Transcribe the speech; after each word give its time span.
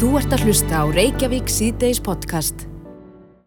Þú 0.00 0.14
ert 0.16 0.32
að 0.32 0.46
hlusta 0.46 0.78
á 0.80 0.84
Reykjavík 0.88 1.50
síðdeis 1.52 1.98
podcast. 2.00 2.62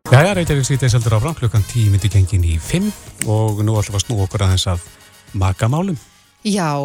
Jæja, 0.06 0.36
Reykjavík 0.38 0.68
síðdeis 0.68 0.94
heldur 0.94 1.16
áfram 1.18 1.34
klukkan 1.40 1.64
10 1.66 1.88
myndi 1.90 2.12
gengin 2.14 2.44
í 2.46 2.60
5 2.62 2.92
og 3.26 3.64
nú 3.66 3.74
ætlum 3.80 3.96
við 3.96 3.98
að 3.98 4.04
snú 4.04 4.18
okkur 4.22 4.44
aðeins 4.46 4.68
af 4.70 4.84
makamálum. 5.34 5.98
Já, 6.46 6.78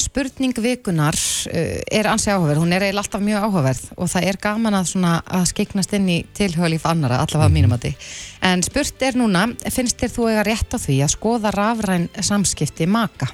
spurning 0.00 0.56
vikunar 0.64 1.18
uh, 1.52 1.76
er 1.92 2.08
ansi 2.08 2.32
áhugaverð, 2.32 2.62
hún 2.62 2.72
er 2.72 2.86
eiginlega 2.86 3.04
alltaf 3.04 3.26
mjög 3.26 3.44
áhugaverð 3.44 3.82
og 4.00 4.10
það 4.14 4.28
er 4.30 4.40
gaman 4.46 4.78
að, 4.80 4.94
að 5.20 5.44
skeiknast 5.52 5.92
inn 6.00 6.08
í 6.08 6.18
tilhjóðlíf 6.40 6.88
annara, 6.88 7.20
allavega 7.20 7.50
mm. 7.50 7.58
mínum 7.58 7.76
að 7.76 7.84
því. 7.84 7.92
En 8.54 8.64
spurt 8.64 9.04
er 9.04 9.20
núna, 9.20 9.50
finnst 9.68 10.00
þér 10.00 10.16
þú 10.16 10.30
eiga 10.30 10.48
rétt 10.48 10.72
á 10.72 10.78
því 10.80 10.96
að 11.04 11.12
skoða 11.18 11.52
rafræn 11.58 12.08
samskipti 12.24 12.88
maka? 12.88 13.28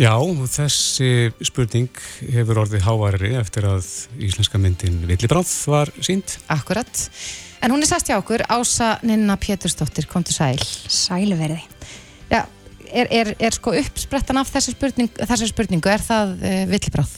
Já, 0.00 0.14
þessi 0.48 1.28
spurning 1.44 1.98
hefur 2.32 2.62
orðið 2.62 2.86
háværi 2.86 3.34
eftir 3.36 3.66
að 3.68 3.84
íslenska 4.24 4.56
myndin 4.56 5.02
Villibráð 5.04 5.50
var 5.68 5.90
sínt. 6.00 6.38
Akkurat. 6.48 7.02
En 7.60 7.74
hún 7.74 7.84
er 7.84 7.90
sæst 7.90 8.08
hjá 8.08 8.16
okkur, 8.16 8.46
Ása 8.48 8.94
Ninna 9.04 9.36
Pétursdóttir, 9.36 10.06
kom 10.08 10.24
til 10.24 10.38
sæl. 10.38 10.62
Sæluverði. 10.88 11.60
Já, 12.32 12.46
er, 12.88 13.10
er, 13.12 13.34
er 13.36 13.52
sko 13.52 13.74
uppsprettan 13.76 14.40
af 14.40 14.48
þessu 14.54 14.72
spurningu, 14.72 15.28
þessu 15.28 15.50
spurningu 15.52 15.92
er 15.92 16.06
það 16.06 16.32
uh, 16.32 16.48
eh, 16.48 16.64
villibráð? 16.70 17.12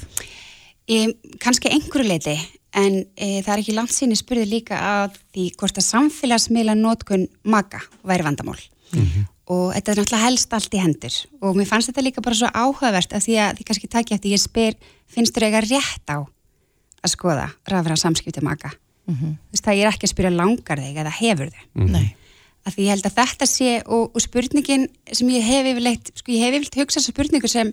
Kanski 1.39 1.71
einhverju 1.71 2.09
leiti 2.11 2.35
en 2.75 3.05
e, 3.15 3.43
það 3.45 3.53
er 3.55 3.63
ekki 3.63 3.77
langt 3.77 3.95
síni 3.95 4.17
spurði 4.19 4.49
líka 4.49 4.81
að 4.83 5.21
því 5.31 5.45
hvort 5.61 5.79
að 5.79 5.87
samfélagsmiðla 5.87 6.75
nótkun 6.81 7.29
maga 7.47 7.85
væri 8.03 8.27
vandamál 8.27 8.59
mm 8.59 9.05
-hmm. 9.07 9.32
Og 9.51 9.73
þetta 9.75 9.93
er 9.93 9.99
náttúrulega 9.99 10.27
helst 10.27 10.55
allt 10.55 10.75
í 10.75 10.83
hendur 10.83 11.17
og 11.43 11.57
mér 11.59 11.67
fannst 11.67 11.91
þetta 11.91 12.07
líka 12.07 12.25
bara 12.25 12.39
svo 12.39 12.51
áhugavert 12.55 13.13
að 13.13 13.27
því 13.27 13.37
að 13.43 13.57
því 13.59 13.69
kannski 13.69 13.89
takja 13.89 14.17
eftir 14.17 14.35
ég 14.35 14.43
spyr 14.43 14.75
finnst 15.11 15.35
þú 15.35 15.45
eitthvað 15.47 15.71
rétt 15.71 16.15
á 16.15 16.19
að 17.03 17.11
skoða 17.11 17.49
rafra 17.67 17.97
samskipti 17.97 18.41
maga 18.41 18.71
mm 18.71 19.15
-hmm. 19.15 19.33
þú 19.35 19.53
veist 19.53 19.65
það 19.65 19.79
ég 19.79 19.87
er 19.87 19.93
ekki 19.93 20.07
að 20.07 20.15
spyrja 20.15 20.31
langar 20.31 20.79
þig 20.79 20.97
eða 20.97 21.19
hefur 21.21 21.51
þau 21.51 21.65
mm 21.75 21.87
-hmm. 21.87 21.93
Nei 21.93 22.17
að 22.63 22.77
því 22.77 22.85
ég 22.87 22.95
held 22.95 23.09
að 23.09 23.19
þetta 23.19 23.49
sé 23.49 23.73
og, 23.87 24.13
og 24.15 24.23
spurningin 24.23 24.87
sem 25.11 25.29
ég 25.29 25.47
hef 25.47 25.69
yfirleitt 25.73 26.13
sko 26.15 26.33
ég 26.35 26.45
hef 26.45 26.55
yfirleitt 26.55 26.79
hugsað 26.79 27.01
þessa 27.01 27.15
spurningu 27.15 27.51
sem 27.51 27.73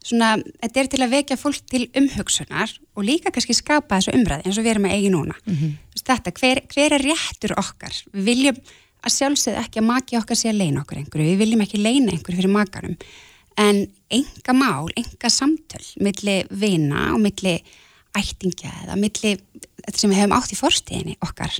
svona, 0.00 0.30
þetta 0.62 0.80
er 0.80 0.90
til 0.92 1.00
að 1.04 1.14
vekja 1.14 1.38
fólk 1.40 1.64
til 1.68 1.82
umhugsunar 2.00 2.72
og 2.96 3.04
líka 3.04 3.32
kannski 3.34 3.56
skapa 3.56 3.98
þessu 3.98 4.14
umræði 4.16 4.48
eins 4.48 4.60
og 4.60 4.64
við 4.64 4.74
erum 4.74 4.86
með 4.88 4.94
eigi 4.96 5.10
núna 5.12 5.36
mm 5.44 5.56
-hmm. 5.56 5.74
þetta, 6.00 6.32
hver, 6.40 6.62
hver 6.72 6.96
er 6.96 7.04
réttur 7.04 7.56
okkar 7.60 7.94
við 8.12 8.24
viljum 8.30 8.62
að 9.00 9.16
sjálfsögð 9.16 9.60
ekki 9.62 9.80
að 9.80 9.88
maki 9.88 10.18
okkar 10.20 10.38
sé 10.38 10.50
að 10.52 10.60
leina 10.62 10.84
okkur 10.84 11.00
einhverju, 11.00 11.28
við 11.32 11.42
viljum 11.44 11.64
ekki 11.64 11.82
leina 11.82 12.14
einhverju 12.14 12.40
fyrir 12.40 12.54
makanum, 12.54 12.96
en 13.60 13.84
enga 14.10 14.56
mál, 14.56 14.90
enga 14.96 15.30
samtöl 15.32 15.84
milli 16.00 16.40
vina 16.50 17.10
og 17.14 17.20
milli 17.24 17.58
ættingja 18.16 18.72
eða 18.84 18.98
milli, 18.98 19.36
þetta 19.84 19.98
sem 19.98 20.10
við 20.10 20.22
hefum 20.22 20.36
átt 20.36 20.54
í 20.54 20.58
forstíðinni 20.58 21.16
okkar, 21.24 21.54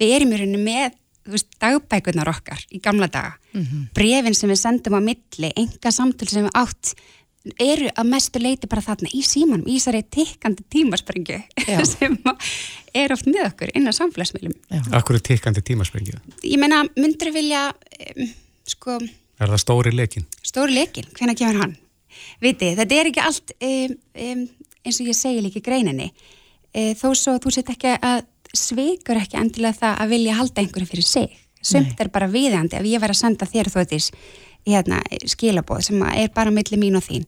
við 0.00 0.16
erum 0.16 0.34
í 0.34 0.40
rauninu 0.40 0.62
með 0.64 0.98
veist, 1.30 1.50
dagbækunar 1.62 2.30
okkar 2.32 2.62
í 2.74 2.80
gamla 2.82 3.06
daga. 3.06 3.36
Mm 3.52 3.62
-hmm. 3.62 3.82
brefin 3.94 4.34
sem 4.34 4.50
við 4.50 4.60
sendum 4.60 4.98
á 4.98 5.00
milli 5.00 5.52
enga 5.56 5.90
samtöl 5.90 6.28
sem 6.28 6.44
við 6.44 6.56
átt 6.58 6.94
eru 7.58 7.88
að 7.90 8.10
mestu 8.10 8.42
leiti 8.42 8.68
bara 8.70 8.84
þarna 8.84 9.10
í 9.12 9.22
símanum 9.26 9.66
í 9.66 9.78
þessari 9.78 10.02
tikkandi 10.14 10.66
tímasprengu 10.70 11.40
sem 11.92 12.18
er 12.94 13.14
oft 13.14 13.26
með 13.26 13.48
okkur 13.48 13.72
inn 13.74 13.90
á 13.90 13.92
samfélagsmiðlum 13.96 14.92
Akkur 14.94 15.18
er 15.18 15.24
tikkandi 15.26 15.64
tímasprengu? 15.66 16.18
Ég 16.46 16.60
menna, 16.62 16.84
myndur 16.98 17.32
vilja 17.34 17.68
um, 17.72 18.28
sko 18.68 18.98
Er 19.42 19.50
það 19.50 19.62
stóri 19.64 19.94
lekin? 19.96 20.28
Stóri 20.44 20.76
lekin, 20.76 21.08
hvenna 21.16 21.34
kemur 21.38 21.64
hann? 21.64 21.74
Viti, 22.42 22.74
þetta 22.78 22.98
er 23.00 23.10
ekki 23.10 23.24
allt 23.24 23.54
um, 23.58 23.96
um, 24.26 24.44
eins 24.84 25.00
og 25.00 25.10
ég 25.10 25.18
segi 25.18 25.42
líka 25.42 25.58
í 25.58 25.64
greininni 25.64 26.10
e, 26.72 26.92
þó 26.98 27.12
svo 27.16 27.36
þú 27.42 27.52
set 27.54 27.72
ekki 27.72 27.96
að 27.96 28.24
sveikar 28.52 29.22
ekki 29.22 29.38
endilega 29.40 29.78
það 29.80 30.00
að 30.04 30.12
vilja 30.12 30.36
halda 30.36 30.62
einhverju 30.62 30.90
fyrir 30.90 31.08
sig. 31.08 31.38
Sumt 31.62 32.00
er 32.02 32.10
bara 32.12 32.26
viðandi 32.26 32.74
ef 32.74 32.86
ég 32.90 33.00
verð 33.00 33.14
að 33.14 33.20
senda 33.20 33.46
þér 33.46 33.70
þú 33.70 33.78
veitís 33.78 34.08
hérna, 34.66 35.00
skilabóð 35.30 35.88
sem 35.88 36.04
er 36.12 36.30
bara 36.34 36.52
millir 36.54 36.80
mín 36.80 36.98
og 36.98 37.04
þín. 37.06 37.26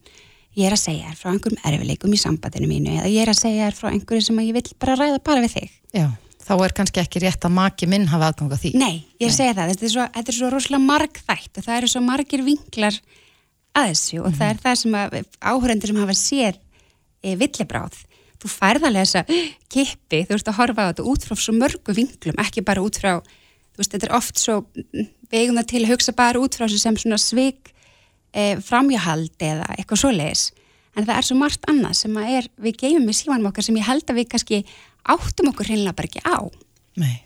Ég 0.54 0.68
er 0.68 0.76
að 0.76 0.84
segja 0.84 1.10
þér 1.10 1.18
frá 1.18 1.30
einhverjum 1.32 1.64
erfileikum 1.66 2.12
í 2.14 2.20
sambandinu 2.20 2.68
mínu 2.70 2.92
eða 3.00 3.10
ég 3.10 3.24
er 3.24 3.32
að 3.32 3.40
segja 3.40 3.66
þér 3.66 3.78
frá 3.80 3.88
einhverju 3.90 4.26
sem 4.28 4.38
ég 4.44 4.54
vil 4.54 4.76
bara 4.78 4.94
ræða 5.00 5.18
bara 5.26 5.42
við 5.42 5.56
þig. 5.56 5.72
Já, 5.96 6.06
þá 6.46 6.54
er 6.54 6.74
kannski 6.78 7.02
ekki 7.02 7.22
rétt 7.24 7.48
að 7.48 7.56
maki 7.56 7.88
minn 7.90 8.06
hafa 8.12 8.30
aðganga 8.30 8.60
því. 8.62 8.72
Nei, 8.78 8.94
ég 9.18 9.32
að 9.32 9.36
segja 9.40 9.56
það. 9.58 9.72
Þetta 9.72 9.86
er 9.88 9.94
svo, 9.96 10.06
þetta 10.14 10.32
er 10.32 10.38
svo 10.38 10.50
rosalega 10.54 10.86
margþætt 10.86 11.58
og 11.58 11.66
það 11.66 11.80
eru 11.80 11.90
svo 11.90 12.04
margir 12.06 12.46
vinklar 12.46 13.00
að 13.74 13.90
þessu 13.90 14.20
og 14.20 14.26
mm 14.26 14.30
-hmm. 14.30 14.38
það 14.38 14.50
er 14.50 14.58
það 14.62 14.74
sem 14.80 14.92
áhörendur 15.50 15.90
sem 15.90 16.02
hafa 16.02 16.14
sér 16.14 16.54
e, 17.22 17.34
villibráð 17.34 17.96
þú 18.44 18.50
færð 18.52 18.88
að 18.88 18.96
lesa 18.98 19.24
kippi, 19.72 20.24
þú 20.28 20.36
ert 20.36 20.50
að 20.52 20.58
horfa 20.58 20.84
á 20.84 20.88
þetta 20.92 21.08
út 21.10 21.24
frá 21.24 21.34
svo 21.38 21.54
mörgu 21.56 21.96
vinglum, 21.96 22.38
ekki 22.38 22.62
bara 22.62 22.84
út 22.84 22.98
frá 23.00 23.18
veist, 23.78 23.92
þetta 23.92 24.08
er 24.08 24.16
oft 24.16 24.40
svo 24.40 24.60
vegum 25.32 25.58
það 25.58 25.70
til 25.72 25.82
að 25.84 25.92
hugsa 25.94 26.16
bara 26.16 26.42
út 26.42 26.56
frá 26.56 26.66
þessu 26.66 26.82
sem 26.82 26.98
svona 27.00 27.18
svig 27.20 27.72
eh, 28.32 28.56
framjáhald 28.62 29.34
eða 29.42 29.68
eitthvað 29.76 30.02
svo 30.04 30.12
leiðis 30.14 30.48
en 30.94 31.06
það 31.06 31.16
er 31.16 31.28
svo 31.28 31.38
margt 31.38 31.70
annað 31.70 31.96
sem 31.98 32.18
að 32.20 32.34
er 32.38 32.50
við 32.66 32.80
geymum 32.84 33.10
í 33.10 33.16
símanum 33.16 33.50
okkar 33.50 33.66
sem 33.66 33.78
ég 33.80 33.88
held 33.88 34.06
að 34.06 34.20
við 34.20 34.28
kannski 34.34 34.60
áttum 35.04 35.50
okkur 35.50 35.70
hreinlega 35.70 35.98
bara 35.98 36.10
ekki 36.10 36.22
á 36.24 36.38
Nei. 36.94 37.16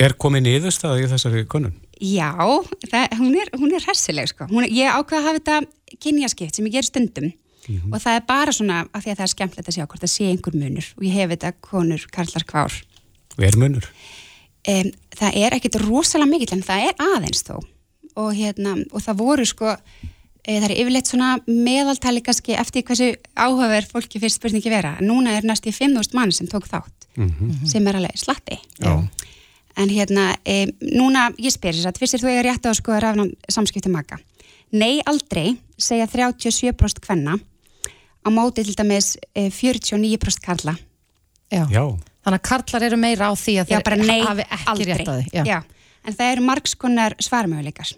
Er 0.00 0.14
komið 0.16 0.46
niðurstaði 0.46 1.02
í 1.04 1.08
þessari 1.10 1.42
konun? 1.50 1.74
Já, 2.00 2.30
það, 2.88 3.16
hún 3.18 3.34
er, 3.36 3.50
er 3.52 3.84
hressileg 3.84 4.30
sko, 4.30 4.46
hún, 4.48 4.64
ég 4.64 4.88
ákveða 4.88 5.18
að 5.18 5.26
hafa 5.26 5.40
þetta 5.40 5.98
kynjaskipt 6.00 6.56
sem 6.56 6.68
ég 6.70 6.78
ger 6.78 6.86
stundum 6.86 7.32
Mm 7.68 7.76
-hmm. 7.78 7.94
og 7.94 8.02
það 8.02 8.14
er 8.16 8.22
bara 8.26 8.52
svona 8.52 8.76
af 8.92 9.04
því 9.04 9.10
að 9.10 9.16
það 9.16 9.22
er 9.22 9.32
skemmtilegt 9.32 9.68
að 9.68 9.74
sjá 9.74 9.86
hvort 9.86 10.02
það 10.02 10.10
sé 10.10 10.24
einhver 10.26 10.54
munur 10.58 10.86
og 10.96 11.02
ég 11.04 11.12
hef 11.12 11.30
þetta 11.30 11.52
konur 11.60 12.06
Karlar 12.10 12.44
Kvár 12.44 12.72
Er 13.38 13.56
munur? 13.56 13.86
Um, 14.62 14.92
það 15.18 15.36
er 15.42 15.54
ekkit 15.56 15.80
rosalega 15.82 16.30
mikill 16.30 16.54
en 16.54 16.62
það 16.62 16.88
er 16.88 17.00
aðeins 17.02 17.42
þó 17.42 17.56
og, 17.58 18.28
hérna, 18.36 18.76
og 18.92 19.02
það 19.02 19.18
voru 19.18 19.46
sko 19.48 19.72
e, 19.72 20.52
það 20.52 20.66
er 20.68 20.74
yfirleitt 20.76 21.10
svona 21.10 21.30
meðaltali 21.48 22.22
kannski 22.22 22.54
eftir 22.60 22.84
hversu 22.86 23.08
áhugaverð 23.34 23.90
fólki 23.90 24.20
fyrst 24.22 24.38
spurningi 24.38 24.70
vera 24.70 24.94
núna 25.02 25.34
er 25.38 25.48
næst 25.48 25.66
í 25.66 25.74
5.000 25.74 26.14
mann 26.18 26.34
sem 26.34 26.46
tók 26.46 26.68
þátt 26.70 27.08
mm 27.16 27.28
-hmm. 27.28 27.66
sem 27.72 27.86
er 27.88 27.98
alveg 27.98 28.18
slatti 28.18 28.58
Já. 28.78 29.08
en 29.76 29.88
hérna 29.88 30.36
e, 30.46 30.66
núna 30.94 31.32
ég 31.38 31.50
spyrir 31.50 31.80
þess 31.80 31.90
að 31.90 31.98
fyrst 31.98 32.14
er 32.14 32.20
þú 32.20 32.30
eiga 32.30 32.46
rétt 32.46 32.66
á 32.66 32.72
sko 32.74 33.00
rafna 33.00 33.26
samskipti 33.48 33.90
maka 33.90 34.18
Nei 34.72 35.02
aldrei 35.04 35.58
segja 35.76 36.06
37% 36.06 37.02
hvenna 37.04 37.36
á 38.24 38.28
móti 38.30 38.64
til 38.64 38.74
dæmis 38.74 39.18
49% 39.34 40.38
eh, 40.38 40.40
karla 40.42 40.76
Já. 41.50 41.66
Já. 41.68 41.98
Þannig 42.22 42.38
að 42.38 42.48
karlar 42.48 42.86
eru 42.86 42.98
meira 43.02 43.28
á 43.28 43.32
því 43.34 43.54
að 43.62 43.72
Já, 43.72 43.78
þeir 43.82 44.24
hafi 44.28 44.46
ekki 44.56 44.88
rétt 44.88 45.10
á 45.10 45.14
því 45.18 45.44
Já. 45.48 45.58
En 46.02 46.16
það 46.18 46.32
eru 46.32 46.44
margskonar 46.46 47.14
svarmöguleikar. 47.22 47.92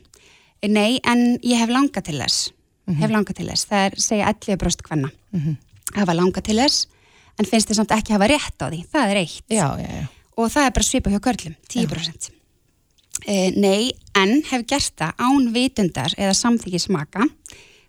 Nei, 0.68 1.00
en 1.04 1.38
ég 1.44 1.60
hef 1.60 1.72
langa 1.72 2.00
til 2.04 2.18
þess. 2.20 2.50
Mm 2.84 2.94
-hmm. 2.94 3.00
hef 3.00 3.10
langa 3.10 3.32
til 3.32 3.46
þess, 3.48 3.66
það 3.68 3.84
er 3.86 3.94
segja 4.00 4.32
11% 4.32 4.82
hvenna 4.84 5.08
mm 5.32 5.40
-hmm. 5.40 5.56
hafa 5.96 6.14
langa 6.14 6.40
til 6.40 6.56
þess 6.56 6.86
en 7.38 7.46
finnst 7.46 7.68
þið 7.68 7.76
samt 7.76 7.90
ekki 7.90 8.12
hafa 8.12 8.28
rétt 8.28 8.58
á 8.60 8.66
því. 8.68 8.80
Það 8.92 9.10
er 9.10 9.16
eitt. 9.16 9.44
Og 10.36 10.50
það 10.50 10.66
er 10.66 10.70
bara 10.70 10.84
svipa 10.84 11.10
hjá 11.10 11.20
körlum, 11.20 11.54
10% 11.68 12.30
e, 13.26 13.50
Nei, 13.56 13.92
en 14.14 14.42
hef 14.50 14.64
gert 14.66 14.94
það 14.98 15.12
án 15.18 15.52
vitundar 15.54 16.14
eða 16.18 16.34
samþykji 16.34 16.80
smaka 16.80 17.26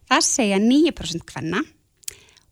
það 0.10 0.28
segja 0.28 0.60
9% 0.62 1.26
hvenna 1.32 1.64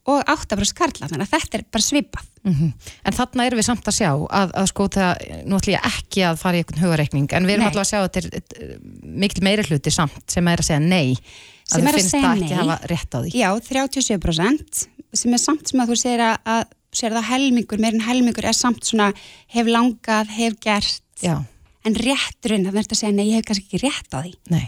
og 0.03 0.19
8% 0.28 0.75
karla, 0.75 1.08
þannig 1.08 1.24
að 1.24 1.34
þetta 1.38 1.58
er 1.58 1.64
bara 1.72 1.86
svipað. 1.86 2.25
Mm 2.44 2.53
-hmm. 2.53 2.72
En 3.08 3.16
þarna 3.16 3.46
erum 3.47 3.59
við 3.59 3.68
samt 3.69 3.88
að 3.88 3.96
sjá 3.96 4.09
að, 4.12 4.52
að 4.59 4.66
sko 4.68 4.88
það, 4.91 5.24
nú 5.47 5.58
ætlum 5.58 5.75
ég 5.75 5.88
ekki 5.90 6.25
að 6.28 6.40
fara 6.41 6.58
í 6.58 6.64
einhvern 6.64 6.84
hugareikning, 6.84 7.28
en 7.31 7.47
við 7.47 7.56
erum 7.56 7.68
alltaf 7.69 7.86
að 7.86 7.91
sjá 7.91 8.00
að 8.02 8.09
þetta 8.09 8.19
er 8.59 8.80
mikil 9.24 9.44
meiri 9.47 9.64
hluti 9.69 9.91
samt 9.96 10.25
sem 10.28 10.47
er 10.47 10.59
að 10.59 10.68
segja 10.68 10.80
nei, 10.84 11.16
að 11.16 11.78
sem 11.78 11.88
þið 11.88 11.97
finnst 12.00 12.18
það 12.18 12.44
ekki 12.44 12.53
að 12.53 12.62
hafa 12.64 12.91
rétt 12.91 13.16
á 13.16 13.19
því. 13.24 13.31
Já, 13.31 13.50
37% 13.69 14.86
sem 15.14 15.34
er 15.34 15.41
samt 15.41 15.72
sem 15.72 15.80
að 15.80 15.94
þú 15.94 16.00
segir 16.03 16.25
að, 16.28 16.38
að 16.44 16.64
sér 16.94 17.16
það 17.16 17.30
helmingur, 17.31 17.81
meirin 17.81 18.06
helmingur 18.06 18.46
er 18.46 18.58
samt 18.58 18.85
svona 18.85 19.11
hef 19.53 19.70
langað, 19.70 20.29
hef 20.35 20.59
gert 20.59 21.02
Já. 21.23 21.40
en 21.85 21.96
rétturinn, 21.96 22.67
það 22.67 22.79
verður 22.79 22.97
að 22.97 23.02
segja 23.02 23.16
nei, 23.16 23.28
ég 23.29 23.40
hef 23.40 23.47
kannski 23.50 23.70
ekki 23.70 23.84
rétt 23.85 24.11
á 24.14 24.20
því. 24.20 24.34
Nei. 24.53 24.67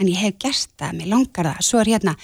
En 0.00 0.08
ég 0.08 0.16
hef 0.16 0.38
gert 0.40 0.72
það, 0.80 0.96
mér 0.98 1.12
langar 1.12 1.50
það, 1.50 1.60
svo 1.68 1.82
er 1.82 1.92
hérna 1.92 2.16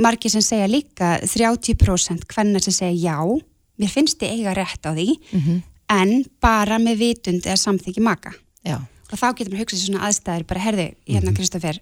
margir 0.00 0.32
sem 0.32 0.44
segja 0.44 0.68
líka 0.70 1.18
30% 1.24 2.26
hvernig 2.30 2.64
sem 2.64 2.76
segja 2.76 3.12
já, 3.12 3.18
mér 3.80 3.92
finnst 3.92 4.22
ég 4.24 4.38
eiga 4.38 4.54
rétt 4.56 4.86
á 4.86 4.92
því 4.92 5.08
mm 5.16 5.40
-hmm. 5.40 5.62
en 5.88 6.24
bara 6.40 6.78
með 6.78 6.96
vitund 7.04 7.46
eða 7.46 7.56
samþyggi 7.56 8.00
maka 8.00 8.32
já. 8.64 8.80
og 9.12 9.18
þá 9.18 9.36
getur 9.36 9.52
maður 9.52 9.64
hugsað 9.64 9.84
svona 9.84 10.04
aðstæður 10.06 10.44
bara 10.46 10.60
herði, 10.60 10.94
hérna 11.06 11.32
Kristófer 11.32 11.80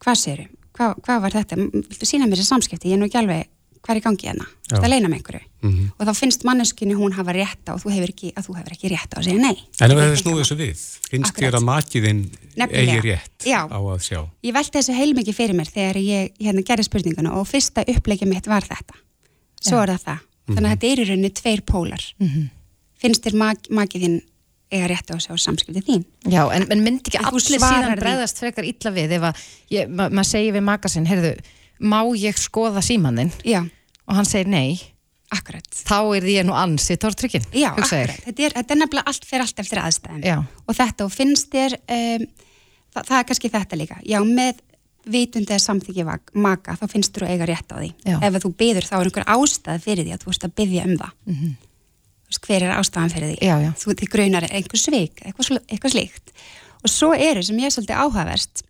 hvað 0.00 0.16
séru, 0.16 0.46
Hva, 0.72 0.94
hvað 1.02 1.20
var 1.20 1.32
þetta 1.32 1.56
sína 2.06 2.26
mér 2.26 2.38
þessi 2.38 2.48
samskipti, 2.54 2.88
ég 2.88 2.94
er 2.94 2.98
nú 2.98 3.06
ekki 3.06 3.18
alveg 3.18 3.48
hvað 3.80 3.94
er 3.94 4.00
í 4.00 4.04
gangi 4.04 4.28
hérna, 4.28 4.46
þú 4.68 4.74
veist 4.74 4.86
að 4.86 4.92
leina 4.92 5.08
með 5.08 5.18
einhverju? 5.18 5.42
Mm 5.60 5.70
-hmm. 5.70 5.88
og 5.98 6.06
þá 6.06 6.12
finnst 6.16 6.44
manneskinni 6.44 6.94
hún 6.96 7.12
hafa 7.12 7.32
rétt 7.32 7.64
á 7.68 7.72
og 7.74 7.80
þú 7.82 7.90
hefur 7.94 8.12
ekki, 8.12 8.32
að 8.36 8.46
þú 8.46 8.56
hefur 8.58 8.72
ekki 8.72 8.88
rétt 8.88 9.12
á 9.12 9.16
að 9.18 9.24
segja 9.24 9.40
nei. 9.40 9.56
En 9.80 9.90
ef 9.90 9.96
það 9.98 10.10
er 10.10 10.22
snúið 10.22 10.40
þessu 10.40 10.56
við, 10.56 10.80
finnst 11.10 11.36
þér 11.36 11.56
að 11.58 11.64
makiðinn 11.68 12.22
eigi 12.56 13.00
rétt 13.00 13.44
Já. 13.44 13.60
á 13.68 13.78
að 13.80 14.00
sjá? 14.00 14.20
Ég 14.42 14.54
veldi 14.54 14.78
þessu 14.78 14.92
heilmikið 14.96 15.34
fyrir 15.34 15.54
mér 15.54 15.68
þegar 15.68 15.96
ég 15.96 16.32
hérna 16.40 16.62
gerði 16.62 16.84
spurninguna 16.84 17.32
og 17.36 17.48
fyrsta 17.48 17.84
upplegið 17.84 18.28
mitt 18.28 18.46
var 18.46 18.64
þetta. 18.64 18.94
Svo 19.60 19.76
Já. 19.76 19.82
er 19.82 19.88
það 19.92 20.04
það, 20.04 20.20
þannig 20.20 20.56
að 20.56 20.60
mm 20.60 20.64
-hmm. 20.64 20.70
þetta 20.70 20.86
er 20.86 20.98
í 20.98 21.08
rauninni 21.08 21.30
tveir 21.30 21.60
pólar. 21.60 22.02
Mm 22.18 22.28
-hmm. 22.28 22.48
finnst 23.00 23.24
þér 23.24 23.36
mak, 23.36 23.58
makið 23.70 24.02
þín 24.02 24.20
eiga 24.70 24.90
rétt 24.90 25.10
á 25.10 25.14
að 25.18 25.24
sjá 25.24 25.36
samskiptið 25.36 25.86
þín? 25.86 26.04
Já, 26.30 26.42
en, 26.54 26.66
en 26.70 26.84
myndi 26.84 27.10
ekki 27.10 27.20
allir 27.22 27.42
síðan 27.42 27.96
bregðast 27.98 28.38
frekar 28.38 28.66
illa 28.68 28.92
við 28.94 29.16
ef 29.18 29.26
að 29.30 29.40
ég- 29.74 29.88
ma- 29.88 30.08
maður 30.08 30.30
segir 30.30 30.54
við 30.54 30.64
maka 30.68 30.88
sinn, 30.88 31.08
heyrðu, 31.10 31.32
má 31.80 32.00
ég 32.16 32.38
skoða 32.38 32.82
símaninn? 32.84 33.32
Já, 33.44 33.64
Og 34.10 34.16
hann 34.18 34.26
segir 34.26 34.48
nei, 34.50 34.80
akkurat 35.30 35.66
þá 35.86 35.98
er 36.18 36.24
ég 36.26 36.46
nú 36.46 36.54
ansi 36.58 36.96
tortryggin. 36.98 37.44
Já, 37.54 37.70
akkurat, 37.70 38.16
þetta 38.24 38.46
er, 38.46 38.54
þetta 38.58 38.74
er 38.74 38.80
nefnilega 38.80 39.12
allt 39.12 39.26
fyrir 39.28 39.44
allt 39.46 39.62
eftir 39.62 39.78
aðstæðum 39.82 40.24
Já. 40.26 40.36
og 40.66 40.76
þetta 40.76 41.06
og 41.06 41.12
finnst 41.14 41.52
þér 41.52 41.76
um, 41.78 42.26
það, 42.94 43.04
það 43.04 43.16
er 43.18 43.28
kannski 43.30 43.52
þetta 43.54 43.78
líka 43.78 43.98
já, 44.02 44.18
með 44.26 44.62
vitundið 45.10 45.56
að 45.56 45.64
samþykja 45.64 46.16
maka 46.44 46.76
þá 46.76 46.86
finnst 46.92 47.20
að 47.20 47.32
eiga 47.32 47.48
rétt 47.48 47.72
á 47.72 47.76
því 47.78 47.90
Já. 48.04 48.16
ef 48.26 48.38
þú 48.44 48.52
byður 48.62 48.88
þá 48.88 48.94
er 48.98 49.10
einhver 49.10 49.28
ástæð 49.34 49.84
fyrir 49.86 50.06
því 50.06 50.16
að 50.16 50.24
þú 50.24 50.32
ert 50.34 50.46
að 50.46 50.56
byðja 50.60 50.86
um 50.86 50.96
það 51.00 51.12
mm 51.14 51.36
-hmm. 51.36 51.54
veist, 52.26 52.42
hver 52.46 52.62
er 52.66 52.74
ástæðan 52.76 53.14
fyrir 53.14 53.30
því 53.30 53.38
Já, 53.48 53.54
já. 53.64 53.70
þú 53.80 53.94
þið 54.00 54.10
graunar 54.14 54.48
einhver 54.50 54.82
sveik 54.82 55.22
eitthvað, 55.24 55.62
eitthvað 55.68 55.94
slíkt 55.94 56.34
og 56.82 56.90
svo 56.90 57.12
eru 57.14 57.42
sem 57.42 57.58
ég 57.58 57.70
er 57.70 57.74
svolítið 57.74 58.00
áhugaverst 58.02 58.64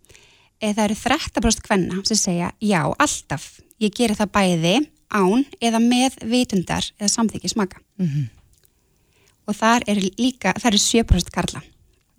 e, 0.61 0.73
það 0.75 0.85
eru 0.85 0.95
13% 1.01 1.63
kvenna 1.67 2.01
sem 2.05 2.17
segja 2.21 2.51
já, 2.61 2.83
alltaf, 2.99 3.61
ég 3.81 3.95
geri 3.97 4.15
það 4.19 4.33
bæði 4.37 4.75
án 5.11 5.45
eða 5.61 5.81
með 5.83 6.21
vitundar 6.31 6.85
eða 7.01 7.09
samþykja 7.17 7.51
smaka 7.55 7.81
Mhm. 7.99 8.29
og 9.49 9.57
þar 9.57 9.83
er 9.89 9.97
líka, 10.19 10.53
þar 10.61 10.75
er 10.77 10.79
7% 10.79 11.31
karla 11.35 11.63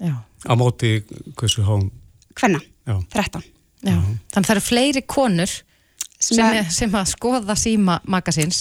Já. 0.02 0.16
Á 0.50 0.54
móti 0.58 1.04
hversu 1.38 1.62
hám, 1.62 1.92
kvenna, 2.34 2.60
já. 2.88 2.96
13 3.14 3.44
Já. 3.86 3.96
Þannig 4.34 4.48
það 4.48 4.56
eru 4.56 4.62
fleiri 4.66 5.02
konur 5.06 5.48
sem, 5.50 6.36
sem, 6.36 6.46
að, 6.46 6.56
er, 6.56 6.70
sem 6.70 6.92
að 6.92 7.08
skoða 7.16 7.56
síma 7.58 8.00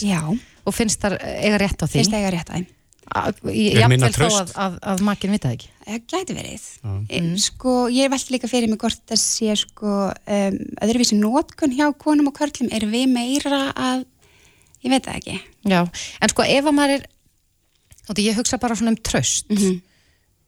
já, 0.04 0.20
og 0.64 0.74
finnst 0.74 1.00
þar 1.00 1.16
eiga 1.20 1.58
rétt 1.60 1.80
á 1.80 1.86
því. 1.86 1.92
finnst 1.98 2.12
það 2.12 2.20
eiga 2.20 2.30
rétt 2.36 2.50
að 2.50 2.60
þeim 2.60 2.66
Ég 3.10 3.88
minna 3.88 4.06
jafnvel 4.06 4.30
þó 4.30 4.40
að, 4.40 4.52
að, 4.54 4.74
að 4.92 5.00
makin 5.02 5.32
vita 5.34 5.48
það 5.48 5.54
ekki. 5.56 5.68
Það 5.90 6.06
gæti 6.12 6.36
verið 6.36 6.64
Já. 6.80 6.92
mm. 7.20 7.36
sko, 7.42 7.74
ég 7.92 8.10
velti 8.12 8.34
líka 8.34 8.48
fyrir 8.50 8.70
mig 8.70 8.78
hvort 8.82 9.02
það 9.10 9.20
sé 9.22 9.56
sko, 9.58 9.94
um, 10.10 10.58
öðruvísi 10.86 11.18
nótkun 11.18 11.74
hjá 11.76 11.86
konum 11.98 12.30
og 12.30 12.36
körlum, 12.38 12.70
er 12.72 12.86
við 12.90 13.06
meira 13.12 13.62
að 13.74 14.04
ég 14.84 14.90
veit 14.94 15.04
það 15.06 15.18
ekki 15.20 15.38
Já, 15.70 15.80
en 16.22 16.32
sko 16.32 16.46
ef 16.46 16.64
að 16.70 16.76
maður 16.78 16.96
er, 16.98 17.06
og 18.08 18.16
því 18.16 18.26
ég 18.30 18.38
hugsa 18.40 18.58
bara 18.62 18.74
svona 18.78 18.94
um 18.94 19.00
tröst, 19.04 19.46
Mhm. 19.50 19.80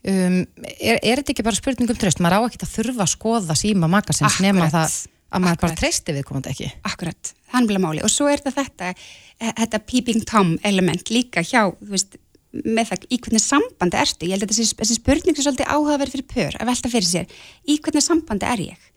um, 0.09 0.39
er, 0.81 0.99
er 1.03 1.21
þetta 1.21 1.35
ekki 1.35 1.45
bara 1.47 1.59
spurning 1.59 1.91
um 1.93 1.97
tröst? 2.01 2.23
Maður 2.23 2.39
á 2.39 2.47
ekki 2.49 2.63
að 2.65 2.73
þurfa 2.77 3.05
að 3.07 3.13
skoða 3.17 3.55
síma 3.59 3.91
maka 3.91 4.13
síns 4.17 4.33
Akkurat. 4.33 4.47
nema 4.49 4.71
það 4.73 4.97
að 5.33 5.41
maður 5.41 5.61
bara 5.61 5.73
Akkurat. 5.73 5.79
treysti 5.81 6.13
við 6.17 6.25
komandi 6.29 6.51
ekki. 6.53 6.71
Akkurat, 6.85 7.33
er 7.55 7.67
bara 7.69 7.81
máli 7.81 8.03
og 8.05 8.11
svo 8.13 8.27
er 8.29 8.41
þetta 8.43 8.65
þetta, 8.67 8.95
eh, 9.41 9.53
þetta 9.61 9.79
peeping 9.87 10.25
tom 10.29 10.59
element 10.65 11.09
líka 11.11 11.41
hjá, 11.45 11.71
þú 11.81 11.89
veist 11.95 12.17
með 12.53 12.89
það, 12.91 13.05
í 13.09 13.19
hvernig 13.25 13.43
sambandi 13.43 14.01
ertu? 14.01 14.29
Ég 14.29 14.37
held 14.37 14.47
að 14.47 14.55
þessi, 14.55 14.77
þessi 14.81 14.97
spurning 14.99 15.37
er 15.37 15.47
svolítið 15.47 15.71
áhugaverð 15.73 16.17
fyrir 16.17 16.29
pör 16.33 16.57
að 16.59 16.73
velta 16.73 16.93
fyrir 16.93 17.09
sér, 17.09 17.37
í 17.65 17.79
hvernig 17.79 18.05
sambandi 18.05 18.49
er 18.49 18.65
ég? 18.67 18.89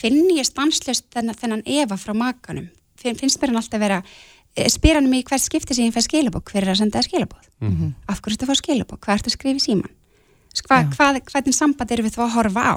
Finn 0.00 0.22
ég 0.36 0.46
stanslöst 0.48 1.08
þennan, 1.14 1.38
þennan 1.38 1.64
efa 1.80 1.96
frá 2.00 2.12
makanum? 2.16 2.68
Finn, 2.98 3.16
finnst 3.18 3.40
mér 3.40 3.52
hann 3.52 3.60
alltaf 3.62 3.80
vera 3.80 4.02
eh, 4.02 4.68
spyr 4.68 4.98
hann 4.98 5.08
mig 5.10 5.24
hvert 5.28 5.42
skipti 5.42 5.76
sem 5.76 5.88
ég 5.88 5.94
fæ 5.94 6.02
skilabók 6.04 6.52
hver 6.52 6.66
er 6.66 6.74
að 6.74 6.82
senda 6.82 7.00
það 7.00 7.08
skilabóð 7.08 7.48
af 8.12 8.20
hverju 8.20 8.42
að 8.42 8.50
fá 8.50 8.58
skilabók, 8.60 9.00
hvað 9.00 9.20
ertu 9.20 9.32
að 9.32 9.36
skrifa 9.38 9.62
í 9.62 9.64
síman 9.64 9.92
Hva, 10.52 10.82
Já. 10.82 10.88
hvað, 10.92 11.18
hvernig 11.30 11.56
samband 11.56 11.92
erum 11.94 12.04
við 12.04 12.16
þá 12.16 12.24
að 12.26 12.34
horfa 12.36 12.62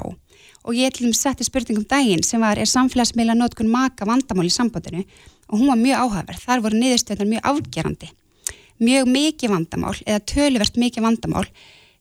Og 0.66 0.74
ég 0.74 0.94
til 0.94 1.04
þeim 1.04 1.16
setti 1.16 1.44
spurningum 1.44 1.84
daginn 1.84 2.22
sem 2.24 2.40
var 2.40 2.56
er 2.56 2.70
samfélagsmiðla 2.70 3.36
notkun 3.36 3.68
maka 3.68 4.08
vandamál 4.08 4.46
í 4.48 4.52
sambandinu? 4.54 5.04
Og 5.52 5.60
hún 5.60 5.68
var 5.68 5.76
mjög 5.76 6.00
áhugaverð, 6.00 6.40
þar 6.40 6.62
voru 6.64 6.80
niðurstöðnar 6.80 7.28
mjög 7.34 7.50
afgerandi 7.52 8.08
mjög 8.82 9.08
mikið 9.12 9.52
vandamál 9.52 9.94
eða 10.04 10.20
töluvert 10.32 10.76
mikið 10.80 11.06
vandamál 11.06 11.46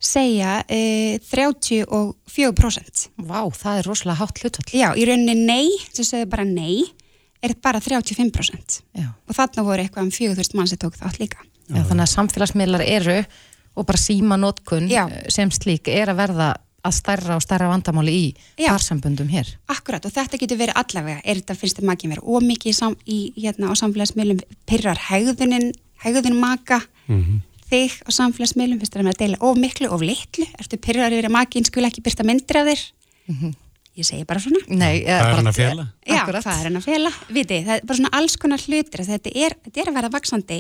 segja 0.06 0.60
e, 0.70 1.18
34% 1.24 3.10
Vá, 3.26 3.42
það 3.56 3.80
er 3.80 3.90
rosalega 3.90 4.20
hátt 4.20 4.42
hlutvall. 4.44 4.70
já, 4.76 4.90
í 4.96 5.08
rauninni 5.08 5.36
nei, 5.46 5.70
sem 5.94 6.06
segðu 6.08 6.30
bara 6.34 6.46
nei 6.48 6.84
er 7.46 7.56
bara 7.62 7.80
35% 7.84 8.82
Já. 8.98 9.10
og 9.14 9.38
þarna 9.38 9.66
voru 9.66 9.86
eitthvað 9.86 10.08
um 10.08 10.14
4000 10.14 10.58
mann 10.58 10.70
sem 10.70 10.82
tók 10.82 10.98
þátt 11.00 11.20
líka 11.22 11.42
Já, 11.70 11.82
þannig 11.82 12.04
að 12.06 12.14
samfélagsmiðlar 12.14 12.86
eru 12.86 13.18
og 13.76 13.88
bara 13.88 14.00
síma 14.00 14.38
notkun 14.40 14.88
Já. 14.92 15.08
sem 15.34 15.52
slík 15.52 15.90
er 15.92 16.12
að 16.14 16.22
verða 16.22 16.52
að 16.86 16.94
stærra 17.00 17.38
og 17.40 17.44
stærra 17.44 17.70
vandamáli 17.72 18.14
í 18.14 18.26
farsambundum 18.60 19.30
hér. 19.32 19.48
Akkurat 19.74 20.06
og 20.06 20.14
þetta 20.14 20.38
getur 20.38 20.60
verið 20.60 20.78
allavega, 20.78 21.24
er 21.26 21.40
þetta 21.40 21.56
finnst 21.58 21.80
þetta 21.80 21.90
makin 21.90 22.14
verið 22.14 22.28
ómikið 22.30 22.70
í, 22.70 22.76
sam, 22.78 22.94
í 23.10 23.18
hérna 23.40 23.72
á 23.72 23.74
samfélagsmiðlum, 23.82 24.44
pyrrar 24.70 25.02
hegðunin, 25.08 25.72
hegðun 26.04 26.40
maka, 26.40 26.82
þig 27.70 27.96
á 28.06 28.10
samfélagsmiðlum, 28.20 28.80
finnst 28.82 28.94
þetta 28.98 29.14
að 29.14 29.22
deila 29.22 29.40
of 29.42 29.58
miklu, 29.62 29.90
of 29.94 30.04
litlu, 30.06 30.46
ertu 30.60 30.78
pyrrar 30.82 31.16
yfir 31.16 31.30
að 31.30 31.36
makin 31.38 31.66
skul 31.68 31.86
ekki 31.88 32.04
byrta 32.06 32.26
myndir 32.28 32.62
af 32.62 32.68
þér? 32.72 32.84
Ég 33.96 34.04
segi 34.04 34.26
bara 34.28 34.42
svona. 34.44 34.60
Nei, 34.68 35.06
Hvað 35.08 35.30
er 35.30 35.38
hann 35.40 35.48
að 35.50 35.56
fela? 35.56 35.84
Já, 36.04 36.18
Akkurat. 36.20 36.44
hvað 36.44 36.58
er 36.60 36.68
hann 36.68 36.80
að 36.82 36.88
fela? 36.90 37.12
Viti, 37.32 37.60
það 37.64 37.78
er 37.78 37.86
bara 37.88 38.00
svona 38.02 38.12
alls 38.20 38.36
konar 38.42 38.64
hlutir, 38.66 39.04
þetta 39.08 39.32
er, 39.32 39.56
þetta 39.64 39.82
er 39.82 39.92
að 39.92 39.96
verða 40.02 40.10
vaksandi 40.18 40.58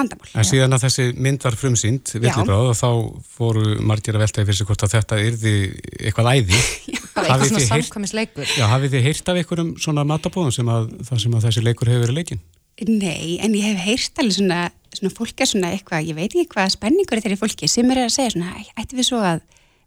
vandamál. 0.00 0.30
En 0.40 0.46
síðan 0.48 0.76
að 0.76 0.86
þessi 0.86 1.06
mynd 1.20 1.44
var 1.44 1.58
frumsýnd, 1.60 2.12
villibráð, 2.16 2.70
og 2.70 2.78
þá 2.78 2.88
fóru 3.36 3.74
margir 3.84 4.16
að 4.16 4.24
veltaði 4.24 4.48
fyrir 4.48 4.58
sig 4.60 4.70
hvort 4.70 4.84
að 4.86 4.94
þetta 4.96 5.18
yrði 5.26 5.54
eitthvað 6.00 6.30
æði. 6.38 6.62
Eitthvað 7.20 7.44
svona 7.50 7.66
samkvæmisleikur. 7.66 8.46
Já, 8.56 8.64
hafið 8.70 8.94
þið 8.94 9.06
heyrt 9.10 9.28
af 9.28 9.40
einhverjum 9.42 9.74
svona 9.82 10.06
matabóðum 10.08 10.54
sem 10.56 10.70
að, 10.72 10.86
þar 11.04 11.20
sem 11.20 11.34
að 11.36 11.44
þessi 11.46 11.64
leikur 11.66 11.90
hefur 11.92 12.06
verið 12.06 12.16
leikinn? 12.16 12.40
Nei, 12.88 13.38
en 13.44 13.54
ég 13.54 13.66
hef 13.66 13.80
heyrt 13.84 14.20
alveg 14.22 14.36
svona, 14.38 14.60
svona 14.96 15.12
fólk 15.14 15.40
er 15.42 15.50
svona 15.50 15.72
eitthvað, 15.74 16.06
ég 16.08 16.16
veit 16.16 16.30
ekki 16.32 16.48
hvað 16.54 16.70
spenningur 16.76 17.18
er 17.18 17.24
þeirri 17.26 17.40
fólki 17.40 17.68
sem 17.68 17.90
er 17.92 18.04
að 18.06 18.14
segja 18.14 18.34
svona, 18.36 18.54
"Æ, 18.56 18.60
ætti 18.80 18.96
við 18.96 19.08
svo 19.10 19.20
að, 19.20 19.40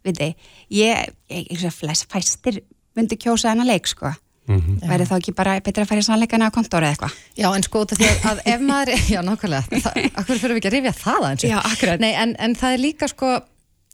við 0.04 0.20
þið, 0.20 0.34
ég, 0.70 1.14
ég, 1.30 1.48
ég, 1.50 1.64
ég 1.64 1.72
flest 1.72 2.06
fæstir 2.12 2.60
myndi 2.94 3.16
kjósa 3.18 3.50
þennan 3.50 3.66
leik, 3.66 3.86
sko. 3.86 4.12
Mhm. 4.46 4.82
Væri 4.84 5.06
þá 5.08 5.14
ekki 5.16 5.32
bara 5.34 5.60
betra 5.64 5.84
að 5.84 5.88
fara 5.88 6.00
í 6.00 6.04
sannleikana 6.04 6.50
á 6.52 6.54
kontóra 6.54 6.90
eða 6.90 6.92
eitthvað? 6.92 7.12
Já, 7.40 7.48
en 7.56 7.62
sko 7.64 7.80
út 7.80 7.92
af 7.92 7.98
því 7.98 8.08
að, 8.28 8.40
ef 8.44 8.60
maður, 8.60 8.90
já, 9.14 9.20
nákvæmlega, 9.24 9.80
það, 9.80 10.10
akkur 10.20 10.38
fyrir 10.38 10.54
við 10.54 10.60
ekki 10.60 10.68
að 10.68 10.76
rifja 10.76 10.92
það 11.00 11.24
aðeins? 11.24 11.44
Já, 11.48 11.58
akkurat. 11.64 12.00
Nei, 12.04 12.12
en, 12.12 12.36
en 12.38 12.54
það 12.54 12.76
er 12.76 12.82
líka 12.84 13.08
sko, 13.08 13.30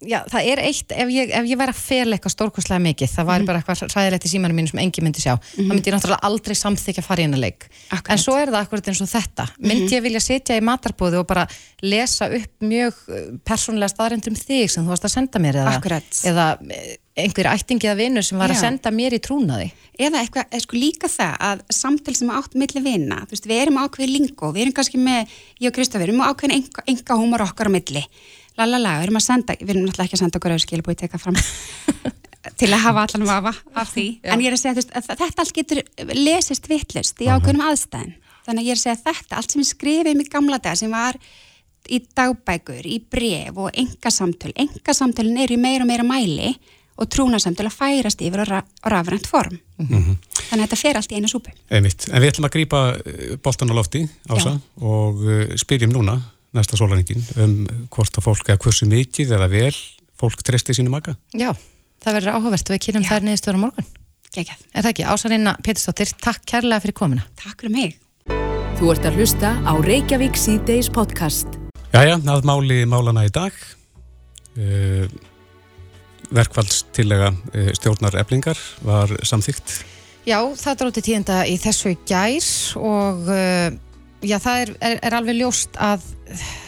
já, 0.01 0.21
það 0.33 0.47
er 0.53 0.61
eitt, 0.65 0.93
ef 0.97 1.09
ég, 1.13 1.31
ef 1.37 1.45
ég 1.51 1.59
væri 1.61 1.73
að 1.75 1.81
fela 1.81 2.17
eitthvað 2.17 2.35
stórkostlega 2.35 2.83
mikið, 2.85 3.11
það 3.13 3.25
Mhm. 3.25 3.31
væri 3.31 3.47
bara 3.51 3.61
eitthvað 3.61 3.95
ræðilegt 3.97 4.25
í 4.25 4.31
símanum 4.33 4.57
mínu 4.61 4.71
sem 4.71 4.81
engin 4.81 5.05
myndi 5.05 5.21
sjá, 5.21 5.35
þá 5.37 5.69
myndi 5.69 5.91
ég 5.91 5.95
náttúrulega 5.97 6.25
aldrei 6.31 6.55
samþykja 6.57 7.03
að 7.03 7.09
fara 7.11 7.21
í 7.21 7.27
hennar 7.29 7.43
leik. 7.45 7.69
Akkurat. 7.91 8.07
Mhm. 8.09 8.13
En 8.13 8.19
svo 8.19 8.37
er 8.41 8.47
það 8.49 8.65
akkurat 8.65 8.89
eins 8.89 9.01
og 9.03 9.09
þetta. 9.13 9.49
Myndi 9.61 9.91
ég 9.97 10.03
vilja 10.03 10.21
setja 10.21 10.57
í 10.57 10.65
matarbúðu 10.65 11.19
og 11.21 11.27
bara 11.27 11.47
lesa 11.83 12.27
upp 12.33 12.61
mjög 12.61 12.95
uh, 13.09 13.39
persónulega 13.45 13.93
staðrendum 13.95 14.35
þig 14.37 14.71
sem 14.71 14.85
þú 14.85 14.89
varst 14.89 15.05
að 15.05 15.15
senda 15.17 15.39
mér 15.39 15.61
eða, 15.61 16.03
eða 16.25 16.47
eh, 16.71 16.97
einhver 17.21 17.49
ættingi 17.53 17.85
eða 17.89 17.97
vinnur 18.01 18.25
sem 18.25 18.39
var 18.39 18.49
að 18.49 18.57
Já. 18.57 18.61
senda 18.65 18.91
mér 18.91 19.13
í 19.13 19.21
trúnaði. 19.21 19.71
Eða 20.01 20.23
eitthvað, 20.25 20.47
eða 20.51 20.61
sko 20.65 20.77
líka 20.81 21.09
það 21.13 21.35
að 21.51 21.63
samtal 21.77 22.15
sem 22.17 22.31
átt 22.33 22.55
milli 22.55 22.81
vina, 22.81 23.19
þú 23.27 23.35
veist, 23.35 23.47
við 23.51 23.61
erum 23.67 23.81
ákveðið 23.83 24.13
lingó, 24.15 24.53
við 24.55 24.63
erum 24.65 24.73
kannski 24.79 24.97
með, 25.03 25.29
ég 25.61 25.69
og 25.69 25.75
Kristofur, 25.77 26.07
við 26.07 26.09
erum 26.15 26.25
ákveðin 26.25 26.55
enga, 26.57 26.85
enga 26.89 27.19
húmor 27.21 27.45
okkar 27.45 27.69
á 27.69 27.73
milli, 27.77 28.05
lalala, 28.61 28.97
við 29.01 29.09
erum 29.09 29.21
að 29.21 29.27
senda, 29.27 29.57
við 29.59 29.75
erum 29.75 29.85
náttúrulega 29.87 30.09
ekki 30.09 30.19
að 30.19 30.23
senda 30.23 30.41
okkur 30.41 30.55
auðvitað 30.55 30.67
skilabúið 30.69 31.01
teka 31.03 31.21
fram 31.21 31.39
til 32.61 32.71
að 32.71 32.83
hafa 32.87 33.05
allan 33.07 33.29
vafa 33.29 33.53
af 33.83 33.93
því, 33.93 34.07
Já. 34.21 34.33
en 34.33 34.43
ég 34.45 34.51
er 34.51 34.57
að 34.57 34.63
segja, 34.63 34.75
þú 34.77 34.83
veist, 34.83 34.97
að 34.97 35.23
þetta 35.23 35.45
allt 35.45 35.55
getur 35.61 35.83
lesist 36.17 36.71
vittlust 36.71 37.23
í 37.23 37.31
ákveðnum 37.31 37.67
aðstæðin, 37.69 38.17
þannig 38.47 38.63
að 38.63 38.67
ég 38.69 38.75
er 38.75 38.81
að 38.81 38.85
segja 38.85 38.97
að 38.99 39.07
þetta, 39.11 39.39
allt 39.41 39.55
sem 39.55 39.63
við 39.63 39.71
skrifum 39.71 40.25
í 40.25 40.29
gamla 40.33 40.61
dag 40.65 40.81
sem 40.81 40.93
var 40.95 41.21
í 41.91 42.03
dagbækur, 42.17 42.85
í 42.87 42.99
bref 43.11 43.61
og 43.61 43.73
engasamtöl, 43.81 44.53
engasamtölin 44.65 45.41
eru 45.43 45.57
í 45.57 45.61
meira 45.61 45.87
og 45.87 45.91
meira 45.91 46.07
mæli 46.07 46.55
og 47.01 47.09
trúnasamtöl 47.09 47.69
að 47.71 47.77
færast 47.79 48.21
yfir 48.21 48.43
á, 48.45 48.47
ra 48.47 48.61
á 48.61 48.87
rafrænt 48.93 49.29
form. 49.29 49.57
Þannig 49.81 50.53
að 50.53 50.65
þetta 50.67 50.79
fer 50.81 50.99
allt 51.01 51.13
í 51.15 51.17
einu 51.17 51.31
súpu. 51.31 51.53
Einmitt. 51.73 52.05
En 52.11 52.21
við 52.21 52.35
ætlum 52.35 52.49
að 52.51 52.55
grípa 52.59 52.81
boltan 53.43 53.73
á 53.73 53.75
lofti, 53.79 54.03
Ása, 54.29 54.59
og 54.85 55.23
uh, 55.25 55.55
spyrjum 55.61 55.95
núna, 55.95 56.19
næsta 56.57 56.79
sólarningin, 56.79 57.25
um 57.41 57.57
hvort 57.93 58.19
að 58.19 58.27
fólk, 58.27 58.49
eða 58.49 58.63
hversu 58.65 58.89
mikið 58.91 59.35
eða 59.37 59.49
vel 59.53 59.75
fólk 60.21 60.43
treysti 60.45 60.77
sínu 60.77 60.93
maka. 60.93 61.17
Já, 61.33 61.53
það 62.03 62.19
verður 62.19 62.37
áhugavert 62.37 62.71
og 62.71 62.77
við 62.77 62.85
kynum 62.87 63.07
þær 63.09 63.27
niðurstöður 63.27 63.61
á 63.61 63.65
morgun. 63.65 63.91
Gekjað. 64.31 64.61
Er 64.71 64.85
það 64.85 64.93
ekki? 64.93 65.07
Ásarina 65.11 65.57
Pétursdóttir, 65.59 66.13
takk 66.23 66.45
kærlega 66.47 66.85
fyrir 66.85 66.97
komuna. 67.01 67.25
Takk 67.41 67.65
fyrir 67.65 67.75
mig. 67.75 67.97
Þú 68.79 68.93
ert 68.93 69.09
að 69.09 69.19
hlusta 69.19 69.51
á 69.67 69.73
Reykjavík 69.83 70.39
C-Days 70.39 70.91
podcast. 70.95 71.59
Jæja, 71.91 72.21
að 72.31 72.47
máli 72.47 72.85
málana 72.87 73.27
í 73.27 73.33
dag. 73.35 73.57
Uh, 74.55 75.11
verkfaldstillega 76.31 77.33
uh, 77.33 77.73
stjórnar 77.75 78.19
eblingar 78.23 78.61
var 78.87 79.11
samþygt. 79.27 79.81
Já, 80.29 80.39
það 80.55 80.81
dróti 80.83 81.03
tíðenda 81.05 81.43
í 81.51 81.57
þessu 81.59 81.97
gær 82.07 82.49
og 82.79 83.31
uh, 83.35 83.69
já, 84.23 84.37
það 84.39 84.63
er, 84.63 84.73
er, 84.79 84.99
er 85.09 85.17
alveg 85.19 85.41
ljóst 85.41 85.79
að 85.81 86.07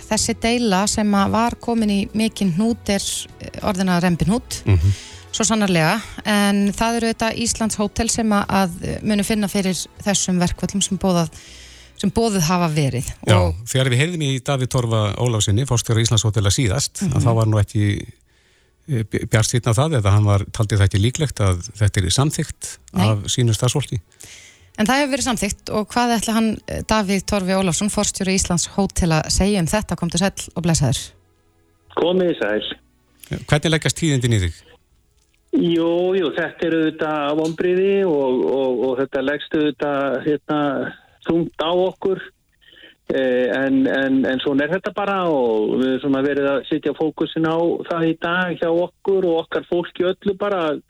þessi 0.09 0.37
deila 0.43 0.87
sem 0.91 1.17
var 1.33 1.57
komin 1.61 1.91
í 1.91 2.01
mikinn 2.15 2.55
hnút 2.57 2.89
er 2.93 3.03
orðina 3.63 4.01
rempinhút, 4.03 4.63
Mm 4.67 4.93
svo 5.33 5.47
sannarlega, 5.49 5.97
en 6.29 6.67
það 6.77 6.99
eru 6.99 7.11
þetta 7.13 7.29
Íslands 7.41 7.79
hótel 7.81 8.09
sem 8.13 8.33
að, 8.37 8.75
munu 9.01 9.25
finna 9.27 9.49
fyrir 9.49 9.79
þessum 10.05 10.41
verkvallum 10.43 10.83
sem 10.85 11.01
bóðað 11.01 11.33
sem 12.01 12.11
bóðuð 12.11 12.43
hafa 12.49 12.69
verið. 12.73 13.07
Já, 13.29 13.37
og... 13.39 13.61
þegar 13.69 13.93
við 13.93 14.01
heyrðum 14.03 14.25
í 14.27 14.31
Davíð 14.43 14.73
Torfa 14.75 15.03
Ólafsinni, 15.23 15.67
fórstjóra 15.69 16.03
Íslandshotela 16.03 16.51
síðast, 16.51 16.99
mm 16.99 17.09
-hmm. 17.09 17.17
að 17.17 17.27
þá 17.27 17.31
var 17.39 17.51
nú 17.51 17.61
ekki 17.61 17.85
e, 18.89 19.05
bjart 19.31 19.49
sýtna 19.49 19.75
það 19.77 19.99
eða 20.01 20.15
hann 20.17 20.27
var, 20.27 20.45
taldi 20.51 20.79
það 20.81 20.89
ekki 20.89 21.03
líklegt 21.03 21.45
að 21.45 21.63
þetta 21.79 22.03
er 22.03 22.17
samþygt 22.19 22.71
af 23.07 23.29
sínu 23.31 23.55
stafsfólki. 23.55 24.01
En 24.81 24.89
það 24.89 25.03
hefur 25.03 25.13
verið 25.13 25.27
samþygt 25.29 25.71
og 25.77 25.89
hvað 25.93 26.15
ætla 26.17 26.37
hann 26.39 26.51
Davíð 26.89 27.25
Torfi 27.29 27.57
Ólafsson, 27.59 27.93
fórstjóra 27.93 28.33
Íslands 28.33 28.71
hótela, 28.73 29.21
segja 29.29 29.61
um 29.61 29.69
þetta? 29.69 29.99
Kom 30.01 30.13
til 30.13 30.23
sæl 30.23 30.33
og 30.57 30.65
blessaður. 30.65 31.03
Komið 31.99 32.37
sæl. 32.41 32.69
Hvernig 33.49 33.75
leggast 33.75 34.01
tíðindin 34.01 34.37
í 34.37 34.43
þig? 34.47 34.61
Jú, 35.53 36.15
jú, 36.17 36.31
þetta 36.33 36.65
er 36.65 36.75
auðvitað 36.79 37.33
vonbriði 37.37 37.97
og, 38.09 38.45
og, 38.49 38.79
og 38.87 38.93
þetta 39.03 39.25
leggst 39.27 39.57
auðvitað 39.59 40.15
hérna, 40.25 40.61
þungt 41.27 41.61
á 41.61 41.71
okkur 41.77 42.23
eh, 43.13 43.51
en, 43.53 43.83
en, 43.85 44.17
en 44.31 44.41
svona 44.41 44.65
er 44.65 44.73
þetta 44.79 44.95
bara 44.97 45.19
og 45.29 45.75
við 45.83 45.99
erum 45.99 46.17
verið 46.25 46.49
að 46.55 46.65
sitja 46.71 46.95
fókusin 46.97 47.45
á 47.45 47.61
það 47.91 48.09
í 48.09 48.15
dag 48.25 48.57
hjá 48.63 48.71
okkur 48.71 49.29
og 49.29 49.43
okkar 49.43 49.69
fólki 49.69 50.09
öllu 50.09 50.37
bara 50.41 50.63
að, 50.71 50.81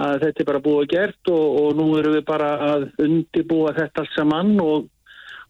að 0.00 0.24
þetta 0.24 0.42
er 0.42 0.48
bara 0.50 0.64
búið 0.64 0.88
gert 0.94 1.30
og, 1.32 1.44
og 1.60 1.78
nú 1.78 1.86
erum 1.98 2.16
við 2.16 2.26
bara 2.26 2.50
að 2.72 2.88
undibúa 3.04 3.74
þetta 3.76 4.04
allt 4.04 4.16
saman 4.16 4.58
og 4.64 4.90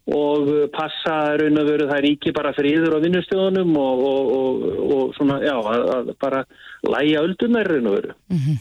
og 0.05 0.69
passa 0.69 1.33
raun 1.39 1.57
og 1.57 1.65
veru 1.65 1.87
það 1.89 1.97
er 1.97 2.07
ekki 2.11 2.33
bara 2.35 2.53
friður 2.53 2.93
á 2.93 2.99
vinnustjóðunum 3.01 3.71
og, 3.81 4.03
og, 4.05 4.99
svona, 5.17 5.39
já, 5.41 5.55
að, 5.57 5.85
að 5.95 6.11
bara 6.21 6.43
læja 6.85 7.23
öldunar 7.25 7.65
raun 7.71 7.89
og 7.89 7.95
veru. 7.97 8.13
Mm 8.29 8.43
-hmm. 8.43 8.59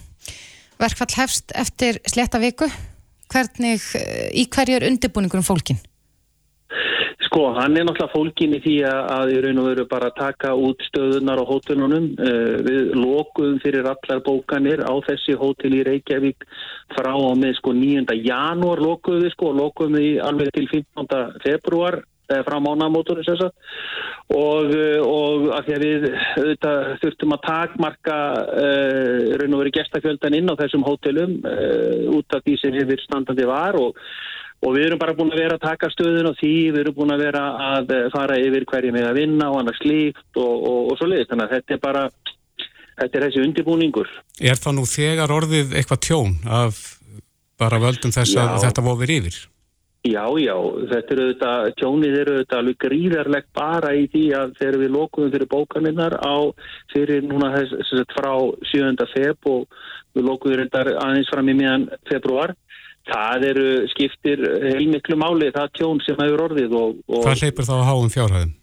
Verkfall 0.81 1.15
hefst 1.21 1.53
eftir 1.55 2.01
sletta 2.09 2.41
viku. 2.41 2.71
Hvernig, 3.29 3.83
í 4.33 4.47
hverju 4.49 4.77
er 4.79 4.89
undirbúningur 4.89 5.43
um 5.43 5.45
fólkin? 5.45 5.79
Sko, 7.35 7.49
hann 7.51 7.75
er 7.75 7.83
náttúrulega 7.83 8.13
fólkin 8.13 8.53
í 8.55 8.59
því 8.63 8.73
að 8.87 9.33
í 9.35 9.39
raun 9.43 9.59
og 9.59 9.65
veru 9.67 9.85
bara 9.91 10.13
taka 10.15 10.53
út 10.55 10.85
stöðunar 10.87 11.41
á 11.43 11.45
hótelunum. 11.49 12.05
Uh, 12.15 12.63
við 12.63 12.93
lokuðum 12.95 13.57
fyrir 13.59 13.89
allar 13.91 14.21
bókanir 14.23 14.85
á 14.87 14.95
þessi 15.03 15.35
hótel 15.41 15.73
í 15.75 15.83
Reykjavík 15.83 16.47
frá 16.95 17.11
og 17.11 17.35
með 17.43 17.57
sko 17.59 17.75
9. 17.75 18.15
janúar 18.23 18.79
lokuðum 18.87 19.27
við 19.27 19.35
sko, 19.35 19.51
lokuðum 19.51 19.99
við 19.99 20.21
alveg 20.23 20.53
til 20.55 20.69
15. 20.77 21.41
februar 21.43 22.05
frá 22.25 22.57
mánamóturinn 22.63 23.27
sem 23.27 23.37
sagt 23.37 23.59
og, 24.33 24.71
eh, 24.73 25.03
og 25.03 25.51
að 25.59 25.67
því 25.67 25.75
að 25.75 25.83
við 25.85 26.07
auðvitað, 26.15 26.87
þurftum 27.03 27.35
að 27.35 27.43
takmarka 27.45 28.21
uh, 28.63 29.35
raun 29.43 29.59
og 29.59 29.61
veru 29.61 29.75
gestakjöldan 29.75 30.39
inn 30.39 30.49
á 30.49 30.57
þessum 30.63 30.87
hótelum 30.87 31.37
uh, 31.45 32.15
út 32.17 32.39
af 32.39 32.47
því 32.47 32.57
sem 32.63 32.79
hefur 32.79 33.05
standandi 33.05 33.51
var 33.51 33.77
og 33.77 33.99
Og 34.65 34.73
við 34.73 34.87
erum 34.89 35.01
bara 35.01 35.15
búin 35.17 35.33
að 35.35 35.43
vera 35.43 35.59
að 35.59 35.65
taka 35.67 35.91
stöðun 35.93 36.31
og 36.31 36.39
því 36.41 36.53
við 36.73 36.81
erum 36.83 36.97
búin 36.97 37.15
að 37.15 37.25
vera 37.27 37.45
að 37.75 37.95
fara 38.15 38.41
yfir 38.41 38.65
hverjum 38.71 38.97
við 38.97 39.09
að 39.11 39.19
vinna 39.21 39.51
og 39.53 39.61
annars 39.61 39.83
líkt 39.85 40.41
og, 40.41 40.55
og, 40.57 40.79
og 40.93 41.01
svo 41.01 41.09
leiðist. 41.11 41.33
Þannig 41.33 41.47
að 41.47 41.57
þetta 41.59 41.77
er 41.77 41.83
bara, 41.85 42.05
þetta 43.03 43.19
er 43.19 43.27
þessi 43.29 43.45
undirbúningur. 43.45 44.13
Er 44.41 44.61
það 44.61 44.79
nú 44.79 44.87
þegar 44.89 45.35
orðið 45.37 45.75
eitthvað 45.77 46.05
tjón 46.09 46.39
af 46.49 46.85
bara 47.61 47.83
völdum 47.83 48.15
þess 48.15 48.39
að 48.41 48.63
þetta 48.65 48.87
vofir 48.89 49.19
yfir? 49.19 49.43
Já, 50.05 50.25
já, 50.37 50.53
þetta 50.91 51.15
eru 51.15 51.23
auðvitað, 51.25 51.67
tjónið 51.81 52.15
eru 52.21 52.33
auðvitað 52.35 52.59
alveg 52.59 52.81
gríðarlegt 52.83 53.47
bara 53.57 53.93
í 53.97 54.03
því 54.13 54.25
að 54.37 54.51
þegar 54.59 54.77
við 54.83 54.91
lókuðum 54.93 55.31
fyrir 55.33 55.49
bókaninnar 55.49 56.17
á 56.21 56.37
fyrir 56.93 57.25
núna 57.25 57.49
þess 57.55 57.95
að 57.97 58.13
frá 58.13 58.35
7. 58.69 59.07
feb 59.15 59.49
og 59.49 59.79
við 60.13 60.29
lókuðum 60.29 60.67
þetta 60.67 60.99
aðeins 61.07 61.33
fram 61.33 61.49
í 61.49 61.57
miðan 61.57 61.87
februar 62.11 62.53
Það 63.05 63.47
eru 63.51 63.71
skiptir 63.93 64.43
heilmiklu 64.65 65.17
máli, 65.21 65.51
það 65.53 65.73
tjón 65.77 65.99
sem 66.05 66.21
hefur 66.23 66.47
orðið. 66.47 66.77
Og, 66.79 67.01
og 67.13 67.27
Hvað 67.27 67.43
leipur 67.45 67.67
þá 67.69 67.75
að 67.77 67.89
háum 67.91 68.13
fjárhæðum? 68.13 68.55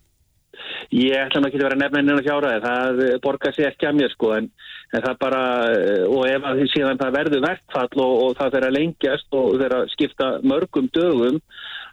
Ég 0.92 1.16
ætla 1.16 1.48
ekki 1.48 1.60
að 1.60 1.66
vera 1.68 1.78
nefninn 1.80 2.10
en 2.10 2.20
að 2.20 2.26
fjárhæði, 2.26 2.62
það 2.66 3.02
borgar 3.24 3.54
sér 3.56 3.70
ekki 3.70 3.88
að 3.88 4.00
mér 4.00 4.12
sko, 4.12 4.32
en, 4.36 4.48
en 4.92 5.04
það 5.06 5.20
bara, 5.22 5.44
og 6.10 6.26
ef 6.28 6.48
að 6.50 6.58
því 6.60 6.66
síðan 6.74 7.00
það 7.00 7.14
verður 7.16 7.44
verkfall 7.46 8.02
og, 8.04 8.16
og 8.26 8.34
það 8.40 8.56
fer 8.56 8.66
að 8.68 8.76
lengjast 8.76 9.38
og 9.40 9.64
að 9.68 9.86
skipta 9.94 10.30
mörgum 10.52 10.90
dögum, 10.98 11.38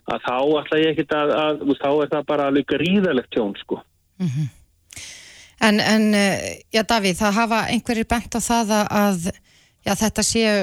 að 0.08 0.24
þá 0.24 0.36
ætla 0.62 0.80
ég 0.82 0.94
ekki 0.94 1.06
að, 1.20 1.34
að, 1.36 1.62
þá 1.82 1.90
er 1.92 2.12
það 2.14 2.26
bara 2.32 2.48
alveg 2.50 2.68
gríðalegt 2.72 3.30
tjón 3.36 3.54
sko. 3.60 3.82
Mm 4.18 4.32
-hmm. 4.32 4.48
En, 5.68 5.80
en, 5.80 6.04
já 6.72 6.82
Davíð, 6.86 7.18
það 7.18 7.38
hafa 7.42 7.60
einhverjir 7.70 8.06
bent 8.08 8.34
á 8.34 8.40
það 8.40 8.74
að, 8.88 9.30
já 9.86 9.94
þetta 9.94 10.22
séu 10.22 10.58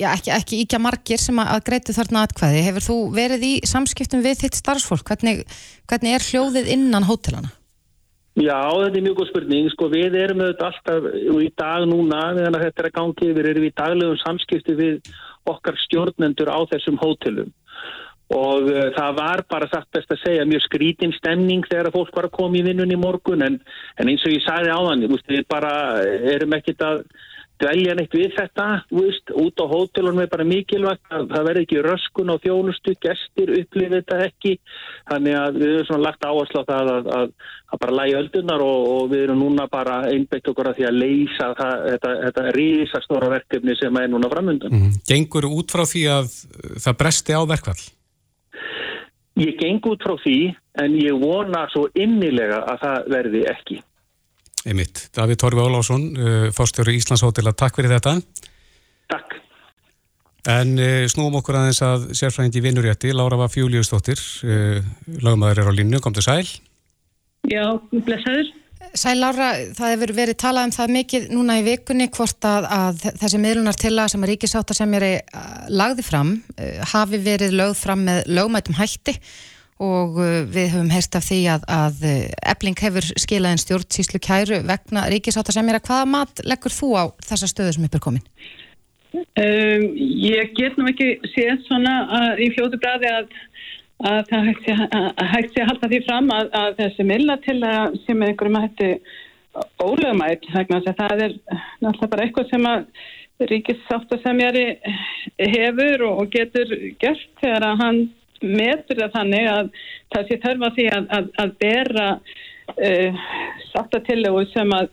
já, 0.00 0.08
ekki, 0.12 0.32
ekki 0.34 0.62
íkja 0.64 0.80
margir 0.82 1.20
sem 1.20 1.38
að 1.42 1.62
greitu 1.68 1.94
þarna 1.96 2.24
atkvæði. 2.26 2.64
Hefur 2.68 2.86
þú 2.86 2.96
verið 3.16 3.46
í 3.48 3.52
samskiptum 3.68 4.24
við 4.24 4.42
þitt 4.44 4.58
starfsfólk? 4.60 5.06
Hvernig, 5.08 5.44
hvernig 5.90 6.16
er 6.16 6.26
hljóðið 6.30 6.72
innan 6.76 7.08
hótelana? 7.08 7.52
Já, 8.36 8.68
þetta 8.68 8.98
er 8.98 9.04
mjög 9.06 9.20
góð 9.20 9.28
spurning. 9.30 9.68
Sko, 9.72 9.86
við 9.92 10.16
erum 10.20 10.42
auðvitað 10.44 10.66
alltaf 10.68 11.06
í 11.40 11.52
dag 11.56 11.86
núna, 11.88 12.24
þegar 12.36 12.64
þetta 12.66 12.82
er 12.82 12.88
að 12.90 12.96
gangi 12.98 13.30
yfir, 13.30 13.46
erum 13.52 13.64
við 13.64 13.70
í 13.70 13.76
daglegum 13.80 14.18
samskipti 14.20 14.74
við 14.76 15.14
okkar 15.48 15.78
stjórnendur 15.86 16.50
á 16.52 16.58
þessum 16.68 16.98
hótelum. 17.00 17.54
Og 18.36 18.66
uh, 18.68 18.88
það 18.96 19.18
var 19.20 19.42
bara 19.48 19.68
sagt 19.70 19.88
best 19.94 20.10
að 20.12 20.20
segja 20.24 20.48
mjög 20.50 20.64
skrítin 20.66 21.14
stemning 21.14 21.64
þegar 21.70 21.88
að 21.88 21.96
fólk 21.96 22.16
var 22.18 22.26
að 22.28 22.34
koma 22.36 22.58
í 22.58 22.64
vinnun 22.66 22.92
í 22.92 22.98
morgun 22.98 23.44
en, 23.46 23.60
en 23.96 24.10
eins 24.10 24.24
og 24.26 24.34
ég 24.34 24.42
sagði 24.42 24.74
á 24.74 24.80
þannig, 24.82 25.14
við 25.30 25.44
bara 25.48 25.72
erum 26.34 26.56
ekkit 26.58 26.82
að 26.82 27.04
dvelja 27.62 27.94
neitt 27.96 28.14
við 28.14 28.34
þetta, 28.36 28.66
veist, 28.92 29.32
út 29.32 29.62
á 29.62 29.66
hótelunum 29.70 30.22
er 30.24 30.30
bara 30.32 30.44
mikilvægt, 30.46 31.02
það 31.08 31.48
verður 31.48 31.60
ekki 31.62 31.82
röskun 31.84 32.32
á 32.32 32.36
þjónustu, 32.42 32.94
gestir 33.00 33.52
upplifið 33.56 33.94
þetta 33.96 34.18
ekki, 34.26 34.52
þannig 35.08 35.38
að 35.40 35.58
við 35.60 35.72
erum 35.72 35.88
svona 35.88 36.06
lagt 36.06 36.28
áherslu 36.28 36.62
á 36.62 36.68
það 36.70 36.92
að, 36.92 37.10
að, 37.16 37.34
að 37.72 37.82
bara 37.86 37.96
lægi 38.00 38.16
öldunar 38.20 38.66
og, 38.66 38.86
og 38.92 39.10
við 39.14 39.24
erum 39.24 39.42
núna 39.44 39.68
bara 39.72 39.98
einbeitt 40.10 40.52
okkur 40.52 40.70
að 40.70 40.80
því 40.80 40.88
að 40.90 41.00
leysa 41.00 41.50
það, 41.62 41.74
þetta, 41.90 42.14
þetta 42.26 42.46
rísastóra 42.58 43.32
verkefni 43.32 43.80
sem 43.80 44.00
er 44.02 44.12
núna 44.12 44.32
framöndan. 44.32 44.76
Mm. 44.76 45.02
Gengur 45.08 45.48
út 45.48 45.76
frá 45.76 45.86
því 45.88 46.06
að 46.18 46.32
það 46.84 47.00
bresti 47.02 47.36
á 47.36 47.42
verkvall? 47.48 47.80
Ég 49.36 49.58
geng 49.60 49.84
út 49.84 50.00
frá 50.00 50.16
því 50.22 50.38
en 50.80 50.94
ég 50.96 51.18
vona 51.20 51.66
svo 51.72 51.90
innilega 51.96 52.62
að 52.72 52.80
það 52.84 53.12
verði 53.12 53.42
ekki. 53.50 53.82
Einmitt. 54.66 55.08
Davíð 55.14 55.38
Torfi 55.38 55.62
Ólásson, 55.62 56.04
uh, 56.18 56.46
fórstjóri 56.54 56.96
Íslandshótela, 56.98 57.54
takk 57.54 57.78
fyrir 57.78 57.92
þetta. 57.94 58.16
Takk. 59.12 59.38
En 60.50 60.74
uh, 60.74 61.06
snúum 61.10 61.38
okkur 61.38 61.60
aðeins 61.60 61.82
að 61.86 62.08
sérfræðingi 62.18 62.64
vinnurétti, 62.64 63.14
Lára 63.14 63.38
var 63.38 63.52
fjúliustóttir, 63.52 64.18
uh, 64.46 64.80
lagmaður 65.22 65.62
er 65.62 65.70
á 65.70 65.74
línu, 65.78 66.02
kom 66.02 66.16
til 66.16 66.26
sæl. 66.26 66.46
Já, 67.46 67.62
blessaður. 67.94 68.50
Sæl 68.96 69.16
Lára, 69.20 69.52
það 69.76 69.92
hefur 69.94 70.16
verið 70.16 70.38
talað 70.42 70.68
um 70.68 70.74
það 70.74 70.94
mikið 70.98 71.24
núna 71.34 71.60
í 71.60 71.66
vikunni 71.66 72.10
hvort 72.14 72.46
að, 72.46 72.66
að 72.76 73.04
þessi 73.22 73.40
miðlunar 73.42 73.78
til 73.78 73.94
að 73.94 74.12
sem 74.12 74.24
að 74.24 74.32
ríkisáttar 74.32 74.78
sem 74.78 74.94
er 74.98 75.06
lagði 75.72 76.04
fram 76.06 76.30
hafi 76.92 77.20
verið 77.22 77.56
lögð 77.58 77.80
fram 77.80 78.04
með 78.06 78.22
lögmætum 78.30 78.78
hætti 78.78 79.16
og 79.82 80.20
uh, 80.20 80.42
við 80.48 80.70
höfum 80.74 80.92
heyrst 80.92 81.18
af 81.18 81.26
því 81.28 81.40
að, 81.54 81.66
að 81.68 82.04
ebling 82.52 82.78
uh, 82.78 82.84
hefur 82.86 83.08
skilað 83.20 83.56
en 83.56 83.64
stjórnsýslu 83.64 84.20
kæru 84.24 84.62
vegna 84.68 85.08
ríkisáta 85.12 85.54
sem 85.54 85.68
er 85.68 85.80
að 85.80 85.90
hvaða 85.90 86.06
mat 86.12 86.44
leggur 86.46 86.74
þú 86.74 86.92
á 86.96 87.04
þessa 87.28 87.50
stöðu 87.50 87.76
sem 87.76 87.88
er 87.88 88.02
komin? 88.02 88.24
Um, 89.16 89.84
ég 89.96 90.52
get 90.56 90.76
nú 90.76 90.88
ekki 90.90 91.14
séð 91.32 91.62
svona 91.68 91.92
að, 92.18 92.42
í 92.44 92.50
fljótu 92.52 92.80
bræði 92.82 93.12
að, 93.12 93.30
að 94.10 94.18
það 94.30 94.48
hægt 94.50 95.54
sé 95.54 95.62
að 95.62 95.70
halda 95.70 95.92
því 95.92 96.00
fram 96.08 96.32
að, 96.36 96.50
að 96.60 96.74
þessi 96.82 97.06
milla 97.08 97.38
til 97.46 97.56
að 97.64 97.96
sem 98.04 98.20
er 98.20 98.32
einhverjum 98.32 98.58
að 98.60 98.66
hætti 98.66 98.90
ólögumætt 99.80 100.48
að 100.52 100.90
það 100.98 101.22
er 101.26 101.36
náttúrulega 101.80 102.10
bara 102.12 102.26
eitthvað 102.26 102.50
sem 102.50 102.68
að 102.68 102.84
ríkisáttasemjari 103.50 104.66
hefur 105.54 106.06
og 106.08 106.30
getur 106.32 106.72
gert 107.00 107.26
þegar 107.40 107.66
að 107.70 107.82
hann 107.82 107.98
metur 108.42 109.02
það 109.02 109.14
þannig 109.18 109.50
að 109.52 109.70
það 110.14 110.28
sé 110.28 110.40
þörfa 110.44 110.72
því 110.78 110.88
að, 110.96 111.06
að, 111.18 111.28
að 111.42 111.54
bera 111.62 112.08
uh, 112.74 113.26
sattatillegu 113.72 114.46
sem 114.52 114.74
að 114.76 114.88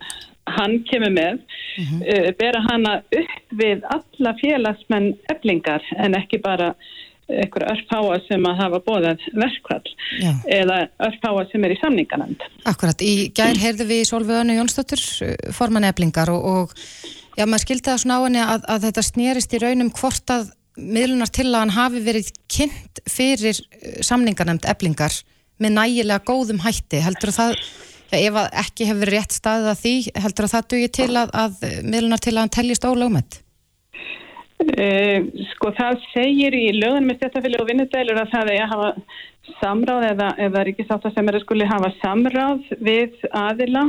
hann 0.54 0.76
kemur 0.90 1.14
með 1.16 1.40
mm 1.40 1.86
-hmm. 1.86 2.02
uh, 2.04 2.30
bera 2.40 2.66
hana 2.70 2.98
upp 3.22 3.58
við 3.64 3.88
alla 3.96 4.36
félagsmenn 4.42 5.14
eblingar 5.32 5.84
en 5.98 6.20
ekki 6.20 6.42
bara 6.44 6.74
eitthvað 7.32 7.70
örfáa 7.72 8.18
sem 8.28 8.46
að 8.46 8.60
hafa 8.60 8.80
bóðað 8.84 9.22
verkvall 9.40 9.92
Já. 10.20 10.32
eða 10.52 10.80
örfáa 11.08 11.46
sem 11.52 11.64
er 11.64 11.76
í 11.76 11.80
samninganand. 11.80 12.44
Akkurat, 12.68 13.02
í 13.02 13.32
gær 13.36 13.56
heyrðu 13.60 13.88
við 13.88 14.04
Solveig 14.10 14.42
Önnu 14.42 14.58
Jónsdóttur 14.58 15.04
forman 15.56 15.88
eblingar 15.88 16.32
og, 16.34 16.44
og 16.44 16.76
já, 17.38 17.46
maður 17.46 17.64
skildi 17.66 17.90
það 17.90 18.02
svona 18.04 18.20
á 18.20 18.26
henni 18.26 18.44
að, 18.44 18.68
að 18.76 18.86
þetta 18.90 19.06
snýrist 19.08 19.56
í 19.56 19.64
raunum 19.64 19.94
hvort 19.96 20.36
að 20.36 20.52
miðlunar 20.78 21.32
til 21.34 21.50
að 21.52 21.60
hann 21.62 21.76
hafi 21.78 22.04
verið 22.06 22.32
kynnt 22.52 23.02
fyrir 23.10 23.58
eh, 23.58 24.02
samningarnemnd 24.06 24.68
eblingar 24.70 25.16
með 25.62 25.76
nægilega 25.78 26.26
góðum 26.28 26.64
hætti 26.64 27.02
heldur 27.04 27.34
það, 27.36 27.56
já, 28.12 28.18
ef 28.20 28.40
ekki 28.64 28.90
hefur 28.90 29.14
rétt 29.14 29.36
staðið 29.36 29.72
að 29.72 29.82
því, 29.84 29.96
heldur 30.26 30.50
það 30.52 30.70
dugi 30.74 30.92
til 31.00 31.12
að, 31.20 31.34
að 31.44 31.64
miðlunar 31.86 32.24
til 32.24 32.36
að 32.36 32.42
hann 32.44 32.56
teljist 32.58 32.88
ólögmætt? 32.90 33.40
Uh, 34.64 35.26
sko 35.52 35.74
það 35.76 35.98
segir 36.14 36.56
í 36.56 36.68
lögunum 36.78 37.10
með 37.12 37.18
stjættafélag 37.20 37.64
og 37.64 37.68
vinnudælur 37.68 38.20
að 38.22 38.30
það 38.32 38.52
er 38.54 38.62
að 38.64 38.72
hafa 38.72 38.92
samráð 39.60 40.06
eða, 40.14 40.30
eða 40.46 40.62
ríkisáta 40.70 41.12
sem 41.12 41.28
er 41.28 41.38
að 41.38 41.44
skuli 41.44 41.68
hafa 41.68 41.90
samráð 42.00 42.70
við 42.80 43.18
aðila 43.36 43.84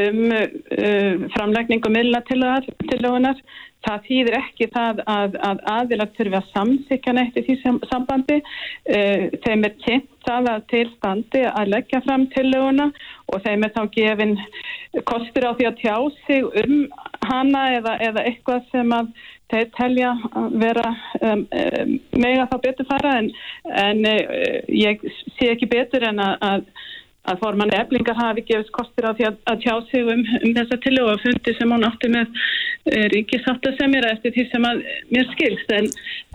um 0.00 0.24
uh, 0.32 1.28
framlækning 1.36 1.84
og 1.84 1.94
miðla 1.94 2.24
til 2.28 2.40
lögunar. 2.40 3.38
Það 3.84 4.04
þýðir 4.06 4.34
ekki 4.38 4.66
það 4.72 5.00
að, 5.12 5.34
að 5.44 5.58
aðila 5.68 6.06
þurfi 6.16 6.38
að 6.38 6.46
samsykja 6.54 7.12
neitt 7.12 7.36
í 7.36 7.42
því 7.44 7.56
sambandi. 7.90 8.38
Uh, 8.88 9.26
þeim 9.44 9.66
er 9.68 9.76
kynnt 9.84 10.30
að 10.30 10.48
tilstandi 10.72 11.44
að 11.50 11.74
leggja 11.74 12.00
fram 12.06 12.24
til 12.32 12.46
löguna 12.48 12.88
og 13.28 13.44
þeim 13.44 13.66
er 13.66 13.74
þá 13.74 13.82
gefin 13.92 14.38
kostur 15.04 15.50
á 15.50 15.52
því 15.52 15.68
að 15.68 15.80
tjá 15.82 15.96
sig 16.24 16.48
um 16.64 16.74
hana 17.28 17.64
eða, 17.76 17.98
eða 18.08 18.24
eitthvað 18.28 18.64
sem 18.72 18.92
að 18.94 19.12
þeir 19.52 19.70
telja 19.76 20.10
að 20.32 20.56
vera 20.62 20.90
um, 21.20 21.44
um, 21.44 21.94
mega 22.22 22.46
þá 22.50 22.56
betur 22.64 22.88
fara 22.88 23.14
en, 23.20 23.30
en 23.84 24.02
uh, 24.08 24.58
ég 24.72 25.04
sé 25.36 25.50
ekki 25.52 25.68
betur 25.70 26.06
en 26.08 26.22
að, 26.22 26.36
að, 26.48 26.66
að 27.30 27.40
formann 27.40 27.72
eflingar 27.76 28.18
hafi 28.18 28.44
gefist 28.48 28.72
kostir 28.76 29.06
að, 29.08 29.22
að 29.50 29.62
tjá 29.64 29.74
sig 29.90 30.04
um, 30.04 30.22
um 30.40 30.54
þessa 30.58 30.78
tilögu 30.84 31.14
og 31.14 31.22
fundi 31.24 31.54
sem 31.56 31.72
hún 31.72 31.86
átti 31.88 32.10
með 32.12 32.28
uh, 32.28 33.06
ríkisátta 33.14 33.74
sem 33.78 33.96
er 33.98 34.08
eftir 34.10 34.34
því 34.36 34.46
sem 34.50 34.68
að 34.68 34.82
mér 35.14 35.30
skilst. 35.32 35.74
En, 35.78 35.90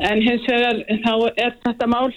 en 0.10 0.24
hins 0.26 0.48
vegar 0.50 0.84
þá 1.06 1.14
er 1.46 1.58
þetta 1.66 1.90
mál 1.94 2.10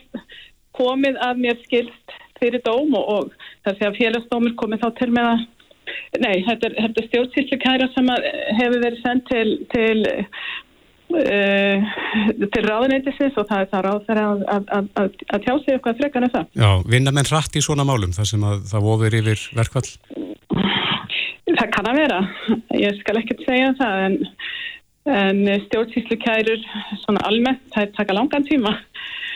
komið 0.79 1.21
að 1.29 1.43
mér 1.45 1.59
skilst 1.67 2.17
fyrir 2.41 2.63
dóm 2.67 2.95
og, 2.99 3.09
og 3.17 3.49
þess 3.67 3.89
að 3.89 3.99
félagsdómur 4.01 4.57
komið 4.61 4.87
þá 4.87 4.93
til 5.01 5.13
með 5.17 5.35
að 5.35 5.49
Nei, 6.23 6.45
þetta 6.47 6.69
er, 6.69 6.75
er 6.79 7.07
stjórnsýslu 7.09 7.57
kæra 7.59 7.89
sem 7.91 8.07
hefur 8.55 8.83
verið 8.85 9.01
sendt 9.03 9.25
til, 9.27 9.49
til 9.73 10.05
til 11.13 12.65
ráðuneytisins 12.67 13.39
og 13.41 13.49
það 13.49 13.65
er 13.65 13.71
það 13.73 13.85
ráð 13.87 14.01
þeirra 14.09 14.25
að, 14.31 14.43
að, 14.55 14.91
að, 15.01 15.09
að 15.37 15.47
tjá 15.47 15.53
sig 15.55 15.75
eitthvað 15.77 16.03
frekan 16.03 16.27
en 16.27 16.35
það. 16.35 16.51
Já, 16.65 16.71
vinna 16.95 17.15
menn 17.15 17.31
rætt 17.31 17.59
í 17.59 17.65
svona 17.65 17.87
málum 17.89 18.15
þar 18.17 18.31
sem 18.33 18.47
að 18.49 18.67
það 18.73 18.91
ofir 18.95 19.19
yfir 19.21 19.47
verkvall? 19.59 19.89
Það 21.53 21.73
kann 21.77 21.91
að 21.91 21.99
vera. 22.01 22.21
Ég 22.81 23.01
skal 23.01 23.19
ekkert 23.21 23.43
segja 23.47 23.73
það 23.81 24.05
en, 24.07 24.17
en 25.17 25.43
stjórnsýslu 25.67 26.19
kærur 26.23 26.65
svona 27.05 27.27
almennt, 27.29 27.67
það 27.75 27.87
er 27.87 27.95
taka 27.99 28.17
langan 28.17 28.49
tíma 28.49 28.77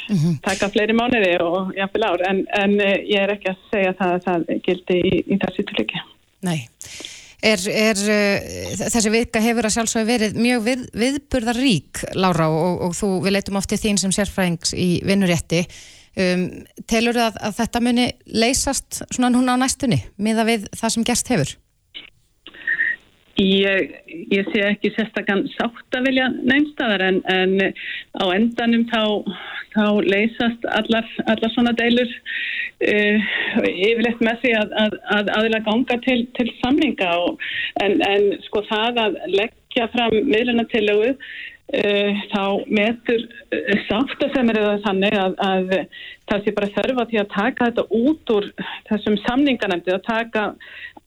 mm 0.08 0.16
-hmm. 0.16 0.40
taka 0.42 0.68
fleiri 0.68 0.92
mánuði 0.92 1.36
og 1.40 1.72
jáfnvel 1.76 2.04
ár 2.04 2.20
en, 2.30 2.46
en 2.62 2.80
eh, 2.80 3.04
ég 3.14 3.20
er 3.22 3.34
ekki 3.34 3.50
að 3.50 3.58
segja 3.72 3.92
það 3.98 4.12
að 4.14 4.24
það 4.26 4.40
gildi 4.66 4.96
í, 5.00 5.14
í 5.32 5.38
þessu 5.42 5.62
tilviki. 5.68 6.00
Nei. 6.42 6.60
Er, 7.44 7.60
er, 7.68 7.98
uh, 8.00 8.86
þessi 8.86 9.12
vika 9.12 9.42
hefur 9.44 9.68
að 9.68 9.74
sjálfsögja 9.76 10.08
verið 10.08 10.38
mjög 10.40 10.64
við, 10.64 10.86
viðburðarík, 10.96 12.06
Lára, 12.16 12.48
og, 12.48 12.80
og 12.88 12.96
þú, 12.96 13.10
við 13.26 13.36
leitum 13.36 13.60
ofti 13.60 13.78
þín 13.80 14.00
sem 14.00 14.14
sérfræðings 14.14 14.72
í 14.72 14.88
vinnurétti. 15.06 15.66
Um, 16.16 16.46
telur 16.88 17.18
það 17.18 17.26
að, 17.28 17.42
að 17.44 17.56
þetta 17.58 17.84
muni 17.84 18.06
leysast 18.32 19.02
svona 19.04 19.28
núna 19.34 19.58
á 19.60 19.62
næstunni, 19.66 20.00
miða 20.16 20.46
við 20.48 20.70
það 20.72 20.94
sem 20.94 21.04
gerst 21.10 21.32
hefur? 21.34 21.56
Ég, 23.36 23.90
ég 24.32 24.46
sé 24.48 24.62
ekki 24.64 24.90
sérstakann 24.94 25.42
sátt 25.58 25.96
að 25.98 26.06
vilja 26.08 26.30
neinstæðar 26.32 27.02
en, 27.04 27.18
en 27.28 27.50
á 28.16 28.24
endanum 28.32 28.86
þá, 28.88 29.02
þá 29.74 29.84
leysast 30.08 30.64
allar, 30.72 31.10
allar 31.28 31.52
svona 31.52 31.74
deilur 31.76 32.08
uh, 32.08 33.26
yfirleitt 33.68 34.24
með 34.24 34.40
því 34.40 34.54
að, 34.62 34.72
að, 34.84 34.96
að 35.18 35.32
aðila 35.36 35.60
ganga 35.68 35.98
til, 36.06 36.22
til 36.38 36.48
samlinga 36.62 37.10
og, 37.26 37.44
en, 37.84 37.98
en 38.08 38.26
sko 38.46 38.64
það 38.70 39.02
að 39.04 39.20
leggja 39.34 39.90
fram 39.92 40.16
miðluna 40.32 40.64
til 40.72 40.86
auðu 40.94 41.12
uh, 41.12 42.24
þá 42.32 42.42
metur 42.80 43.20
uh, 43.20 43.72
sátt 43.90 44.16
að 44.16 44.32
sem 44.32 44.54
er 44.54 44.62
það 44.62 44.84
þannig 44.88 45.20
að, 45.26 45.38
að 45.52 45.72
það 46.32 46.44
sé 46.48 46.56
bara 46.56 46.74
þörfa 46.80 47.08
til 47.12 47.20
að 47.20 47.32
taka 47.36 47.68
þetta 47.68 47.88
út 48.00 48.36
úr 48.38 48.52
þessum 48.88 49.20
samlinganemndi 49.28 49.92
að 49.92 50.06
taka 50.08 50.50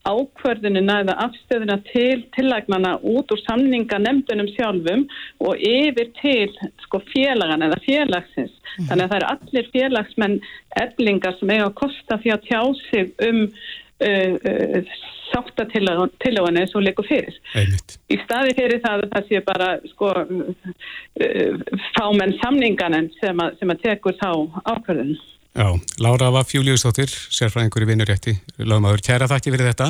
ákverðunina 0.08 1.02
eða 1.04 1.16
afstöðuna 1.26 1.78
til 1.90 2.24
tillagnana 2.36 2.96
út 3.04 3.32
úr 3.34 3.42
samninga 3.44 4.00
nefndunum 4.00 4.48
sjálfum 4.54 5.06
og 5.44 5.60
yfir 5.60 6.12
til 6.22 6.56
sko 6.86 7.02
félagan 7.12 7.66
eða 7.68 7.82
félagsins. 7.84 8.56
Mm. 8.78 8.88
Þannig 8.88 9.04
að 9.04 9.12
það 9.12 9.20
er 9.20 9.28
allir 9.34 9.70
félagsmenn 9.76 10.40
eblingar 10.84 11.38
sem 11.40 11.54
eiga 11.54 11.70
að 11.70 11.78
kosta 11.84 12.20
því 12.24 12.36
að 12.36 12.46
tjá 12.48 12.62
sig 12.86 13.14
um 13.28 13.42
uh, 13.46 14.36
uh, 14.50 14.94
sáttatilögunni 15.30 16.68
sem 16.70 16.86
líkur 16.86 17.08
fyrir. 17.10 17.36
Einmitt. 17.60 17.98
Í 18.10 18.18
staði 18.24 18.56
fyrir 18.58 18.82
það 18.86 19.04
að 19.04 19.12
það 19.16 19.28
sé 19.28 19.44
bara 19.46 19.72
sko 19.92 20.14
uh, 20.16 21.82
fámenn 21.98 22.38
samninganen 22.40 23.12
sem 23.20 23.44
að, 23.44 23.60
sem 23.60 23.76
að 23.76 23.84
tekur 23.84 24.18
þá 24.22 24.32
ákverðunum. 24.64 25.20
Já, 25.60 25.74
Lára 26.00 26.30
var 26.32 26.46
fjúliðustóttir, 26.48 27.12
sérfræðingur 27.36 27.84
í 27.84 27.88
vinnurétti, 27.90 28.34
lögmaður. 28.64 29.02
Kæra 29.04 29.28
þakki 29.28 29.52
fyrir 29.52 29.68
þetta. 29.74 29.90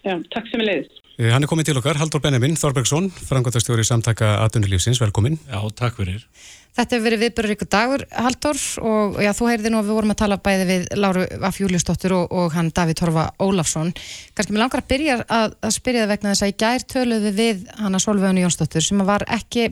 Já, 0.00 0.14
takk 0.32 0.48
sem 0.48 0.62
er 0.62 0.68
leiðist. 0.70 1.02
Eh, 1.18 1.28
hann 1.28 1.44
er 1.44 1.50
komið 1.50 1.68
til 1.68 1.74
okkar, 1.76 2.00
Haldur 2.00 2.22
Benjamin 2.24 2.56
Þorbergsson, 2.56 3.10
frangotastjóri 3.28 3.84
samtaka 3.84 4.30
aðdunulífsins, 4.46 5.02
velkomin. 5.02 5.36
Já, 5.44 5.60
takk 5.76 6.00
fyrir. 6.00 6.24
Þetta 6.72 6.96
hefur 6.96 7.04
verið 7.04 7.22
viðbörur 7.26 7.52
ykkur 7.52 7.70
dagur, 7.76 8.06
Haldur, 8.16 8.62
og 8.80 9.20
já, 9.20 9.30
þú 9.36 9.50
heyrði 9.50 9.74
nú 9.74 9.82
að 9.82 9.90
við 9.90 9.98
vorum 9.98 10.16
að 10.16 10.20
tala 10.22 10.40
bæði 10.48 10.66
við 10.70 10.88
Láru 11.04 11.28
af 11.50 11.60
Júliustóttur 11.60 12.16
og, 12.16 12.32
og 12.32 12.56
hann 12.56 12.72
Davíð 12.72 13.00
Torfa 13.02 13.28
Ólafsson. 13.44 13.92
Kanski 14.32 14.56
mér 14.56 14.64
langar 14.64 14.80
að 14.80 14.90
byrja 14.94 15.20
að, 15.28 15.60
að 15.60 15.76
spyrja 15.76 16.06
það 16.06 16.14
vegna 16.16 16.32
þess 16.32 16.48
að 16.48 16.54
í 16.54 16.58
gær 16.64 16.88
töluði 16.96 17.36
við 17.36 17.64
hann 17.76 17.92
að 17.92 18.06
Solveigunu 18.06 18.46
Jónsdóttur 18.46 18.88
sem 18.88 19.04
var 19.04 19.28
ekki, 19.36 19.68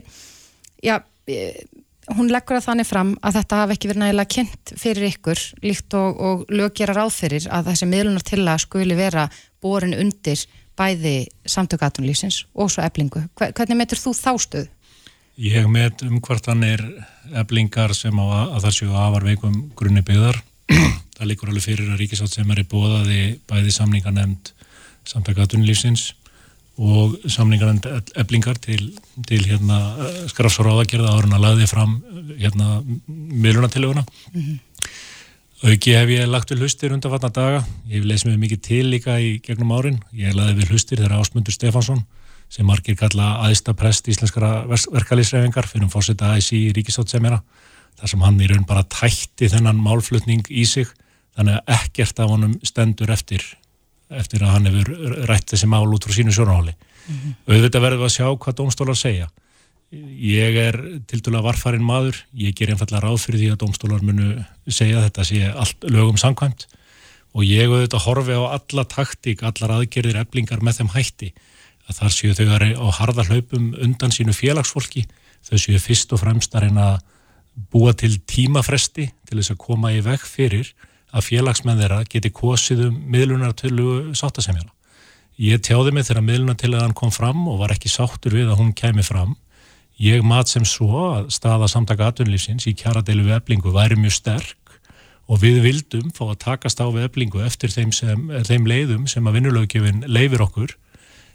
já, 0.85 0.99
hún 2.17 2.31
leggur 2.31 2.57
að 2.57 2.67
þannig 2.67 2.87
fram 2.87 3.13
að 3.21 3.37
þetta 3.39 3.59
hafi 3.61 3.75
ekki 3.75 3.89
verið 3.91 4.03
nægilega 4.03 4.33
kynnt 4.35 4.73
fyrir 4.79 5.07
ykkur 5.09 5.41
líkt 5.65 5.95
og, 5.97 6.21
og 6.21 6.43
lög 6.51 6.75
gera 6.79 6.95
ráð 6.97 7.13
fyrir 7.15 7.47
að 7.51 7.71
þessi 7.71 7.87
miðlunar 7.91 8.25
til 8.27 8.41
að 8.43 8.61
skuli 8.65 8.97
vera 8.97 9.27
borin 9.63 9.95
undir 9.97 10.43
bæði 10.79 11.15
samtökatunlýsins 11.45 12.45
og 12.55 12.71
svo 12.73 12.85
eblingu. 12.85 13.23
Hvernig 13.37 13.77
metur 13.77 13.99
þú 14.01 14.15
þá 14.17 14.31
stöð? 14.41 14.69
Ég 15.41 15.67
met 15.71 16.03
um 16.05 16.19
hvort 16.21 16.47
hann 16.51 16.63
er 16.67 16.81
eblingar 17.41 17.93
sem 17.97 18.17
á 18.19 18.25
að, 18.25 18.47
að 18.55 18.65
það 18.65 18.77
séu 18.77 18.95
afar 18.95 19.27
veikum 19.27 19.59
grunni 19.77 20.03
byggðar. 20.05 20.41
það 21.17 21.29
líkur 21.31 21.51
alveg 21.51 21.67
fyrir 21.67 21.91
að 21.91 22.01
ríkisátt 22.01 22.33
sem 22.33 22.51
er 22.51 22.63
í 22.63 22.67
bóðaði 22.71 23.21
bæði 23.49 23.75
samningar 23.75 24.15
nefnd 24.15 24.53
samtökatunlýsins 25.11 26.11
og 26.81 27.17
samningarand 27.29 27.85
eblingar 28.17 28.57
til, 28.61 28.87
til 29.29 29.43
hérna, 29.45 29.77
skrafsóráðagerða 30.31 31.13
áður 31.13 31.27
en 31.27 31.35
að 31.37 31.43
laði 31.45 31.67
fram 31.69 31.97
hérna, 32.39 32.81
miðlunatilöguna 33.07 34.01
mm 34.01 34.41
-hmm. 34.41 34.57
auki 35.69 35.93
hef 35.93 36.09
ég 36.09 36.25
lagt 36.25 36.51
við 36.51 36.63
hlustir 36.63 36.93
undanfatna 36.93 37.29
daga, 37.29 37.65
ég 37.87 38.01
hef 38.01 38.05
leysið 38.05 38.31
mig 38.31 38.39
mikið 38.39 38.61
til 38.61 38.85
líka 38.89 39.19
í 39.19 39.39
gegnum 39.45 39.71
árin, 39.71 40.01
ég 40.13 40.33
laði 40.33 40.57
við 40.57 40.69
hlustir 40.71 40.97
þegar 40.97 41.19
Ásmundur 41.19 41.53
Stefansson 41.53 42.03
sem 42.49 42.65
margir 42.65 42.95
kalla 42.95 43.37
aðista 43.45 43.73
prest 43.73 44.07
íslenskara 44.07 44.65
verkalýsreifingar 44.67 45.67
fyrir 45.67 45.83
um 45.83 45.89
fórseta 45.89 46.33
AIC 46.33 46.51
í 46.53 46.73
Ríkisáttsemjara 46.73 47.41
þar 47.99 48.09
sem 48.09 48.21
hann 48.21 48.41
í 48.41 48.47
raun 48.47 48.65
bara 48.65 48.83
tætti 48.83 49.49
þennan 49.49 49.79
málflutning 49.79 50.49
í 50.49 50.65
sig 50.65 50.87
þannig 51.37 51.61
að 51.61 51.75
ekkert 51.77 52.19
af 52.19 52.29
honum 52.33 52.57
stendur 52.63 53.13
eftir 53.13 53.45
eftir 54.19 54.43
að 54.43 54.53
hann 54.55 54.67
hefur 54.69 55.15
rætt 55.29 55.53
þessi 55.53 55.69
mál 55.69 55.87
út 55.87 56.07
frá 56.07 56.15
sínu 56.15 56.33
sjónaháli. 56.35 56.73
Mm 56.73 57.15
-hmm. 57.15 57.35
Auðvitað 57.47 57.85
verðum 57.85 58.01
við 58.01 58.09
að 58.09 58.15
sjá 58.17 58.27
hvað 58.35 58.57
dómstólar 58.59 58.97
segja. 58.97 59.29
Ég 59.91 60.55
er 60.55 60.77
til 61.07 61.19
dæla 61.19 61.41
varfarinn 61.43 61.83
maður, 61.83 62.15
ég 62.33 62.55
ger 62.55 62.69
einfallega 62.69 63.03
ráð 63.03 63.17
fyrir 63.25 63.39
því 63.39 63.49
að 63.51 63.61
dómstólar 63.63 64.01
munu 64.01 64.45
segja 64.67 64.97
að 64.99 65.03
þetta 65.07 65.23
sé 65.23 65.39
allt 65.51 65.83
lögum 65.83 66.17
samkvæmt 66.17 66.67
og 67.35 67.43
ég 67.43 67.67
auðvitað 67.67 68.05
horfi 68.05 68.35
á 68.35 68.43
alla 68.55 68.83
taktík, 68.83 69.43
allar 69.43 69.71
aðgerðir, 69.71 70.19
eblingar 70.19 70.63
með 70.63 70.79
þeim 70.79 70.91
hætti 70.95 71.33
að 71.87 71.97
þar 71.99 72.15
séu 72.15 72.33
þau 72.35 72.47
á 72.55 72.87
harða 72.99 73.27
hlaupum 73.27 73.73
undan 73.83 74.11
sínu 74.11 74.33
félagsfólki, 74.35 75.05
þau 75.43 75.57
séu 75.57 75.79
fyrst 75.79 76.13
og 76.13 76.21
fremst 76.23 76.55
að 76.55 76.67
reyna 76.67 76.87
að 76.93 76.99
búa 77.71 77.93
til 77.97 78.13
tímafresti 78.27 79.09
til 79.27 79.37
þess 79.39 79.53
að 79.53 79.61
koma 79.65 79.91
í 79.91 80.01
veg 80.05 80.23
fyrir 80.23 80.71
að 81.11 81.27
félagsmenn 81.27 81.79
þeirra 81.81 82.03
geti 82.09 82.31
kosið 82.33 82.85
um 82.87 82.99
miðlunartölu 83.11 84.15
sáttasemjala. 84.17 84.71
Ég 85.41 85.61
tjáði 85.63 85.93
mig 85.95 86.05
þegar 86.07 86.25
miðlunartöluðan 86.27 86.95
kom 86.97 87.11
fram 87.13 87.47
og 87.49 87.61
var 87.63 87.73
ekki 87.75 87.89
sáttur 87.91 88.35
við 88.37 88.51
að 88.51 88.59
hún 88.61 88.73
kemi 88.77 89.03
fram. 89.05 89.35
Ég 90.01 90.23
mat 90.25 90.49
sem 90.49 90.65
svo 90.65 91.07
að 91.11 91.31
staða 91.33 91.69
samtaka 91.71 92.11
atvinnlýfsins 92.11 92.67
í 92.69 92.75
kjaradeilu 92.77 93.27
við 93.27 93.37
eblingu 93.37 93.73
væri 93.73 93.97
mjög 93.99 94.17
sterk 94.17 94.75
og 95.31 95.41
við 95.43 95.61
vildum 95.63 96.11
fá 96.15 96.25
að 96.27 96.39
takast 96.43 96.81
á 96.83 96.87
við 96.91 97.07
eblingu 97.07 97.43
eftir 97.45 97.71
þeim, 97.71 97.91
sem, 97.95 98.23
þeim 98.47 98.67
leiðum 98.67 99.07
sem 99.07 99.27
að 99.27 99.37
vinnulögjöfin 99.39 100.03
leifir 100.09 100.43
okkur. 100.43 100.75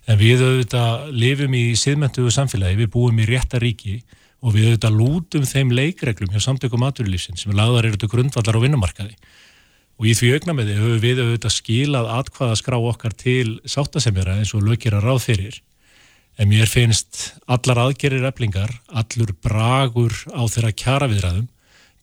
En 0.06 0.20
við 0.20 0.44
auðvitað 0.44 1.08
lifum 1.16 1.56
í 1.58 1.64
síðmentuðu 1.78 2.30
samfélagi, 2.34 2.78
við 2.78 2.92
búum 2.92 3.18
í 3.22 3.26
rétta 3.26 3.58
ríki 3.62 4.00
og 4.44 4.54
við 4.54 4.68
auðvitað 4.68 4.98
lútum 5.00 5.46
þeim 5.48 5.72
leikreglum 5.74 6.34
hjá 6.34 6.44
samtökum 6.44 6.84
atvinnlýfsins 6.86 7.42
sem 7.42 7.56
laðar 7.56 7.88
eru 7.88 7.98
til 7.98 8.10
grundvallar 8.12 8.58
á 8.58 8.62
vinnumarkaði 8.62 9.16
og 9.96 10.09
í 10.09 10.12
því 10.16 10.32
augnameði 10.37 10.76
höfum 10.76 11.00
við 11.02 11.22
auðvitað 11.22 11.54
skilað 11.54 12.11
atkvaða 12.18 12.59
skrá 12.61 12.76
okkar 12.76 13.16
til 13.16 13.61
sáttasemjara 13.64 14.38
eins 14.40 14.52
og 14.56 14.66
lögir 14.66 14.96
að 14.96 15.09
ráð 15.09 15.22
fyrir 15.24 15.61
en 16.37 16.50
mér 16.50 16.68
finnst 16.68 17.32
allar 17.48 17.80
aðgerir 17.87 18.26
eflingar, 18.28 18.72
allur 18.92 19.32
bragur 19.40 20.12
á 20.37 20.44
þeirra 20.44 20.72
kjara 20.76 21.09
viðræðum 21.09 21.48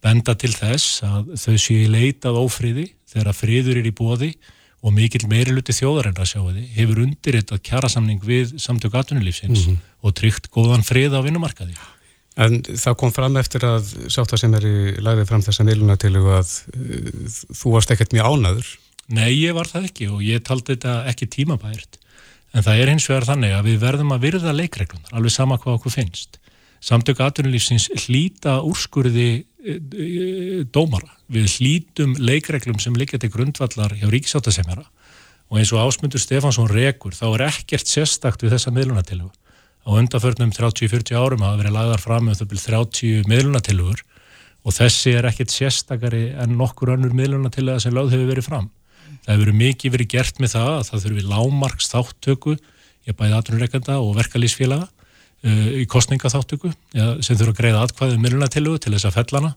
benda 0.03 0.35
til 0.35 0.51
þess 0.55 1.03
að 1.05 1.35
þau 1.39 1.55
séu 1.61 1.85
leitað 1.91 2.41
ófríði 2.41 2.89
þegar 3.13 3.37
friður 3.37 3.79
er 3.79 3.87
í 3.87 3.95
bóði 3.95 4.33
og 4.83 4.91
mikill 4.91 5.29
meiriluti 5.31 5.75
þjóðarinn 5.77 6.17
að 6.19 6.31
sjá 6.33 6.41
því 6.41 6.63
hefur 6.75 7.03
undir 7.05 7.37
þetta 7.39 7.59
kjarasamning 7.69 8.23
við 8.25 8.57
samtök 8.59 8.97
atvinnulífsins 8.99 9.67
mm 9.67 9.75
-hmm. 9.75 9.91
og 10.03 10.15
tryggt 10.17 10.49
góðan 10.51 10.83
frið 10.83 11.15
á 11.15 11.23
vinnumarkaði. 11.23 11.77
En 12.33 12.61
það 12.65 12.95
kom 12.97 13.11
fram 13.13 13.35
eftir 13.37 13.65
að 13.67 13.91
sátt 14.09 14.33
að 14.33 14.41
sem 14.41 14.53
er 14.57 14.65
í 14.65 14.77
læðið 15.05 15.27
fram 15.29 15.43
þessa 15.45 15.65
miðluna 15.67 15.97
til 16.01 16.15
að 16.17 16.53
þú 17.53 17.73
varst 17.75 17.93
ekkert 17.93 18.15
mjög 18.15 18.29
ánaður. 18.31 18.71
Nei, 19.13 19.29
ég 19.35 19.53
var 19.53 19.69
það 19.69 19.89
ekki 19.89 20.07
og 20.09 20.23
ég 20.25 20.41
taldi 20.47 20.73
þetta 20.73 20.95
ekki 21.11 21.29
tímabært. 21.35 21.99
En 22.53 22.65
það 22.65 22.79
er 22.79 22.91
hins 22.93 23.05
vegar 23.09 23.27
þannig 23.27 23.53
að 23.57 23.67
við 23.69 23.77
verðum 23.81 24.15
að 24.15 24.25
virða 24.27 24.53
leikreglunar, 24.55 25.13
alveg 25.13 25.33
sama 25.33 25.59
hvað 25.61 25.77
okkur 25.79 25.93
finnst. 25.93 26.39
Samtök 26.83 27.21
aðtunulífsins 27.23 27.87
hlýta 28.05 28.57
úrskurði 28.65 29.27
e, 29.39 29.77
e, 29.77 30.63
dómara. 30.73 31.13
Við 31.31 31.47
hlýtum 31.57 32.17
leikreglum 32.19 32.81
sem 32.83 32.97
liggja 32.99 33.21
til 33.21 33.31
grundvallar 33.33 33.95
hjá 33.97 34.09
ríkisáttasemjara 34.11 34.83
og 35.53 35.59
eins 35.59 35.71
og 35.73 35.85
ásmundur 35.85 36.21
Stefansson 36.21 36.69
rekur 36.71 37.15
þá 37.15 37.25
er 37.29 37.45
ekkert 37.51 37.89
sérstakt 37.89 38.43
við 38.43 38.55
þessa 38.55 38.73
miðlunatilhuga. 38.75 39.33
Á 39.83 39.89
undarförnum 39.99 40.51
30-40 40.55 41.17
árum 41.19 41.43
hafa 41.43 41.59
verið 41.59 41.75
lagðar 41.75 42.01
fram 42.03 42.29
með 42.29 42.39
þau 42.39 42.47
byrjum 42.53 42.67
30 42.67 43.31
miðlunatilhugur 43.31 44.03
og 44.63 44.75
þessi 44.77 45.15
er 45.19 45.27
ekkert 45.27 45.51
sérstakari 45.51 46.29
en 46.39 46.55
nokkur 46.59 46.93
önnur 46.95 47.15
miðlunatilhuga 47.17 47.83
sem 47.83 47.95
lögð 47.95 48.15
hefur 48.15 48.29
verið 48.31 48.47
fram. 48.47 48.69
Það 49.25 49.35
hefur 49.35 49.57
mikið 49.59 49.95
verið 49.97 50.11
gert 50.13 50.39
með 50.39 50.53
það 50.55 50.69
að 50.77 50.85
það 50.89 51.03
þurfi 51.05 51.25
lámarks 51.33 51.91
þáttöku 51.91 52.55
ég 53.07 53.17
bæði 53.19 53.37
aðrunreikanda 53.37 53.97
og 53.99 54.15
verkalýsfélaga 54.19 54.87
uh, 54.87 55.67
í 55.81 55.85
kostningaþáttöku 55.91 56.71
ja, 56.95 57.09
sem 57.19 57.35
þurfa 57.35 57.55
að 57.55 57.59
greiða 57.59 57.83
atkvæðið 57.87 58.17
um 58.17 58.25
millunatilugu 58.27 58.83
til 58.83 58.95
þess 58.95 59.09
að 59.09 59.17
fellana 59.19 59.51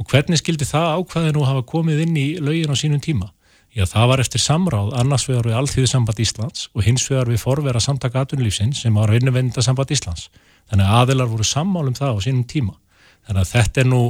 og 0.00 0.08
hvernig 0.08 0.40
skildi 0.40 0.68
það 0.68 1.02
ákvæði 1.02 1.34
nú 1.36 1.44
hafa 1.44 1.66
komið 1.68 2.04
inn 2.06 2.16
í 2.16 2.26
lögin 2.40 2.72
á 2.72 2.76
sínum 2.80 3.02
tíma? 3.04 3.28
Já, 3.70 3.84
það 3.86 4.08
var 4.10 4.20
eftir 4.24 4.42
samráð 4.42 4.94
annars 4.98 5.28
vegar 5.28 5.46
við 5.46 5.56
Alþjóðsamband 5.60 6.20
Íslands 6.24 6.66
og 6.74 6.82
hins 6.82 7.04
vegar 7.06 7.30
við 7.30 7.42
forvera 7.44 7.82
samtaka 7.82 8.24
aðrunlífsins 8.24 8.82
sem 8.82 8.96
var 8.98 9.12
vinnuvendasamband 9.14 9.92
Íslands. 9.94 10.26
Þannig 10.70 10.88
að 10.88 11.00
aðilar 11.00 11.30
voru 11.30 11.46
sammálum 11.46 11.94
það 11.94 12.18
á 12.18 12.24
sínum 12.26 12.46
tíma. 12.50 12.74
Þannig 13.28 13.44
að 13.44 13.52
þetta 13.52 13.82
er 13.82 13.90
nú 13.92 14.00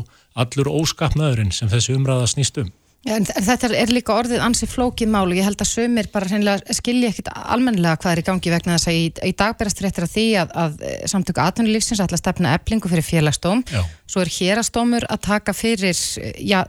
allur 0.40 0.70
óskapnaðurinn 0.80 1.52
sem 1.52 1.68
þessi 1.68 1.96
umræða 1.96 2.30
snýst 2.32 2.60
um. 2.62 2.70
En 3.08 3.24
þetta 3.24 3.70
er 3.80 3.88
líka 3.92 4.12
orðið 4.12 4.42
ansi 4.44 4.66
flókið 4.68 5.08
mál 5.08 5.24
og 5.24 5.36
ég 5.38 5.46
held 5.46 5.60
að 5.64 5.70
sömur 5.70 6.08
bara 6.12 6.56
skilja 6.76 7.08
ekkit 7.08 7.30
almennilega 7.32 7.96
hvað 8.02 8.12
er 8.12 8.20
í 8.20 8.24
gangi 8.26 8.52
vegna 8.52 8.76
þess 8.76 8.90
að 8.90 8.98
í, 8.98 9.06
í 9.24 9.32
dag 9.40 9.56
berast 9.56 9.80
réttir 9.80 10.04
að 10.04 10.12
því 10.12 10.24
að, 10.42 10.52
að 10.62 10.82
samtöku 11.08 11.40
atvinnulífsins 11.40 12.02
ætla 12.04 12.18
að 12.18 12.22
stefna 12.22 12.52
eblingu 12.58 12.92
fyrir 12.92 13.06
félagstóm 13.06 13.64
já. 13.72 13.80
svo 14.04 14.20
er 14.20 14.32
hérastómur 14.34 15.08
að 15.08 15.22
taka 15.30 15.56
fyrir 15.56 15.96
já, 15.96 16.60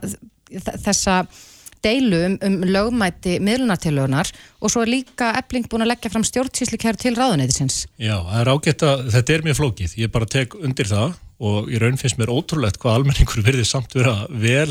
þessa 0.86 1.18
deilu 1.84 2.20
um, 2.26 2.38
um 2.46 2.56
lögmæti 2.64 3.38
miðlunartilögunar 3.42 4.30
og 4.60 4.72
svo 4.72 4.84
er 4.84 4.92
líka 4.92 5.32
ebling 5.40 5.68
búin 5.70 5.86
að 5.86 5.92
leggja 5.94 6.12
fram 6.12 6.24
stjórnsýsli 6.26 6.80
kæru 6.80 7.00
til 7.02 7.14
ráðuneytisins. 7.18 7.84
Já, 7.98 8.16
það 8.22 8.40
er 8.40 8.52
ágætt 8.54 8.86
að 8.88 9.04
þetta 9.16 9.36
er 9.36 9.46
mjög 9.48 9.60
flókið, 9.60 9.98
ég 10.02 10.14
bara 10.14 10.32
tek 10.38 10.56
undir 10.60 10.90
það 10.90 11.14
og 11.42 11.70
í 11.72 11.78
raun 11.82 11.98
finnst 11.98 12.18
mér 12.20 12.32
ótrúlegt 12.32 12.80
hvað 12.82 13.00
almenningur 13.00 13.44
verði 13.48 13.66
samt 13.68 13.96
vera 13.98 14.16
vel 14.30 14.70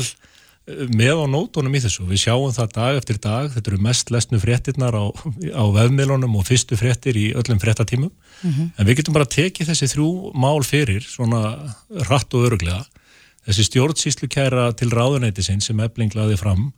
með 0.94 1.18
á 1.18 1.26
nótunum 1.26 1.74
í 1.74 1.80
þessu. 1.82 2.04
Við 2.06 2.20
sjáum 2.22 2.52
það 2.54 2.74
dag 2.76 2.98
eftir 3.00 3.18
dag, 3.22 3.48
þetta 3.50 3.72
eru 3.72 3.80
mest 3.82 4.12
lesnu 4.14 4.38
fréttirnar 4.38 4.94
á, 4.94 5.04
á 5.10 5.64
vefmiðlunum 5.74 6.36
og 6.38 6.46
fyrstu 6.46 6.78
fréttir 6.78 7.18
í 7.18 7.32
öllum 7.34 7.58
fréttatímum, 7.62 8.12
mm 8.12 8.50
-hmm. 8.50 8.70
en 8.78 8.86
við 8.86 9.00
getum 9.00 9.14
bara 9.14 9.26
tekið 9.26 9.72
þessi 9.72 9.90
þrjú 9.90 10.32
mál 10.34 10.62
fyrir 10.62 11.02
svona 11.02 11.74
rætt 12.08 12.34
og 12.34 12.46
öruglega. 12.46 12.84
Þessi 13.42 13.66
stjórnsýslu 13.66 14.28
kæra 14.30 14.70
til 14.72 14.90
ráðunæti 14.90 15.42
sem 15.42 15.80
ebling 15.80 16.14
laði 16.14 16.36
fram, 16.38 16.72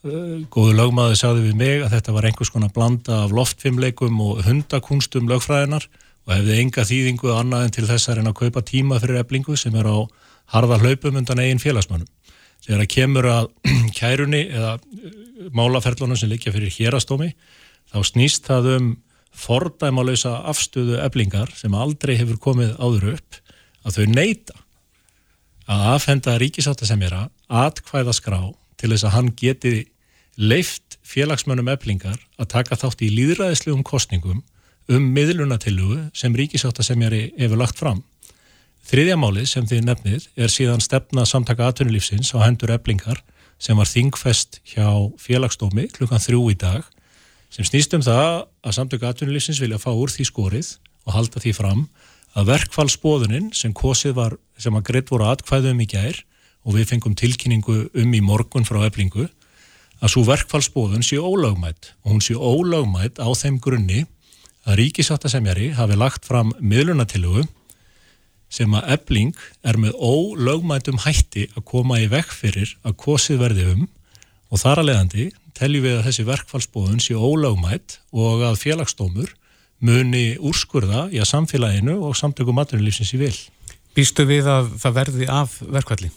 góðu 0.00 0.76
lögmaði 0.78 1.16
sagði 1.20 1.42
við 1.50 1.56
mig 1.60 1.82
að 1.84 1.92
þetta 1.92 2.12
var 2.16 2.26
einhvers 2.28 2.50
konar 2.52 2.70
blanda 2.72 3.18
af 3.26 3.34
loftfimleikum 3.36 4.20
og 4.24 4.38
hundakunstum 4.46 5.28
lögfræðinar 5.28 5.84
og 6.24 6.32
hefði 6.32 6.56
enga 6.62 6.84
þýðingu 6.88 7.34
annað 7.34 7.66
en 7.66 7.74
til 7.76 7.84
þessar 7.88 8.20
en 8.22 8.30
að 8.30 8.38
kaupa 8.38 8.62
tíma 8.64 9.00
fyrir 9.02 9.20
eblingu 9.20 9.58
sem 9.60 9.76
er 9.76 9.84
á 9.84 10.08
harða 10.54 10.78
hlaupum 10.80 11.18
undan 11.20 11.42
eigin 11.42 11.60
félagsmannum 11.60 12.08
þegar 12.64 12.80
það 12.80 12.90
kemur 12.94 13.28
að 13.28 13.50
kærunni 14.00 14.42
eða 14.48 14.72
uh, 14.78 15.12
málaferlunum 15.52 16.16
sem 16.16 16.32
likja 16.32 16.54
fyrir 16.54 16.72
hérastómi 16.72 17.34
þá 17.92 18.00
snýst 18.08 18.48
það 18.48 18.70
um 18.78 18.88
fordæmalauðsa 19.36 20.32
afstöðu 20.48 20.96
eblingar 21.04 21.52
sem 21.58 21.76
aldrei 21.76 22.16
hefur 22.16 22.40
komið 22.40 22.72
áður 22.80 23.18
upp 23.18 23.40
að 23.84 24.00
þau 24.00 24.16
neyta 24.16 24.56
að 25.70 25.84
afhenda 25.92 26.38
ríkisáttasemjara 26.40 27.26
atkvæða 27.60 28.16
skrá 28.16 28.40
til 28.80 28.92
þess 28.92 29.06
að 29.06 29.16
hann 29.16 29.32
geti 29.36 29.74
leift 30.40 30.96
félagsmönnum 31.04 31.68
eblingar 31.72 32.18
að 32.40 32.52
taka 32.54 32.78
þátt 32.80 33.04
í 33.04 33.10
líðræðislegum 33.12 33.84
kostningum 33.86 34.40
um 34.90 35.10
miðlunatillugu 35.14 36.08
sem 36.16 36.34
ríkisáttasemjari 36.36 37.30
hefur 37.38 37.60
lagt 37.60 37.78
fram. 37.78 38.02
Þriðja 38.90 39.18
málið 39.20 39.50
sem 39.50 39.66
þið 39.68 39.82
nefnið 39.86 40.28
er 40.40 40.50
síðan 40.50 40.82
stefna 40.82 41.26
samtaka 41.28 41.68
atvinnulífsins 41.70 42.32
á 42.34 42.42
hendur 42.42 42.72
eblingar 42.74 43.20
sem 43.60 43.76
var 43.76 43.90
þingfest 43.90 44.62
hjá 44.72 44.88
félagsdómi 45.20 45.90
klukkan 45.94 46.22
þrjú 46.22 46.46
í 46.50 46.56
dag 46.58 46.86
sem 47.52 47.66
snýst 47.66 47.94
um 47.94 48.02
það 48.06 48.46
að 48.64 48.76
samtaka 48.78 49.12
atvinnulífsins 49.12 49.60
vilja 49.62 49.78
fá 49.82 49.90
úr 49.92 50.10
því 50.10 50.26
skorið 50.30 50.72
og 51.06 51.14
halda 51.16 51.42
því 51.42 51.52
fram 51.58 51.84
að 52.38 52.50
verkfallsbóðunin 52.52 53.50
sem 53.56 53.74
kosið 53.74 54.16
var, 54.16 54.36
sem 54.58 54.74
að 54.74 54.86
greitt 54.90 55.10
voru 55.10 55.26
atkvæðum 55.30 55.82
í 55.82 55.88
gær 55.90 56.20
og 56.64 56.76
við 56.76 56.90
fengum 56.92 57.16
tilkynningu 57.16 57.82
um 57.94 58.16
í 58.16 58.22
morgun 58.24 58.66
frá 58.68 58.82
eblingu 58.86 59.28
að 60.00 60.12
svo 60.14 60.24
verkfallsbóðun 60.28 61.04
sé 61.04 61.20
ólögmætt 61.20 61.92
og 62.04 62.14
hún 62.14 62.24
sé 62.24 62.36
ólögmætt 62.36 63.20
á 63.20 63.28
þeim 63.36 63.60
grunni 63.62 64.04
að 64.68 64.82
ríkisáttasemjari 64.82 65.72
hafi 65.76 65.96
lagt 65.96 66.28
fram 66.28 66.52
miðlunatillugu 66.60 67.46
sem 68.50 68.72
að 68.74 68.94
ebling 68.96 69.36
er 69.62 69.78
með 69.80 69.96
ólögmætum 69.96 71.00
hætti 71.04 71.46
að 71.54 71.66
koma 71.70 72.00
í 72.02 72.08
vekk 72.10 72.32
fyrir 72.34 72.74
að 72.82 72.96
kosið 73.04 73.42
verði 73.44 73.68
um 73.74 73.84
og 74.50 74.62
þar 74.62 74.82
að 74.82 74.88
leiðandi 74.90 75.28
teljum 75.56 75.84
við 75.86 75.98
að 75.98 76.06
þessi 76.08 76.26
verkfallsbóðun 76.28 77.04
sé 77.04 77.14
ólögmætt 77.14 78.00
og 78.10 78.44
að 78.48 78.58
félagsdómur 78.64 79.36
muni 79.80 80.34
úrskurða 80.36 81.06
í 81.12 81.20
að 81.20 81.30
samfélaginu 81.30 81.96
og 82.04 82.16
samtökum 82.18 82.58
maturlífsins 82.58 83.14
í 83.16 83.20
vil. 83.20 83.36
Býstu 83.96 84.26
við 84.28 84.48
að 84.50 84.74
það 84.82 84.96
verði 84.98 85.28
af 85.32 85.56
verkfalli? 85.64 86.10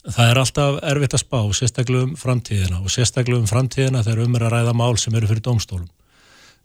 Það 0.00 0.30
er 0.30 0.38
alltaf 0.40 0.76
erfitt 0.88 1.14
að 1.16 1.20
spá, 1.20 1.40
sérstaklega 1.52 2.06
um 2.06 2.12
framtíðina 2.16 2.78
og 2.80 2.92
sérstaklega 2.92 3.42
um 3.42 3.48
framtíðina 3.48 4.00
þegar 4.06 4.22
um 4.24 4.36
er 4.38 4.44
að 4.46 4.54
ræða 4.54 4.76
mál 4.80 4.94
sem 5.00 5.16
eru 5.18 5.28
fyrir 5.28 5.44
domstólum. 5.44 5.90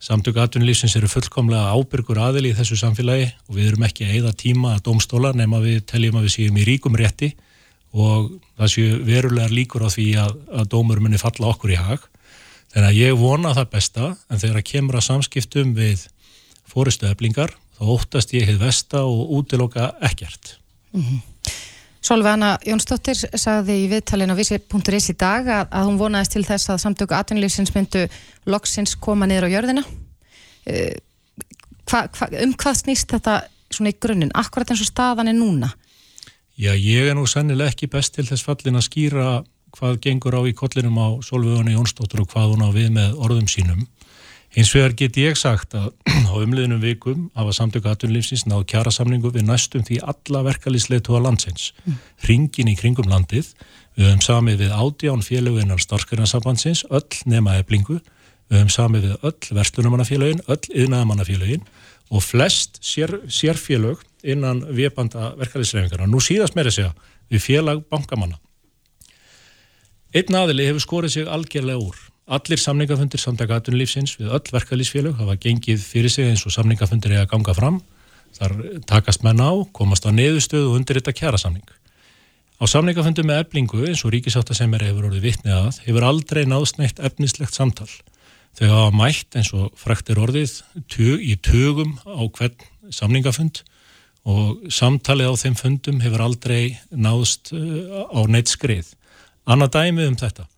Samtöku 0.00 0.40
aðtunlýfsins 0.40 0.96
eru 0.96 1.08
fullkomlega 1.08 1.72
ábyrgur 1.76 2.20
aðili 2.20 2.52
í 2.52 2.56
þessu 2.56 2.78
samfélagi 2.80 3.28
og 3.48 3.58
við 3.58 3.68
erum 3.70 3.84
ekki 3.88 4.06
að 4.06 4.14
eigða 4.16 4.32
tíma 4.40 4.72
að 4.76 4.82
domstóla 4.88 5.34
nema 5.36 5.60
við 5.64 5.84
teljum 5.88 6.18
að 6.20 6.26
við 6.26 6.34
séum 6.34 6.58
í 6.60 6.66
ríkum 6.68 6.96
rétti 6.96 7.30
og 7.96 8.32
það 8.56 8.72
séu 8.72 8.98
verulegar 9.04 9.54
líkur 9.56 9.84
á 9.84 9.90
því 9.92 10.08
að, 10.20 10.34
að 10.52 10.68
dómur 10.72 11.00
muni 11.04 11.20
falla 11.20 11.52
okkur 11.52 11.72
í 11.72 11.80
hag. 11.80 12.04
Að 12.76 12.90
ég 12.96 13.16
vona 13.16 13.54
það 13.56 13.70
besta 13.72 14.10
en 14.28 14.40
þegar 14.40 14.60
að 14.60 14.68
kemur 14.72 14.98
að 14.98 15.08
samskiptum 15.08 15.72
við 15.76 16.08
fóristu 16.68 17.08
eflingar 17.08 17.54
þá 17.76 17.88
óttast 17.96 18.36
ég 18.36 18.48
hefð 18.48 18.64
vesta 18.64 19.04
og 19.04 19.32
útiloka 19.38 19.94
ekkert. 20.04 20.58
Mm 20.92 21.02
-hmm. 21.02 21.24
Solveigana 22.06 22.52
Jónsdóttir 22.62 23.18
sagði 23.18 23.80
í 23.82 23.86
viðtalin 23.90 24.30
á 24.30 24.38
vísi.is 24.38 25.08
í 25.10 25.16
dag 25.18 25.48
að, 25.48 25.64
að 25.74 25.88
hún 25.88 25.98
vonaðist 25.98 26.36
til 26.36 26.44
þess 26.46 26.70
að 26.70 26.82
samtöku 26.84 27.16
atvinnlýfsins 27.16 27.72
myndu 27.74 28.04
loksins 28.46 28.94
koma 29.02 29.26
niður 29.26 29.48
á 29.50 29.54
jörðina. 29.56 29.82
Uh, 30.66 30.94
hva, 31.90 32.04
hva, 32.14 32.30
um 32.44 32.54
hvað 32.54 32.78
snýst 32.82 33.10
þetta 33.16 33.40
svona 33.74 33.90
í 33.90 33.98
grunninn? 33.98 34.30
Akkurat 34.38 34.70
eins 34.70 34.84
og 34.84 34.90
staðan 34.92 35.32
er 35.32 35.38
núna? 35.38 35.72
Já, 36.56 36.72
ég 36.72 37.10
er 37.10 37.18
nú 37.18 37.26
sannileg 37.28 37.74
ekki 37.74 37.90
best 37.92 38.14
til 38.14 38.26
þess 38.28 38.46
fallin 38.46 38.78
að 38.78 38.86
skýra 38.86 39.26
hvað 39.76 39.98
gengur 40.06 40.38
á 40.38 40.42
í 40.46 40.54
kollinum 40.56 40.96
á 41.02 41.08
Solveigana 41.26 41.74
Jónsdóttir 41.74 42.22
og 42.22 42.30
hvað 42.30 42.54
hún 42.54 42.64
á 42.64 42.70
við 42.72 42.92
með 42.94 43.18
orðum 43.18 43.50
sínum. 43.50 43.82
Hins 44.56 44.70
vegar 44.72 44.94
get 44.96 45.16
ég 45.20 45.34
sagt 45.36 45.74
að 45.76 45.90
á 46.32 46.34
umliðnum 46.40 46.80
vikum 46.80 47.26
hafa 47.36 47.52
samtöku 47.58 47.90
aðtunlýfsins 47.90 48.46
náðu 48.48 48.64
kjara 48.72 48.92
samningu 48.94 49.28
við 49.34 49.44
næstum 49.50 49.82
því 49.84 49.98
alla 50.08 50.40
verkalýsleitu 50.46 51.12
á 51.12 51.20
landsins. 51.20 51.74
Mm. 51.84 51.98
Ringin 52.30 52.70
í 52.72 52.76
kringum 52.80 53.10
landið, 53.10 53.50
við 53.98 54.08
höfum 54.08 54.24
samið 54.24 54.62
við 54.64 54.72
ádján 54.72 55.26
félöginar 55.26 55.84
starfskarnarsambandsins, 55.84 56.86
öll 56.88 57.20
nema 57.28 57.58
eblingu, 57.60 57.98
við 58.48 58.62
höfum 58.62 58.72
samið 58.72 59.06
við 59.10 59.28
öll 59.28 59.60
verstunumannafélögin, 59.60 60.42
öll 60.48 60.72
yðnaðamannafélögin 60.72 61.68
og 62.08 62.24
flest 62.24 62.80
sér, 62.80 63.12
sérfélög 63.28 64.00
innan 64.24 64.64
viðbanda 64.72 65.34
verkalýsleifingarna. 65.36 66.08
Nú 66.08 66.24
síðast 66.24 66.56
meira 66.56 66.72
segja 66.72 66.94
við 67.28 67.44
félag 67.44 67.84
bankamanna. 67.92 68.40
Einn 70.16 70.38
aðili 70.40 70.70
hefur 70.70 70.88
skorið 70.88 71.18
sig 71.18 71.28
algjörlega 71.28 71.90
úr 71.90 72.06
Allir 72.26 72.58
samningafundir 72.58 73.20
samtaka 73.22 73.60
aðtunlífsins 73.60 74.16
við 74.18 74.32
öll 74.34 74.48
verkalýsfélög 74.50 75.20
hafa 75.20 75.36
gengið 75.38 75.82
fyrir 75.86 76.10
sig 76.10 76.26
eins 76.26 76.40
og 76.42 76.50
samningafundir 76.56 77.12
er 77.14 77.20
að 77.22 77.28
ganga 77.36 77.52
fram. 77.54 77.76
Þar 78.34 78.54
takast 78.90 79.22
menn 79.22 79.38
á, 79.38 79.54
komast 79.70 80.08
á 80.08 80.10
neðustöðu 80.10 80.72
og 80.72 80.80
undir 80.80 80.98
þetta 80.98 81.14
kjara 81.14 81.38
samning. 81.38 81.68
Á 82.58 82.66
samningafundum 82.66 83.28
með 83.30 83.44
eblingu 83.44 83.84
eins 83.86 84.02
og 84.02 84.10
ríkisáttasemeri 84.10 84.88
hefur 84.88 85.06
orðið 85.06 85.22
vitnið 85.28 85.54
að 85.54 85.78
hefur 85.84 86.08
aldrei 86.08 86.42
náðst 86.50 86.80
neitt 86.80 86.98
efnislegt 86.98 87.54
samtal. 87.54 87.86
Þau 88.58 88.66
hafa 88.72 88.90
mætt 88.98 89.38
eins 89.38 89.52
og 89.54 89.70
fræktir 89.78 90.18
orðið 90.18 90.58
tug, 90.90 91.22
í 91.22 91.38
tugum 91.38 91.94
á 92.10 92.26
hvern 92.26 92.58
samningafund 92.90 93.62
og 94.26 94.66
samtalið 94.74 95.30
á 95.30 95.34
þeim 95.44 95.56
fundum 95.62 96.02
hefur 96.02 96.26
aldrei 96.26 96.74
náðst 96.90 97.54
uh, 97.54 98.02
á 98.10 98.20
neitt 98.26 98.50
skrið. 98.50 98.96
Annað 99.46 99.76
dæmið 99.78 100.10
um 100.10 100.20
þetta 100.26 100.50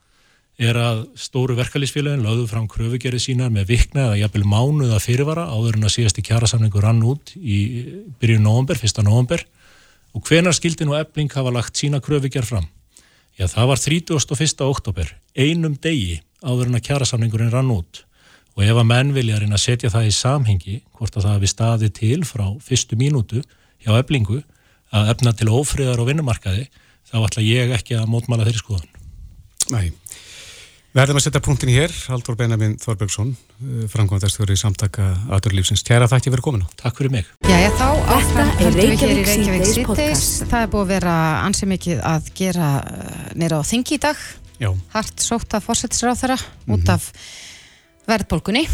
er 0.58 0.78
að 0.82 1.04
stóru 1.18 1.54
verkalýsfélagin 1.58 2.24
lögðu 2.24 2.48
fram 2.50 2.66
kröfugerið 2.70 3.22
sínar 3.22 3.52
með 3.54 3.68
vikna 3.70 4.08
eða 4.08 4.16
jafnvel 4.24 4.46
mánuða 4.50 4.98
fyrirvara 5.02 5.46
áður 5.52 5.78
en 5.78 5.86
að 5.86 5.94
síðast 5.94 6.18
í 6.18 6.24
kjærasamningu 6.26 6.82
rann 6.82 7.04
út 7.06 7.30
í 7.38 7.58
byrju 8.18 8.40
november, 8.42 8.80
fyrsta 8.80 9.04
november 9.06 9.44
og 10.16 10.26
hvenar 10.26 10.56
skildi 10.56 10.88
nú 10.88 10.96
ebling 10.98 11.30
hafa 11.30 11.52
lagt 11.54 11.78
sína 11.78 12.02
kröfugerð 12.02 12.50
fram? 12.50 12.66
Já, 13.38 13.46
það 13.46 13.70
var 13.70 13.82
31. 13.84 14.66
oktober, 14.66 15.14
einum 15.38 15.78
degi 15.78 16.18
áður 16.42 16.72
en 16.72 16.80
að 16.80 16.86
kjærasamningurinn 16.90 17.54
rann 17.54 17.70
út 17.70 18.02
og 18.58 18.64
ef 18.66 18.74
að 18.74 18.88
menn 18.90 19.14
vilja 19.14 19.38
reyna 19.38 19.54
að 19.54 19.62
setja 19.62 19.90
það 19.94 20.08
í 20.08 20.14
samhengi, 20.16 20.76
hvort 20.98 21.14
að 21.14 21.28
það 21.28 21.36
hefði 21.36 21.50
staðið 21.52 21.92
til 21.94 22.20
frá 22.26 22.46
fyrstu 22.58 22.98
mínútu 22.98 23.44
hjá 23.84 23.92
eblingu 23.94 24.40
að 24.90 25.12
efna 25.12 25.30
til 25.38 25.52
ófriðar 25.54 26.02
og 26.02 26.08
vinnumarkaði, 26.10 26.66
þá 27.06 27.16
ætla 27.22 27.44
ég 27.46 27.74
ekki 27.76 27.94
að 27.94 28.08
mótmala 28.10 28.48
þeirri 28.48 28.64
skoðun. 28.64 28.90
Nei. 29.70 29.92
Við 30.98 31.04
ætlum 31.04 31.18
að 31.20 31.22
setja 31.28 31.40
punktin 31.46 31.70
hér, 31.70 31.92
Haldur 32.10 32.34
Benjamin 32.34 32.72
Þorbergsson, 32.82 33.28
framkvæmdastjóri 33.92 34.56
í 34.56 34.58
samtaka 34.58 35.04
aðurlífsins. 35.36 35.84
Kæra 35.86 36.08
þakki 36.10 36.32
fyrir 36.32 36.42
komina. 36.42 36.66
Takk 36.74 36.98
fyrir 36.98 37.12
mig. 37.14 37.28
Já, 37.46 37.54
já, 37.54 37.68
þá 37.78 37.84
áfram 38.16 38.48
er 38.50 38.64
höldum 38.64 38.80
við 38.80 39.04
hér 39.04 39.12
í 39.12 39.26
Reykjavík 39.28 39.86
podcast. 39.86 40.40
Það 40.50 40.64
er 40.64 40.72
búið 40.72 40.82
að 40.82 40.90
vera 40.96 41.12
ansið 41.44 41.70
mikið 41.70 42.00
að 42.10 42.26
gera 42.40 42.70
nýra 43.38 43.60
á 43.62 43.68
þingi 43.70 43.94
í 43.94 44.00
dag. 44.08 44.24
Já, 44.58 44.72
Hart 44.96 45.22
sótt 45.22 45.54
af 45.54 45.68
fórsetisráð 45.70 46.24
þeirra 46.24 46.38
út 46.74 46.90
af 46.96 47.06
verðbólgunni 48.10 48.64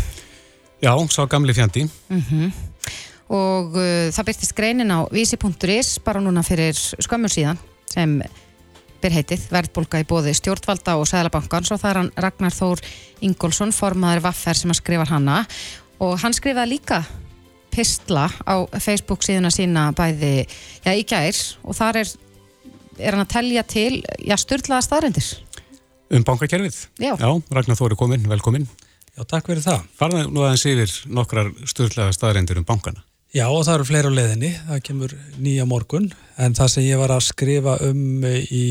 já, 0.80 0.92
sá 1.12 1.28
gamli 1.28 1.52
fjandi. 1.52 1.84
og 3.28 3.76
uh, 3.76 4.08
það 4.16 4.30
byrtist 4.30 4.56
greinin 4.56 4.96
á 4.96 5.04
vísi.is 5.12 5.98
bara 6.00 6.24
núna 6.24 6.40
fyrir 6.40 6.72
skömmur 6.72 7.37
síðan 7.37 7.60
sem 7.92 8.16
ber 9.04 9.14
heitið 9.14 9.44
verðbólga 9.52 10.00
í 10.00 10.08
bóði 10.08 10.32
stjórnvalda 10.38 10.96
og 10.96 11.08
Sæðlabankans 11.10 11.72
og 11.74 11.82
það 11.82 11.90
er 11.90 12.00
hann 12.00 12.12
Ragnar 12.24 12.56
Þór 12.56 12.82
Ingólfsson 13.28 13.74
formaður 13.76 14.24
Vaffer 14.30 14.58
sem 14.58 14.72
að 14.72 14.80
skrifa 14.80 15.06
hana 15.12 15.42
og 16.04 16.16
hann 16.24 16.36
skrifaði 16.36 16.72
líka 16.74 17.02
pistla 17.74 18.28
á 18.46 18.64
Facebook 18.80 19.24
síðuna 19.26 19.50
sína 19.52 19.88
bæði 19.96 20.46
já, 20.46 20.92
í 20.94 21.04
gær 21.04 21.40
og 21.64 21.76
þar 21.76 22.00
er, 22.04 22.12
er 22.98 23.16
hann 23.16 23.26
að 23.26 23.34
telja 23.34 23.66
til 23.68 23.90
já, 24.00 24.38
styrlaða 24.40 24.86
staðrendir 24.88 25.32
Um 26.14 26.22
bankakerfið. 26.22 26.76
Já. 27.00 27.14
Já, 27.16 27.28
Ragnar 27.50 27.78
Þóri 27.78 27.96
kominn, 27.98 28.26
velkominn. 28.30 28.68
Já, 29.14 29.24
takk 29.24 29.48
fyrir 29.48 29.64
það. 29.64 29.86
Farða 29.98 30.26
nú 30.28 30.44
aðeins 30.44 30.66
yfir 30.68 30.92
nokkrar 31.16 31.50
styrlaða 31.66 32.14
staðreindir 32.14 32.60
um 32.60 32.66
bankana. 32.68 33.02
Já, 33.34 33.48
og 33.50 33.64
það 33.66 33.74
eru 33.74 33.84
fleiri 33.88 34.10
á 34.14 34.14
leiðinni, 34.14 34.48
það 34.68 34.82
kemur 34.86 35.12
nýja 35.42 35.64
morgun, 35.66 36.04
en 36.38 36.52
það 36.54 36.68
sem 36.70 36.84
ég 36.86 37.00
var 37.00 37.10
að 37.10 37.24
skrifa 37.26 37.72
um 37.82 38.22
í, 38.30 38.66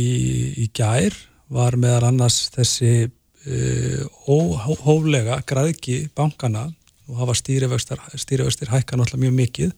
í 0.56 0.70
gær 0.72 1.18
var 1.52 1.76
meðal 1.76 2.06
annars 2.14 2.46
þessi 2.54 2.94
uh, 3.10 4.06
óhóflega 4.24 5.42
græðki 5.52 5.98
bankana 6.16 6.70
og 7.12 7.20
hafa 7.20 7.36
stýrivextir 7.42 8.72
hækka 8.72 8.96
náttúrulega 8.96 9.26
mjög 9.26 9.38
mikið. 9.42 9.78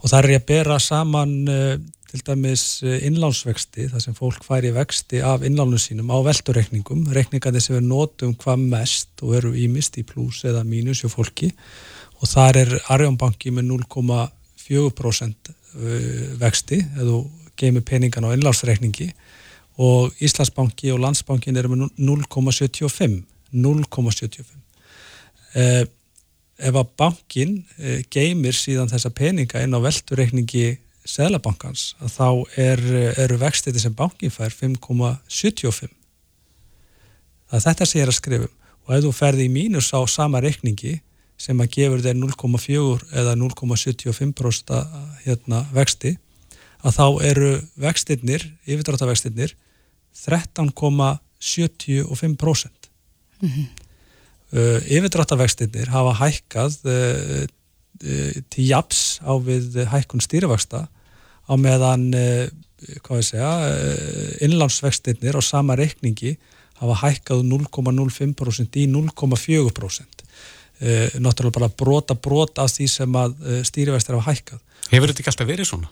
Og 0.00 0.08
það 0.08 0.18
er 0.22 0.38
að 0.38 0.48
bera 0.54 0.80
saman 0.80 1.38
uh, 1.52 1.76
til 2.08 2.24
dæmis 2.32 2.66
innlánsvexti, 2.88 3.90
þar 3.92 4.08
sem 4.08 4.16
fólk 4.16 4.48
færi 4.48 4.72
vexti 4.72 5.20
af 5.20 5.44
innlánum 5.44 5.76
sínum 5.76 6.08
á 6.08 6.16
veldureikningum, 6.32 7.10
reikningandi 7.12 7.60
sem 7.60 7.76
við 7.76 7.90
notum 7.92 8.38
hvað 8.40 8.70
mest 8.72 9.20
og 9.20 9.36
eru 9.36 9.52
ímist 9.52 10.00
í 10.00 10.08
pluss 10.08 10.46
eða 10.48 10.64
mínus 10.64 11.04
hjá 11.04 11.12
fólki 11.12 11.52
og 12.22 12.30
þar 12.30 12.60
er 12.62 12.72
Arjónbanki 12.94 13.50
með 13.50 13.68
0,4% 13.72 15.52
vexti 16.40 16.78
eða 16.78 17.08
þú 17.08 17.20
geymir 17.58 17.84
peningan 17.84 18.26
á 18.28 18.34
innlánsreikningi. 18.36 19.08
Og 19.82 20.12
Íslandsbanki 20.22 20.92
og 20.92 21.00
Landsbankin 21.02 21.56
eru 21.58 21.72
með 21.72 21.88
0,75 21.98 23.22
0,75 23.52 24.44
eh, 25.54 25.84
ef 26.62 26.78
að 26.78 26.92
bankin 26.98 27.58
eh, 27.78 28.00
geymir 28.12 28.56
síðan 28.56 28.90
þessa 28.92 29.12
peninga 29.14 29.62
inn 29.64 29.76
á 29.76 29.80
veldureikningi 29.82 30.78
Sælabankans 31.02 31.96
að 32.00 32.12
þá 32.14 32.28
er, 32.62 32.82
eru 33.24 33.38
vextið 33.40 33.80
sem 33.82 33.94
bankin 33.98 34.32
fær 34.32 34.54
5,75 34.54 35.90
það 37.50 37.56
er 37.58 37.64
þetta 37.66 37.88
sem 37.88 37.98
ég 37.98 38.06
er 38.06 38.12
að 38.12 38.20
skrifum 38.20 38.52
og 38.86 38.94
ef 38.96 39.04
þú 39.04 39.12
ferði 39.16 39.48
í 39.48 39.52
mínus 39.52 39.90
á 39.92 40.00
sama 40.08 40.40
reikningi 40.42 41.00
sem 41.42 41.58
að 41.62 41.72
gefur 41.74 42.02
þér 42.04 42.16
0,4 42.20 43.08
eða 43.18 43.32
0,75% 43.40 44.70
hérna, 45.24 45.58
vexti 45.74 46.12
að 46.82 46.92
þá 46.98 47.06
eru 47.26 47.50
vextinnir, 47.82 48.42
yfirdráttavextinnir 48.66 49.50
13,75% 50.18 52.68
mm 53.42 53.48
-hmm. 53.48 53.66
uh, 54.54 54.80
yfirdráttavextinnir 54.86 55.88
hafa 55.90 56.12
hækkað 56.22 56.72
uh, 56.84 56.92
uh, 57.42 57.48
til 58.50 58.64
japs 58.68 59.20
á 59.22 59.32
við 59.38 59.86
hækkun 59.90 60.20
stýrivexta 60.22 60.88
á 61.50 61.54
meðan 61.58 62.14
hvað 63.02 63.18
ég 63.18 63.26
segja 63.26 63.52
innlánsvextinnir 64.42 65.36
á 65.38 65.40
sama 65.42 65.74
reikningi 65.74 66.38
hafa 66.78 66.94
hækkað 67.02 67.42
0,05% 67.46 68.76
í 68.78 68.86
0,4% 68.86 70.21
Uh, 70.82 71.12
náttúrulega 71.22 71.60
bara 71.60 71.70
brota 71.78 72.14
brota 72.18 72.64
af 72.64 72.72
því 72.74 72.88
sem 72.90 73.12
að 73.14 73.36
uh, 73.38 73.58
stýrivæstir 73.62 74.16
hafa 74.16 74.32
hækkað. 74.32 74.62
Hefur 74.90 75.10
þetta 75.12 75.22
ekki 75.22 75.30
alltaf 75.30 75.46
verið 75.46 75.68
svona? 75.68 75.90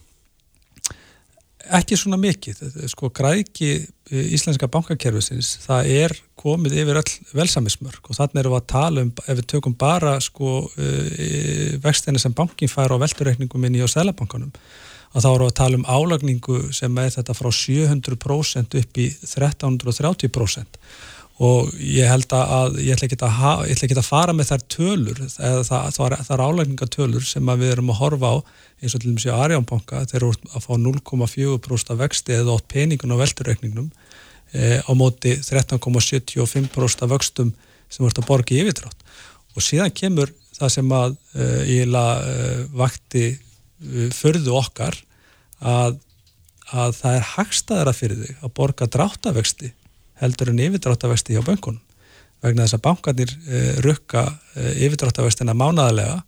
Ekki 1.78 1.98
svona 2.00 2.16
mikið. 2.18 2.64
Sko 2.90 3.12
græki 3.14 3.68
uh, 3.76 4.24
íslenska 4.34 4.66
bankakerfisins, 4.66 5.52
það 5.62 5.90
er 5.94 6.14
komið 6.42 6.74
yfir 6.82 6.98
öll 6.98 7.12
velsamismörk 7.38 8.10
og 8.10 8.18
þannig 8.18 8.42
erum 8.42 8.56
við 8.56 8.58
að 8.58 8.66
tala 8.72 9.04
um, 9.06 9.12
ef 9.22 9.38
við 9.38 9.46
tökum 9.54 9.76
bara 9.78 10.16
sko 10.24 10.56
vextinni 11.84 12.18
sem 12.18 12.34
bankin 12.34 12.72
fær 12.72 12.90
á 12.90 12.98
veldureikningum 12.98 13.68
inn 13.68 13.78
í 13.78 13.84
á 13.84 13.88
selabankanum, 13.92 14.50
að 15.14 15.22
þá 15.22 15.30
erum 15.30 15.44
við 15.44 15.52
að 15.52 15.58
tala 15.60 15.78
um 15.78 15.86
álagningu 15.86 16.58
sem 16.74 16.98
er 17.04 17.14
þetta 17.14 17.38
frá 17.38 17.52
700% 17.60 18.78
upp 18.82 19.04
í 19.04 19.06
1330% 19.22 20.82
og 21.40 21.70
ég 21.80 22.04
held 22.04 22.32
að 22.36 22.74
ég 22.84 22.92
ætla 22.92 23.06
ekki 23.06 23.16
að, 23.24 24.00
að 24.02 24.08
fara 24.10 24.32
með 24.36 24.50
þær 24.50 24.64
tölur 24.74 25.20
eða 25.24 25.62
það, 25.64 26.16
er 26.34 26.42
álækningatölur 26.44 27.24
sem 27.24 27.52
við 27.62 27.72
erum 27.72 27.92
að 27.94 28.00
horfa 28.02 28.32
á 28.32 28.36
eins 28.80 28.96
og 28.96 29.00
til 29.00 29.08
dæmis 29.08 29.24
í 29.24 29.32
Arjánbanka 29.32 30.02
þeir 30.10 30.18
eru 30.18 30.34
að 30.52 30.66
fá 30.66 30.74
0,4% 30.76 31.96
vexti 32.02 32.36
eða 32.36 32.58
átt 32.58 32.68
peningun 32.68 33.16
á 33.16 33.20
veldurreikningnum 33.22 33.88
e, 34.52 34.82
á 34.84 34.92
móti 34.92 35.38
13,75% 35.40 37.08
vöxtum 37.08 37.54
sem 37.88 38.04
vart 38.04 38.20
að 38.20 38.28
borga 38.28 38.56
í 38.56 38.60
yfirdrátt. 38.60 39.08
Og 39.56 39.64
síðan 39.64 39.96
kemur 39.96 40.34
það 40.58 40.74
sem 40.76 40.92
að 40.92 41.16
e, 41.32 41.50
ég 41.72 41.96
e, 41.96 42.36
vakti 42.76 43.26
e, 43.32 44.10
förðu 44.12 44.60
okkar 44.60 45.00
að, 45.64 45.96
að 46.68 46.96
það 47.00 47.16
er 47.16 47.28
hagstaðara 47.32 47.96
fyrir 47.96 48.24
þig 48.26 48.44
að 48.44 48.56
borga 48.60 48.92
dráttavexti 48.92 49.74
heldur 50.20 50.52
en 50.52 50.62
yfirdráttavexti 50.66 51.36
hjá 51.36 51.44
bönkunum. 51.44 51.80
Vegna 52.40 52.64
þess 52.64 52.78
að 52.78 52.84
bankarnir 52.86 53.32
uh, 53.36 53.72
rukka 53.84 54.24
uh, 54.28 54.70
yfirdráttavextina 54.80 55.56
mánadalega 55.56 56.22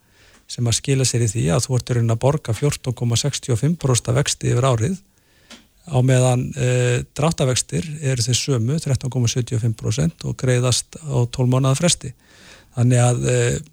sem 0.51 0.67
að 0.69 0.77
skila 0.77 1.07
sér 1.09 1.25
í 1.25 1.31
því 1.31 1.47
að 1.55 1.67
þú 1.67 1.79
ertur 1.79 2.03
að 2.03 2.19
borga 2.21 2.53
14,65% 2.57 4.13
vexti 4.19 4.53
yfir 4.53 4.69
árið 4.69 4.99
á 5.89 5.99
meðan 6.05 6.45
uh, 6.53 6.99
dráttavextir 7.17 7.89
eru 8.01 8.27
þeir 8.27 8.39
sömu 8.39 8.77
13,75% 8.83 10.29
og 10.29 10.37
greiðast 10.41 11.01
á 11.01 11.25
12 11.25 11.49
mánuða 11.49 11.79
fresti. 11.81 12.13
Þannig 12.73 13.01
að 13.05 13.25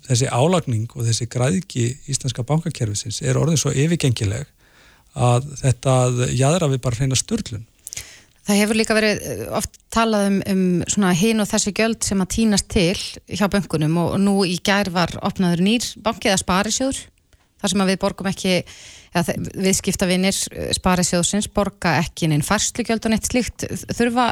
þessi 0.09 0.27
álagning 0.27 0.89
og 0.91 1.05
þessi 1.07 1.29
græðki 1.31 1.85
íslenska 2.11 2.43
bankakerfisins 2.43 3.21
er 3.23 3.37
orðin 3.39 3.61
svo 3.61 3.71
yfirgengileg 3.71 4.49
að 5.15 5.47
þetta 5.61 5.93
jæðra 6.35 6.67
við 6.73 6.81
bara 6.83 6.99
hreina 6.99 7.15
störlun 7.15 7.63
Það 8.49 8.57
hefur 8.63 8.77
líka 8.79 8.95
verið 8.97 9.19
oft 9.53 9.75
talað 9.93 10.23
um, 10.25 10.37
um 10.49 10.61
svona 10.89 11.11
hinn 11.13 11.37
og 11.43 11.45
þessi 11.51 11.69
gjöld 11.77 12.01
sem 12.01 12.23
að 12.23 12.31
týnast 12.33 12.65
til 12.73 12.95
hjá 13.29 13.45
böngunum 13.45 13.99
og 14.01 14.15
nú 14.23 14.39
í 14.41 14.55
gær 14.65 14.89
var 14.89 15.13
opnaður 15.21 15.61
nýr 15.67 15.85
bankið 16.01 16.33
að 16.33 16.41
sparisjóður 16.41 17.01
þar 17.61 17.73
sem 17.73 17.83
að 17.83 17.91
við 17.91 17.99
borgum 18.01 18.31
ekki 18.31 18.55
eða 19.13 19.37
viðskiptavinir 19.53 20.41
sparisjóðsins 20.79 21.49
borga 21.53 21.99
ekki 22.01 22.31
neinn 22.31 22.45
farslugjöld 22.45 23.05
og 23.05 23.13
neitt 23.13 23.29
slíkt 23.29 23.67
þurfa 23.93 24.31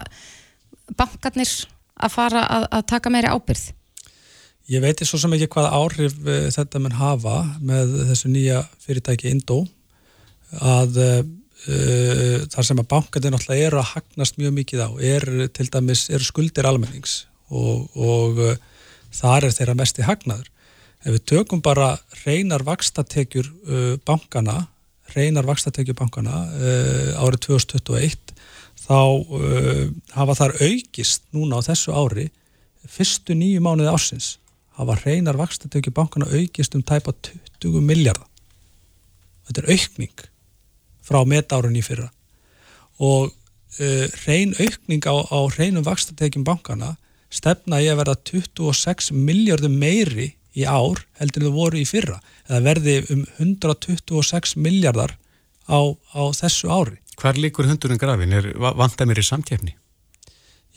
bankarnir 0.98 1.54
að 2.02 2.18
fara 2.18 2.46
að, 2.58 2.70
að 2.74 2.86
taka 2.90 3.14
meiri 3.14 3.30
ábyrð? 3.30 3.68
Ég 4.74 4.82
veit 4.82 5.06
svo 5.06 5.22
sem 5.22 5.38
ekki 5.38 5.52
hvaða 5.54 5.78
áhrif 5.78 6.18
uh, 6.26 6.50
þetta 6.58 6.82
mun 6.82 6.98
hafa 6.98 7.44
með 7.62 8.00
þessu 8.10 8.34
nýja 8.34 8.66
fyrirtæki 8.82 9.30
Indó 9.30 9.62
að 10.58 11.04
uh, 11.66 12.46
þar 12.52 12.68
sem 12.70 12.82
að 12.82 12.90
bankandi 12.94 13.32
náttúrulega 13.34 13.70
eru 13.70 13.82
að 13.82 13.92
hagnast 13.96 14.40
mjög 14.40 14.56
mikið 14.60 14.84
á 14.86 14.90
er 15.14 15.28
til 15.58 15.68
dæmis 15.74 16.08
er 16.14 16.26
skuldir 16.26 16.70
almennings 16.70 17.20
og, 17.50 17.90
og 17.98 18.42
uh, 18.44 18.56
þar 19.16 19.50
er 19.50 19.58
þeirra 19.58 19.78
mest 19.80 20.00
í 20.02 20.08
hagnaður. 20.08 20.50
Ef 21.06 21.14
við 21.14 21.28
tökum 21.30 21.62
bara 21.64 21.94
reynar 22.24 22.66
vakstatekjur 22.68 23.48
uh, 23.48 23.94
bankana, 24.08 24.66
reynar 25.16 25.48
vakstatekjur 25.48 25.96
bankana 25.96 26.42
árið 27.24 27.46
2021 27.46 28.34
þá 28.88 29.00
hafa 30.16 30.34
þar 30.36 30.54
aukist 30.60 31.24
núna 31.36 31.62
á 31.64 31.66
þessu 31.66 31.96
ári 31.96 32.26
fyrstu 32.92 33.36
nýju 33.36 33.64
mánuði 33.64 33.94
ásins 33.94 34.34
hafa 34.78 34.98
reynar 35.02 35.38
vakstatökju 35.38 35.94
bankana 35.94 36.30
aukist 36.30 36.76
um 36.78 36.84
tæpa 36.86 37.14
20 37.62 37.82
miljardar. 37.82 38.28
Þetta 39.48 39.64
er 39.64 39.72
aukning 39.74 40.26
frá 41.08 41.24
metárunni 41.26 41.84
fyrra 41.86 42.10
og 42.98 43.30
uh, 43.30 44.06
reyn 44.26 44.56
aukning 44.60 45.06
á, 45.06 45.16
á 45.16 45.40
reynum 45.58 45.86
vakstatökjum 45.86 46.46
bankana 46.48 46.96
stefna 47.34 47.82
ég 47.84 47.94
að 47.94 48.02
verða 48.04 48.18
26 48.32 49.12
miljardum 49.16 49.76
meiri 49.80 50.34
í 50.58 50.66
ár 50.66 51.04
heldur 51.20 51.48
það 51.48 51.58
voru 51.58 51.82
í 51.82 51.88
fyrra. 51.88 52.20
Það 52.48 52.70
verði 52.70 52.96
um 53.14 53.26
126 53.38 54.56
miljardar 54.64 55.18
á, 55.70 55.80
á 55.94 56.22
þessu 56.38 56.72
ári. 56.72 56.98
Hvar 57.18 57.38
líkur 57.38 57.68
hundurinn 57.70 58.02
grafin? 58.02 58.34
Er 58.34 58.50
vantað 58.58 59.12
mér 59.12 59.22
í 59.22 59.28
samkefni? 59.28 59.76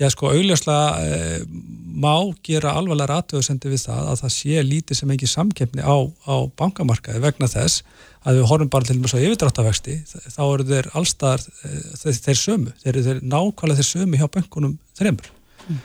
Já 0.00 0.08
sko, 0.08 0.30
augljóslega 0.32 0.84
eh, 1.04 1.40
má 2.00 2.14
gera 2.46 2.72
alvarlega 2.78 3.18
aðtöðusendi 3.20 3.68
við 3.68 3.82
það 3.82 4.06
að 4.12 4.20
það 4.22 4.32
sé 4.32 4.62
lítið 4.64 4.98
sem 5.00 5.10
ekki 5.12 5.28
samkeppni 5.28 5.84
á, 5.84 5.96
á 6.24 6.34
bankamarkaði 6.56 7.20
vegna 7.20 7.48
þess 7.50 7.82
að 8.24 8.38
við 8.38 8.48
horfum 8.48 8.70
bara 8.72 8.88
til 8.88 8.96
og 8.96 9.02
með 9.02 9.12
svo 9.12 9.20
yfirdráttavexti 9.20 9.96
þá 10.08 10.40
eru 10.46 10.66
þeir 10.70 10.88
allstaðar 10.96 11.44
eh, 11.44 11.84
þeir, 12.00 12.18
þeir 12.24 12.40
sömu, 12.40 12.74
þeir 12.80 12.92
eru 12.94 13.04
þeir 13.08 13.20
nákvæmlega 13.34 13.80
þeir 13.80 13.90
sömu 13.90 14.20
hjá 14.20 14.26
bankunum 14.36 14.74
þreymur 14.96 15.30
mm. 15.66 15.82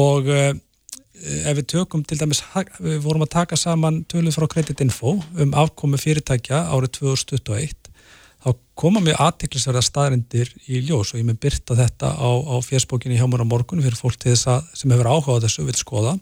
og 0.00 0.32
eh, 0.34 0.52
ef 1.22 1.58
við 1.60 1.68
tökum 1.76 2.02
til 2.02 2.18
dæmis, 2.18 2.42
við 2.82 2.98
vorum 3.04 3.22
að 3.26 3.34
taka 3.36 3.58
saman 3.60 4.02
tölur 4.10 4.34
frá 4.34 4.48
Creditinfo 4.50 5.20
um 5.38 5.54
afkomi 5.54 6.00
fyrirtækja 6.02 6.64
árið 6.74 6.96
2021 6.98 7.78
þá 7.78 7.81
koma 8.78 9.02
mjög 9.04 9.20
aðtiklisverða 9.20 9.82
staðrindir 9.84 10.50
í 10.64 10.80
ljós 10.86 11.12
og 11.12 11.20
ég 11.20 11.28
með 11.28 11.42
byrta 11.44 11.76
þetta 11.76 12.14
á, 12.16 12.30
á 12.32 12.56
fjersbókinni 12.64 13.18
hjá 13.20 13.26
mér 13.28 13.44
á 13.44 13.52
morgun 13.52 13.82
fyrir 13.84 13.98
fólk 13.98 14.24
að 14.24 14.64
sem 14.72 14.94
hefur 14.94 15.10
áhugað 15.12 15.46
þessu 15.46 15.66
vil 15.68 15.76
skoða 15.76 16.16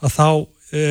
að 0.00 0.14
þá 0.14 0.28
e, 0.72 0.84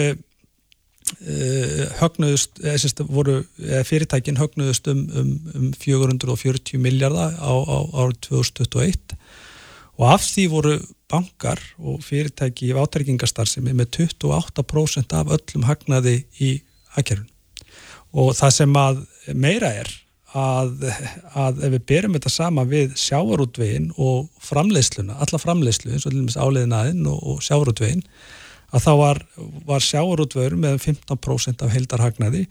e, 1.26 1.88
högnuðust 2.02 2.62
e, 2.62 2.76
sérst, 2.82 3.02
voru, 3.10 3.39
e, 3.62 3.82
fyrirtækin 3.88 4.39
högnuðust 4.41 4.88
um, 4.93 5.02
um, 5.17 5.34
um 5.56 5.67
440 5.74 6.82
miljardar 6.82 7.34
á, 7.41 7.54
á 7.54 7.78
árið 8.06 8.21
2021 8.30 9.17
og 9.95 10.08
af 10.12 10.26
því 10.28 10.48
voru 10.54 10.78
bankar 11.10 11.62
og 11.82 12.02
fyrirtæki 12.06 12.71
í 12.71 12.78
átæringastarðsemi 12.78 13.74
með 13.74 14.02
28% 14.06 15.17
af 15.17 15.34
öllum 15.34 15.65
hagnaði 15.65 16.19
í 16.41 16.58
aðkerfun 16.93 17.32
og 18.15 18.36
það 18.38 18.58
sem 18.62 18.78
að 18.80 19.06
meira 19.34 19.74
er 19.82 19.89
að, 20.36 20.88
að 21.38 21.62
ef 21.65 21.76
við 21.78 21.84
berum 21.89 22.15
þetta 22.17 22.32
sama 22.34 22.65
við 22.67 22.95
sjávarútvegin 23.00 23.91
og 23.95 24.28
framleiðsluna, 24.43 25.19
alla 25.24 25.39
framleiðslu 25.41 25.93
eins 25.95 26.08
og 26.10 26.17
áleiðinaðinn 26.36 27.06
og, 27.12 27.21
og 27.24 27.45
sjávarútvegin 27.45 28.04
að 28.76 28.84
þá 28.84 28.91
var, 29.00 29.21
var 29.67 29.84
sjávarútvegur 29.86 30.58
með 30.60 30.82
15% 30.84 31.63
af 31.63 31.71
heildarhagnaði 31.71 32.43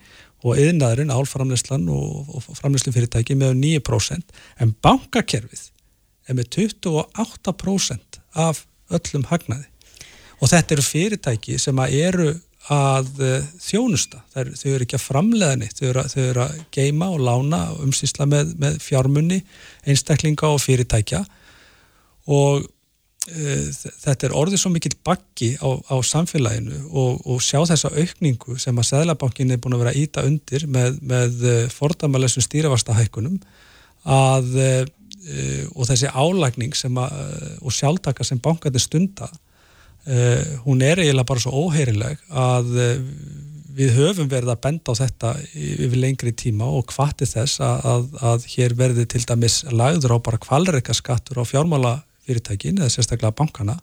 og 0.44 0.60
yðnaðurinn, 0.60 1.12
álframleyslan 1.12 1.86
og, 1.92 2.30
og 2.32 2.46
framleyslufyrirtæki 2.60 3.36
með 3.40 3.56
9% 3.60 4.42
en 4.64 4.74
bankakerfið 4.84 5.68
er 6.28 6.38
með 6.38 6.50
28% 6.56 8.20
af 8.40 8.64
öllum 8.92 9.26
hagnaði. 9.28 9.68
Og 10.40 10.50
þetta 10.52 10.76
eru 10.76 10.84
fyrirtæki 10.84 11.58
sem 11.60 11.78
eru 11.84 12.32
að 12.72 13.08
uh, 13.20 13.48
þjónusta, 13.60 14.22
þau 14.32 14.68
eru 14.72 14.84
ekki 14.86 14.96
að 14.96 15.04
framlega 15.04 15.56
neitt, 15.60 15.76
þau 15.76 15.88
eru 15.90 16.04
þau 16.08 16.22
eru 16.22 16.44
að 16.46 16.54
geima 16.72 17.10
og 17.12 17.20
lána 17.26 17.60
og 17.74 17.82
umsýsla 17.84 18.26
með, 18.30 18.54
með 18.60 18.78
fjármunni, 18.80 19.42
einstaklinga 19.84 20.48
og 20.48 20.62
fyrirtækja. 20.64 21.20
Og 22.32 22.64
uh, 22.64 23.68
þetta 24.06 24.30
er 24.30 24.36
orðið 24.40 24.62
svo 24.62 24.72
mikill 24.72 24.96
bakki 25.04 25.52
á, 25.60 25.68
á 25.76 25.96
samfélaginu 26.00 26.80
og, 26.88 27.20
og 27.28 27.44
sjá 27.44 27.60
þessa 27.68 27.92
aukningu 27.92 28.56
sem 28.62 28.80
að 28.80 28.90
Sæðlabankin 28.94 29.52
er 29.52 29.60
búin 29.60 29.76
að 29.76 29.84
vera 29.84 29.96
íta 30.00 30.24
undir 30.24 30.64
með, 30.64 31.00
með 31.04 31.44
uh, 31.44 31.62
fordamalessum 31.72 32.44
stýravastahækkunum 32.48 33.40
að 34.04 34.60
og 35.72 35.86
þessi 35.88 36.10
álægning 36.12 36.74
að, 36.76 37.14
og 37.64 37.72
sjálftaka 37.72 38.26
sem 38.28 38.36
bankandi 38.44 38.82
stunda 38.82 39.30
Uh, 40.04 40.60
hún 40.66 40.82
er 40.84 41.00
eiginlega 41.00 41.24
bara 41.24 41.40
svo 41.40 41.64
óheyrileg 41.64 42.18
að 42.28 42.66
uh, 42.76 42.98
við 43.74 43.94
höfum 43.96 44.28
verið 44.28 44.50
að 44.52 44.60
benda 44.66 44.92
á 44.92 45.00
þetta 45.00 45.30
yfir 45.56 45.96
lengri 45.96 46.32
tíma 46.36 46.66
og 46.68 46.92
hvati 46.92 47.24
þess 47.24 47.62
að, 47.64 47.86
að, 47.88 48.02
að 48.30 48.44
hér 48.52 48.74
verði 48.78 49.06
til 49.08 49.22
dæmis 49.24 49.62
lagður 49.72 50.18
á 50.20 50.24
bara 50.26 50.42
kvalreika 50.42 50.92
skattur 50.94 51.40
á 51.40 51.48
fjármálafyrirtækin 51.48 52.82
eða 52.82 52.92
sérstaklega 52.92 53.32
bankana 53.38 53.78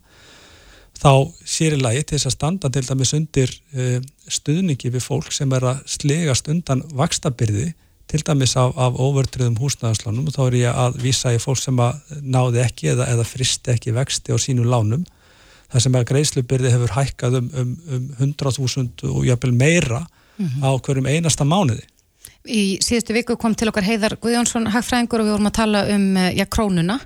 þá 1.02 1.26
sér 1.42 1.74
í 1.74 1.82
lagi 1.82 2.04
til 2.06 2.20
þess 2.20 2.30
að 2.30 2.36
standa 2.36 2.70
til 2.70 2.84
dæmis 2.86 3.14
undir 3.18 3.54
uh, 3.74 3.96
stuðningi 4.30 4.92
við 4.94 5.02
fólk 5.02 5.34
sem 5.34 5.52
er 5.58 5.66
að 5.72 5.80
slegast 5.90 6.52
undan 6.52 6.84
vakstabyrði 6.94 7.72
til 8.12 8.20
dæmis 8.28 8.54
af, 8.60 8.76
af 8.76 8.94
óvörtriðum 9.00 9.58
húsnæðanslánum 9.58 10.28
og 10.28 10.36
þá 10.36 10.42
er 10.44 10.58
ég 10.60 10.78
að 10.84 11.02
vísa 11.02 11.34
í 11.34 11.42
fólk 11.42 11.58
sem 11.58 11.82
að 11.82 11.98
náði 12.22 12.62
ekki 12.62 12.92
eða, 12.94 13.08
eða 13.10 13.26
fristi 13.26 13.74
ekki 13.74 13.96
vexti 13.96 14.30
á 14.30 14.38
sínu 14.38 14.66
lánum 14.68 15.02
það 15.72 15.84
sem 15.86 15.96
að 15.98 16.08
greiðslubyrði 16.10 16.74
hefur 16.74 16.94
hækkað 16.98 17.38
um, 17.40 17.48
um, 17.62 17.72
um 17.96 18.04
100.000 18.18 19.08
og 19.10 19.24
jafnvel 19.26 19.54
meira 19.56 20.02
mm 20.02 20.46
-hmm. 20.46 20.64
á 20.64 20.70
hverjum 20.78 21.08
einasta 21.08 21.44
mánuði. 21.44 21.84
Í 22.42 22.78
síðustu 22.82 23.14
viku 23.14 23.36
kom 23.36 23.54
til 23.54 23.68
okkar 23.70 23.86
Heiðar 23.86 24.16
Guðjónsson 24.18 24.66
hagfræðingur 24.66 25.22
og 25.22 25.26
við 25.26 25.34
vorum 25.36 25.50
að 25.50 25.58
tala 25.60 25.84
um 25.94 26.16
eh, 26.16 26.34
já, 26.34 26.44
krónuna 26.50 26.98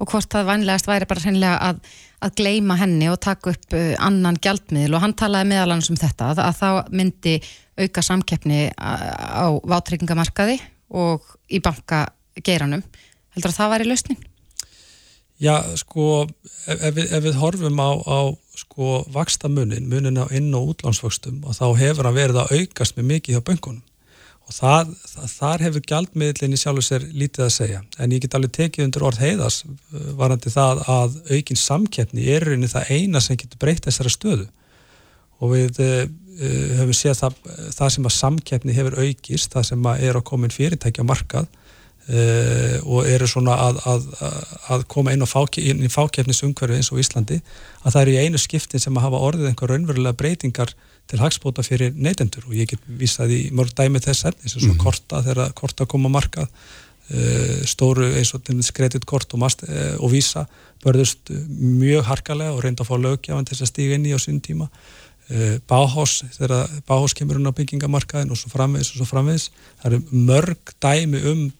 og 0.00 0.08
hvort 0.10 0.32
það 0.32 0.48
vanlegast 0.48 0.88
væri 0.88 1.06
bara 1.06 1.20
hreinlega 1.20 1.58
að, 1.68 1.80
að 2.20 2.34
gleima 2.40 2.76
henni 2.80 3.10
og 3.10 3.20
taka 3.20 3.50
upp 3.50 3.76
uh, 3.76 3.94
annan 4.00 4.38
gjaldmiðl 4.40 4.96
og 4.96 5.04
hann 5.04 5.14
talaði 5.14 5.50
meðalans 5.52 5.90
um 5.90 5.96
þetta 6.00 6.32
að, 6.32 6.38
að 6.38 6.56
það 6.56 6.80
myndi 6.90 7.34
auka 7.80 8.02
samkeppni 8.02 8.70
á 8.76 9.46
vátryggingamarkaði 9.62 10.58
og 10.90 11.22
í 11.48 11.60
bankageiranum. 11.60 12.82
Heldur 13.36 13.52
að 13.52 13.58
það 13.60 13.72
væri 13.74 13.88
lausning? 13.88 14.29
Já, 15.40 15.54
sko, 15.80 16.26
ef, 16.68 16.82
við, 16.92 17.06
ef 17.16 17.22
við 17.24 17.36
horfum 17.40 17.78
á, 17.80 17.90
á 17.96 18.20
sko, 18.60 19.04
vaksta 19.12 19.48
munin, 19.48 19.88
á 20.20 20.28
inn- 20.36 20.56
og 20.56 20.74
útlánsvöxtum 20.74 21.40
og 21.48 21.56
þá 21.56 21.66
hefur 21.80 22.08
hann 22.08 22.18
verið 22.18 22.42
að 22.42 22.52
aukast 22.58 22.98
með 22.98 23.08
mikið 23.14 23.38
hjá 23.38 23.46
böngunum 23.48 23.86
og 24.50 24.56
það, 24.56 24.90
það, 25.06 25.26
þar 25.38 25.64
hefur 25.64 25.84
gjaldmiðlinni 25.86 26.58
sjálfur 26.58 26.84
sér 26.84 27.04
lítið 27.14 27.44
að 27.46 27.52
segja. 27.54 27.80
En 28.02 28.12
ég 28.12 28.24
get 28.24 28.34
alveg 28.34 28.52
tekið 28.56 28.86
undir 28.88 29.04
orð 29.06 29.20
heiðas 29.22 29.60
uh, 29.64 30.08
varandi 30.18 30.50
það 30.50 30.82
að 30.90 31.16
aukin 31.30 31.60
samkeppni 31.60 32.26
er 32.34 32.48
rauninni 32.48 32.70
það 32.70 32.90
eina 32.96 33.22
sem 33.22 33.38
getur 33.38 33.60
breytt 33.62 33.86
þessara 33.86 34.10
stöðu. 34.10 34.48
Og 35.40 35.54
við 35.54 35.80
uh, 35.86 36.02
uh 36.40 36.76
höfum 36.80 36.96
séð 36.96 37.18
það, 37.20 37.38
það 37.76 37.94
sem 37.94 38.10
að 38.10 38.16
samkeppni 38.16 38.74
hefur 38.74 38.98
aukist, 39.04 39.54
það 39.54 39.68
sem 39.70 39.88
að 39.92 40.04
er 40.08 40.18
að 40.18 40.26
koma 40.32 40.48
inn 40.48 40.56
fyrirtækja 40.56 41.06
markað 41.06 41.48
Uh, 42.08 42.80
og 42.88 43.04
eru 43.06 43.26
svona 43.28 43.54
að, 43.60 43.76
að, 43.86 44.06
að 44.72 44.84
koma 44.90 45.12
inn, 45.12 45.22
fáke, 45.28 45.60
inn 45.62 45.82
í 45.84 45.90
fákjefnisumhverfi 45.92 46.78
eins 46.80 46.88
og 46.90 46.98
Íslandi 46.98 47.36
að 47.84 47.92
það 47.92 48.00
eru 48.00 48.14
í 48.14 48.22
einu 48.24 48.40
skiptin 48.40 48.82
sem 48.82 48.96
að 48.98 49.04
hafa 49.04 49.20
orðið 49.28 49.50
einhver 49.50 49.70
raunverulega 49.70 50.18
breytingar 50.18 50.72
til 51.12 51.20
hagspóta 51.20 51.62
fyrir 51.62 51.92
neytendur. 51.94 52.48
Og 52.48 52.56
ég 52.56 52.72
get 52.72 52.88
vísað 52.88 53.36
í 53.36 53.38
mörg 53.54 53.76
dæmi 53.78 54.02
þess 54.02 54.30
eins 54.30 54.56
og 54.56 54.64
mm. 54.64 54.80
korta 54.80 55.20
þegar 55.28 55.54
korta 55.60 55.86
koma 55.92 56.10
markað 56.10 56.48
uh, 56.48 57.60
stóru 57.68 58.08
eins 58.08 58.32
og 58.34 58.48
kreditkort 58.48 59.36
og, 59.36 59.46
uh, 59.46 59.94
og 60.00 60.10
vísa 60.16 60.48
börðust 60.82 61.30
mjög 61.60 62.08
harkalega 62.08 62.56
og 62.56 62.64
reynda 62.64 62.82
að 62.82 62.90
fá 62.90 62.96
lögjafan 62.96 63.46
til 63.46 63.60
að 63.60 63.70
stíga 63.74 64.00
inn 64.00 64.08
í 64.08 64.16
á 64.16 64.18
sín 64.18 64.42
tíma. 64.42 64.66
Báhás, 65.70 66.24
þegar 66.34 66.64
Báhás 66.88 67.12
kemur 67.14 67.38
inn 67.38 67.46
á 67.46 67.54
byggingamarkaðin 67.54 68.32
og 68.34 68.38
svo 68.40 68.50
framvegis 68.50 68.88
og 68.96 68.96
svo 68.98 69.12
framvegis. 69.12 69.52
Það 69.78 69.92
eru 69.92 70.24
mörg 70.26 70.72
dæmi 70.82 71.20
um 71.30 71.50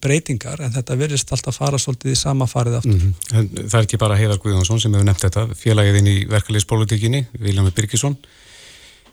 breytingar 0.00 0.62
en 0.64 0.72
þetta 0.72 0.96
verðist 0.96 1.32
alltaf 1.34 1.58
fara 1.60 1.80
svolítið 1.80 2.14
í 2.14 2.16
sama 2.16 2.46
farið 2.48 2.78
aftur. 2.78 2.94
Mm 2.94 3.14
-hmm. 3.28 3.68
Það 3.68 3.78
er 3.78 3.86
ekki 3.86 4.00
bara 4.00 4.16
Heiðar 4.16 4.40
Guðjónsson 4.40 4.80
sem 4.80 4.94
hefur 4.94 5.04
nefnt 5.04 5.26
þetta, 5.26 5.46
félagið 5.54 5.98
inn 6.00 6.08
í 6.08 6.18
verkefliðspolitikinni, 6.30 7.26
Viljami 7.38 7.70
Birgisson. 7.76 8.16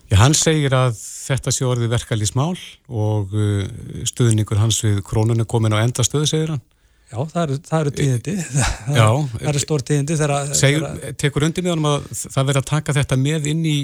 Já, 0.10 0.18
hann 0.24 0.34
segir 0.34 0.74
að 0.74 0.98
þetta 0.98 1.52
sé 1.54 1.66
orðið 1.68 1.94
verkefliðsmál 1.94 2.58
og 2.90 3.36
uh, 3.38 3.64
stuðningur 4.10 4.58
hans 4.58 4.82
við 4.86 5.04
krónunni 5.06 5.46
komin 5.46 5.76
á 5.76 5.84
enda 5.84 6.06
stöðu, 6.06 6.30
segir 6.30 6.56
hann. 6.56 6.64
Já, 7.10 7.24
það 7.26 7.40
eru, 7.44 7.56
eru 7.74 7.92
tíðindi, 7.98 8.34
það, 8.86 8.98
það 9.34 9.48
eru 9.52 9.62
stór 9.64 9.84
tíðindi 9.86 10.18
þegar... 10.20 10.52
Segur, 10.58 10.84
tekur 11.18 11.46
undir 11.48 11.66
með 11.66 11.74
honum 11.74 11.88
að 11.90 12.04
það 12.20 12.50
verður 12.50 12.62
að 12.62 12.68
taka 12.70 12.96
þetta 13.00 13.18
með 13.18 13.48
inn 13.50 13.64
í 13.66 13.78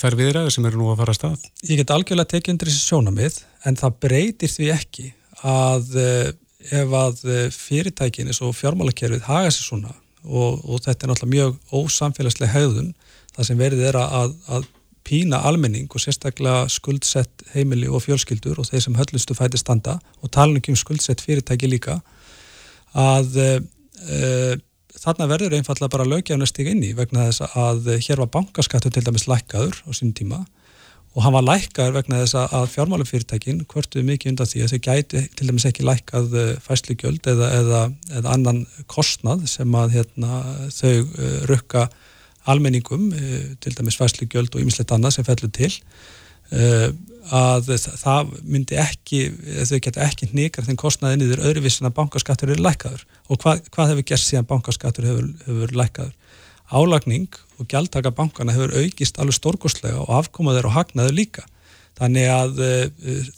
þær 0.00 0.16
viðræðu 0.18 0.54
sem 0.56 0.66
eru 0.66 0.80
nú 0.80 0.88
að 0.90 0.98
fara 1.02 1.14
að 1.14 1.20
stað? 1.20 1.44
Ég 1.70 1.78
get 1.78 1.92
algjörlega 1.94 2.32
tekið 2.34 2.54
undir 2.54 2.70
þessi 2.72 2.82
sjónamið, 2.82 3.38
en 3.70 3.78
það 3.78 4.00
breytir 4.02 4.52
því 4.54 4.72
ekki 4.74 5.06
að 5.46 5.96
eh, 6.02 6.30
ef 6.74 6.94
að 7.00 7.22
eh, 7.30 7.44
fyrirtækin 7.54 8.30
eins 8.30 8.42
og 8.42 8.56
fjármálakerfið 8.58 9.26
haga 9.28 9.52
sér 9.54 9.68
svona 9.68 9.94
og, 10.24 10.64
og 10.64 10.82
þetta 10.84 11.06
er 11.06 11.12
náttúrulega 11.12 11.34
mjög 11.34 11.78
ósamfélagslega 11.78 12.52
haugðun, 12.52 12.90
það 13.36 13.48
sem 13.48 13.60
verið 13.60 13.84
er 13.88 13.98
að, 14.00 14.34
að 14.50 14.66
pína 15.08 15.40
almenning 15.48 15.88
og 15.88 16.02
sérstaklega 16.02 16.66
skuldsett 16.72 17.46
heimili 17.54 17.88
og 17.88 18.02
fjölskyldur 18.04 18.58
og 18.60 18.68
þeir 18.68 18.84
sem 18.84 18.98
höllustu 18.98 19.36
fæti 19.38 19.60
standa 19.60 19.96
og 20.20 20.32
tala 20.34 20.58
um 20.58 20.76
skuldsett 20.76 21.22
fyrirtæki 21.24 21.70
líka 21.70 22.00
að 22.92 23.38
uh, 23.40 24.54
þarna 24.98 25.28
verður 25.30 25.56
einfallega 25.56 25.94
bara 25.94 26.08
lögjafn 26.08 26.44
að 26.44 26.50
stiga 26.50 26.74
inn 26.74 26.84
í 26.84 26.92
vegna 26.98 27.30
þess 27.30 27.56
að 27.56 27.88
hér 28.04 28.20
var 28.24 28.32
bankaskattur 28.36 28.92
til 28.92 29.04
dæmis 29.06 29.28
lækkaður 29.30 29.80
á 29.86 29.90
sínum 29.96 30.12
tíma 30.18 30.42
og 31.18 31.24
hann 31.24 31.34
var 31.34 31.42
lækkaður 31.42 31.96
vegna 31.96 32.20
þess 32.20 32.36
að 32.38 32.68
fjármálufyrirtækin 32.76 33.64
hvörtuði 33.66 34.04
mikið 34.06 34.30
undan 34.30 34.46
því 34.46 34.60
að 34.62 34.70
þau 34.70 34.82
gæti 34.86 35.22
til 35.34 35.48
dæmis 35.48 35.64
ekki 35.66 35.86
lækkað 35.86 36.36
fæslugjöld 36.62 37.26
eða, 37.32 37.48
eða, 37.56 37.80
eða 38.20 38.34
annan 38.36 38.60
kostnað 38.86 39.42
sem 39.50 39.74
að 39.74 39.96
hérna, 39.96 40.38
þau 40.70 40.92
uh, 40.92 41.40
rukka 41.50 41.88
almenningum, 42.48 43.08
uh, 43.10 43.48
til 43.58 43.74
dæmis 43.74 43.98
fæslugjöld 43.98 44.54
og 44.54 44.62
ýmislegt 44.62 44.94
annað 44.94 45.16
sem 45.18 45.26
fellur 45.26 45.50
til 45.58 45.72
að 47.28 47.66
það 48.00 48.30
myndi 48.48 48.78
ekki, 48.80 49.18
þau 49.68 49.80
geta 49.84 50.06
ekki 50.06 50.30
nýgar 50.32 50.64
þeim 50.64 50.78
kostnaði 50.80 51.18
niður 51.20 51.42
öðruvísin 51.50 51.90
að 51.90 51.98
bankaskattur 51.98 52.54
eru 52.54 52.64
lækkaður 52.64 53.02
og 53.28 53.42
hvað, 53.42 53.66
hvað 53.74 53.92
hefur 53.92 54.06
gert 54.08 54.24
síðan 54.24 54.48
bankaskattur 54.48 55.10
hefur, 55.10 55.26
hefur 55.44 55.74
lækkaður? 55.76 56.14
Álagning 56.72 57.28
og 57.58 57.68
gjaldtaka 57.70 58.12
bankana 58.14 58.54
hefur 58.54 58.74
aukist 58.78 59.18
alveg 59.18 59.36
stórgóðslega 59.38 60.02
og 60.04 60.12
afkomaður 60.20 60.70
og 60.70 60.76
hagnaður 60.76 61.16
líka. 61.16 61.44
Þannig 61.98 62.30
að 62.30 62.62
uh, 62.62 62.84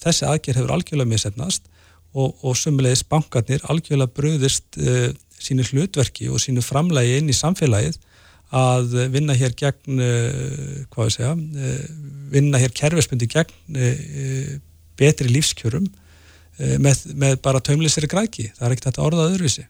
þessi 0.02 0.28
aðgerð 0.28 0.60
hefur 0.60 0.74
algjörlega 0.76 1.12
misefnast 1.14 1.66
og, 2.12 2.36
og 2.44 2.56
sumulegis 2.58 3.04
bankarnir 3.08 3.64
algjörlega 3.72 4.12
bröðist 4.16 4.80
uh, 4.80 5.08
sínu 5.40 5.64
hlutverki 5.70 6.28
og 6.28 6.42
sínu 6.42 6.64
framlægi 6.64 7.20
inn 7.20 7.32
í 7.32 7.36
samfélagið 7.36 7.96
að 8.50 8.96
vinna 9.14 9.36
hér 9.38 9.54
gegn, 9.56 10.02
uh, 10.02 10.84
hvað 10.92 11.06
við 11.06 11.16
segja, 11.16 11.34
vinna 12.34 12.60
hér 12.60 12.74
kerfisbundi 12.76 13.28
gegn 13.30 14.60
betri 15.00 15.30
lífskjörum 15.30 15.86
með, 16.82 17.04
með 17.16 17.38
bara 17.40 17.62
taumlisir 17.64 18.04
græki. 18.10 18.50
Það 18.58 18.66
er 18.66 18.74
ekkert 18.74 18.98
að 18.98 19.06
orða 19.06 19.28
öðruvísi. 19.30 19.64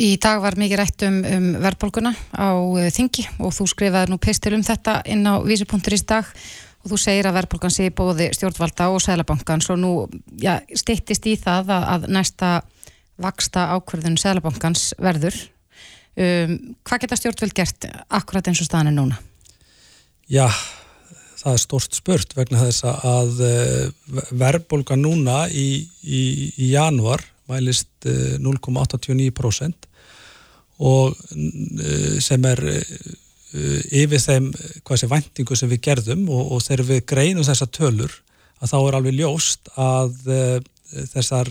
Í 0.00 0.14
dag 0.16 0.40
var 0.40 0.56
mikið 0.56 0.80
rætt 0.80 1.02
um, 1.04 1.20
um 1.28 1.46
verðbólguna 1.60 2.14
á 2.32 2.56
uh, 2.56 2.88
Þingi 2.88 3.26
og 3.36 3.52
þú 3.52 3.66
skrifaði 3.68 4.12
nú 4.12 4.16
pistil 4.22 4.54
um 4.56 4.64
þetta 4.64 5.02
inn 5.04 5.26
á 5.28 5.36
í 5.44 5.56
dag 6.08 6.24
og 6.80 6.88
þú 6.88 6.98
segir 7.02 7.28
að 7.28 7.36
verðbólgan 7.36 7.74
sé 7.74 7.90
bóði 7.92 8.30
stjórnvalda 8.32 8.88
og 8.88 9.02
Sælabankans 9.04 9.68
og 9.68 9.80
nú 9.82 9.92
ja, 10.40 10.56
steittist 10.72 11.26
í 11.28 11.34
það 11.36 11.74
að, 11.76 11.84
að 11.92 12.06
næsta 12.16 12.52
vaksta 13.20 13.66
ákverðun 13.76 14.16
Sælabankans 14.16 14.94
verður. 14.96 15.36
Um, 16.16 16.56
hvað 16.88 17.04
geta 17.04 17.18
stjórnvöld 17.20 17.56
gert 17.60 17.88
akkurat 18.08 18.48
eins 18.48 18.62
og 18.64 18.70
staðan 18.70 18.94
er 18.94 18.96
núna? 18.96 19.20
Já, 20.32 20.48
það 21.42 21.52
er 21.52 21.62
stort 21.66 22.00
spurt 22.00 22.32
vegna 22.38 22.64
þess 22.64 22.88
að 22.88 23.44
eh, 23.44 24.24
verðbólga 24.32 24.96
núna 24.96 25.42
í, 25.52 25.84
í, 26.00 26.22
í 26.56 26.72
januar 26.72 27.24
mælist 27.50 28.08
0,89% 28.40 29.68
eh, 29.68 29.74
og 30.80 31.16
eh, 31.34 32.16
sem 32.22 32.44
er 32.48 32.64
yfir 33.50 34.20
þeim 34.22 34.52
hvað 34.86 35.00
sé 35.00 35.08
vendingu 35.10 35.56
sem 35.58 35.70
við 35.72 35.80
gerðum 35.88 36.28
og, 36.30 36.52
og 36.54 36.60
þegar 36.62 36.86
við 36.92 37.00
greinum 37.10 37.46
þessa 37.46 37.66
tölur 37.66 38.12
að 38.62 38.70
þá 38.70 38.76
er 38.78 38.96
alveg 38.98 39.16
ljóst 39.18 39.70
að 39.74 40.12
þessar, 41.10 41.48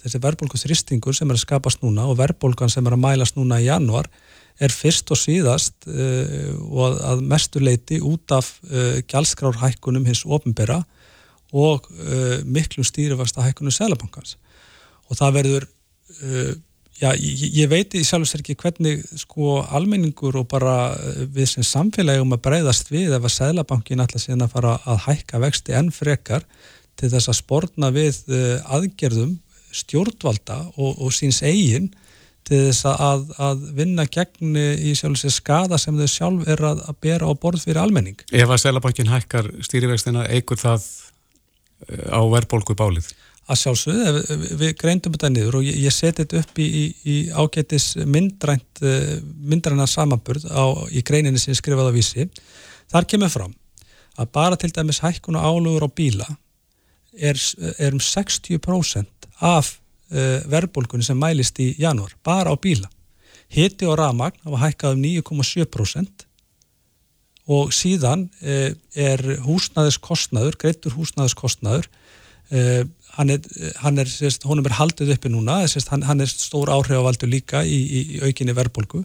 þessi 0.00 0.20
verðbólgusristingur 0.22 1.16
sem 1.16 1.28
er 1.28 1.36
að 1.36 1.42
skapast 1.44 1.82
núna 1.84 2.06
og 2.08 2.16
verðbólgan 2.20 2.72
sem 2.72 2.86
er 2.88 2.96
að 2.96 3.02
mælast 3.04 3.36
núna 3.36 3.60
í 3.60 3.66
januar 3.66 4.08
er 4.60 4.74
fyrst 4.74 5.10
og 5.12 5.18
síðast 5.18 5.88
uh, 5.88 6.52
og 6.68 6.98
að 7.06 7.24
mestuleiti 7.28 8.00
út 8.04 8.34
af 8.34 8.54
uh, 8.68 9.00
gjaldskrárhækkunum 9.08 10.06
hins 10.08 10.24
ofinbera 10.26 10.82
og 11.52 11.88
uh, 11.90 12.40
miklu 12.44 12.84
stýrifasta 12.86 13.44
hækkunum 13.46 13.74
selabankans 13.74 14.36
og 15.12 15.18
það 15.18 15.38
verður 15.38 15.68
já, 17.02 17.10
ég, 17.12 17.44
ég 17.60 17.70
veit 17.70 17.94
í 17.98 18.02
sjálfs 18.06 18.34
ekki 18.38 18.56
hvernig 18.60 19.04
sko 19.20 19.60
almenningur 19.62 20.40
og 20.40 20.48
bara 20.50 20.94
við 21.32 21.54
sem 21.54 21.66
samfélagum 21.66 22.34
að 22.36 22.44
breyðast 22.48 22.92
við 22.92 23.16
ef 23.16 23.28
að 23.28 23.36
selabankin 23.36 24.04
alltaf 24.04 24.24
síðan 24.24 24.46
að 24.46 24.54
fara 24.56 24.76
að 24.88 25.02
hækka 25.06 25.42
vexti 25.42 25.76
enn 25.76 25.92
frekar 25.94 26.46
til 27.00 27.10
þess 27.12 27.32
að 27.32 27.40
spórna 27.40 27.92
við 27.94 28.22
aðgerðum 28.64 29.36
stjórnvalda 29.72 30.58
og, 30.76 31.00
og 31.00 31.12
síns 31.16 31.42
eigin 31.44 31.90
til 32.46 32.58
þess 32.66 32.86
að, 32.90 33.26
að 33.40 33.66
vinna 33.76 34.06
gegn 34.10 34.56
í 34.58 34.94
sjálf 34.98 35.20
sér 35.20 35.34
skada 35.34 35.78
sem 35.80 35.98
þau 35.98 36.08
sjálf 36.10 36.48
er 36.50 36.62
að, 36.72 36.82
að 36.90 36.98
bera 37.04 37.30
á 37.30 37.32
borð 37.38 37.66
fyrir 37.66 37.82
almenning. 37.82 38.18
Ef 38.34 38.50
að 38.50 38.62
Sælabankin 38.64 39.12
hækkar 39.12 39.50
stýrivextina, 39.62 40.26
eigur 40.34 40.58
það 40.60 40.86
eh, 41.88 42.08
á 42.10 42.20
verðbólku 42.34 42.76
bálið? 42.78 43.12
Að 43.52 43.58
sjálfsögðu, 43.60 44.12
við, 44.16 44.52
við 44.60 44.70
greindum 44.80 45.16
þetta 45.16 45.28
niður 45.32 45.58
og 45.58 45.66
ég, 45.66 45.80
ég 45.84 45.92
seti 45.92 46.24
þetta 46.24 46.40
upp 46.40 46.60
í, 46.62 46.66
í, 46.66 46.84
í 47.04 47.16
ágætis 47.36 47.88
myndrænt 48.08 48.80
eh, 48.80 49.18
myndræna 49.20 49.84
samanburð 49.90 50.46
á, 50.48 50.64
í 50.88 51.02
greininni 51.04 51.42
sem 51.42 51.56
skrifaði 51.58 51.92
á 51.92 51.96
vísi. 51.98 52.28
Þar 52.92 53.08
kemur 53.10 53.32
fram 53.34 53.52
að 54.20 54.32
bara 54.32 54.58
til 54.60 54.72
dæmis 54.72 55.02
hækkun 55.04 55.36
og 55.40 55.44
álugur 55.44 55.88
á 55.88 55.90
bíla 55.92 56.28
er, 57.12 57.38
er 57.78 57.92
um 57.92 58.00
60% 58.00 59.28
af 59.42 59.76
uh, 60.12 60.40
verðbólkunni 60.50 61.06
sem 61.06 61.18
mælist 61.18 61.60
í 61.62 61.72
janúar, 61.80 62.14
bara 62.24 62.52
á 62.52 62.56
bíla. 62.56 62.90
Hitti 63.52 63.88
og 63.88 63.98
rafmagn 64.00 64.40
hafa 64.46 64.62
hækkað 64.66 64.96
um 64.96 65.04
9,7% 65.04 66.26
og 67.52 67.72
síðan 67.74 68.28
uh, 68.44 68.70
er 68.94 69.24
húsnæðiskostnaður, 69.46 70.58
greittur 70.60 70.96
húsnæðiskostnaður, 70.96 71.88
uh, 72.52 72.82
hann 73.16 73.30
er, 73.34 73.40
hann 73.82 73.98
er, 74.00 74.08
sérst, 74.08 74.46
honum 74.48 74.66
er 74.68 74.76
haldið 74.78 75.14
uppi 75.16 75.32
núna, 75.32 75.62
sérst, 75.68 75.90
hann, 75.92 76.04
hann 76.08 76.24
er 76.24 76.30
stór 76.30 76.72
áhrifavaldur 76.72 77.30
líka 77.30 77.64
í, 77.64 77.78
í, 77.82 78.04
í 78.16 78.22
aukinni 78.26 78.54
verðbólku 78.56 79.02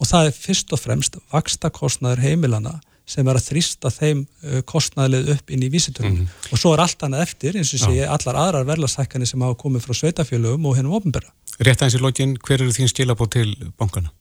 og 0.00 0.08
það 0.08 0.30
er 0.30 0.38
fyrst 0.38 0.72
og 0.72 0.80
fremst 0.80 1.18
vakstakostnaður 1.32 2.24
heimilana 2.24 2.78
sem 3.10 3.26
er 3.26 3.38
að 3.38 3.46
þrýsta 3.48 3.90
þeim 3.92 4.22
kostnæðilið 4.70 5.32
upp 5.34 5.50
inn 5.50 5.64
í 5.66 5.70
vísitörum 5.72 6.12
mm 6.12 6.18
-hmm. 6.20 6.52
og 6.54 6.60
svo 6.62 6.74
er 6.74 6.82
allt 6.84 7.02
annað 7.06 7.24
eftir 7.26 7.58
eins 7.58 7.72
og 7.74 7.82
sé 7.82 8.06
allar 8.06 8.38
aðrar 8.44 8.68
verðlarsækkanir 8.68 9.28
sem 9.28 9.42
hafa 9.42 9.58
komið 9.58 9.86
frá 9.86 9.96
sveitafjölugum 9.98 10.68
og 10.70 10.76
hennum 10.78 10.94
ofnbæra. 10.98 11.32
Rétt 11.58 11.82
aðeins 11.82 11.98
í 11.98 12.02
lógin, 12.04 12.36
hver 12.38 12.62
eru 12.62 12.76
þín 12.76 12.92
skilabóð 12.92 13.30
til 13.34 13.72
bankana? 13.78 14.12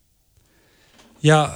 Já, 1.22 1.52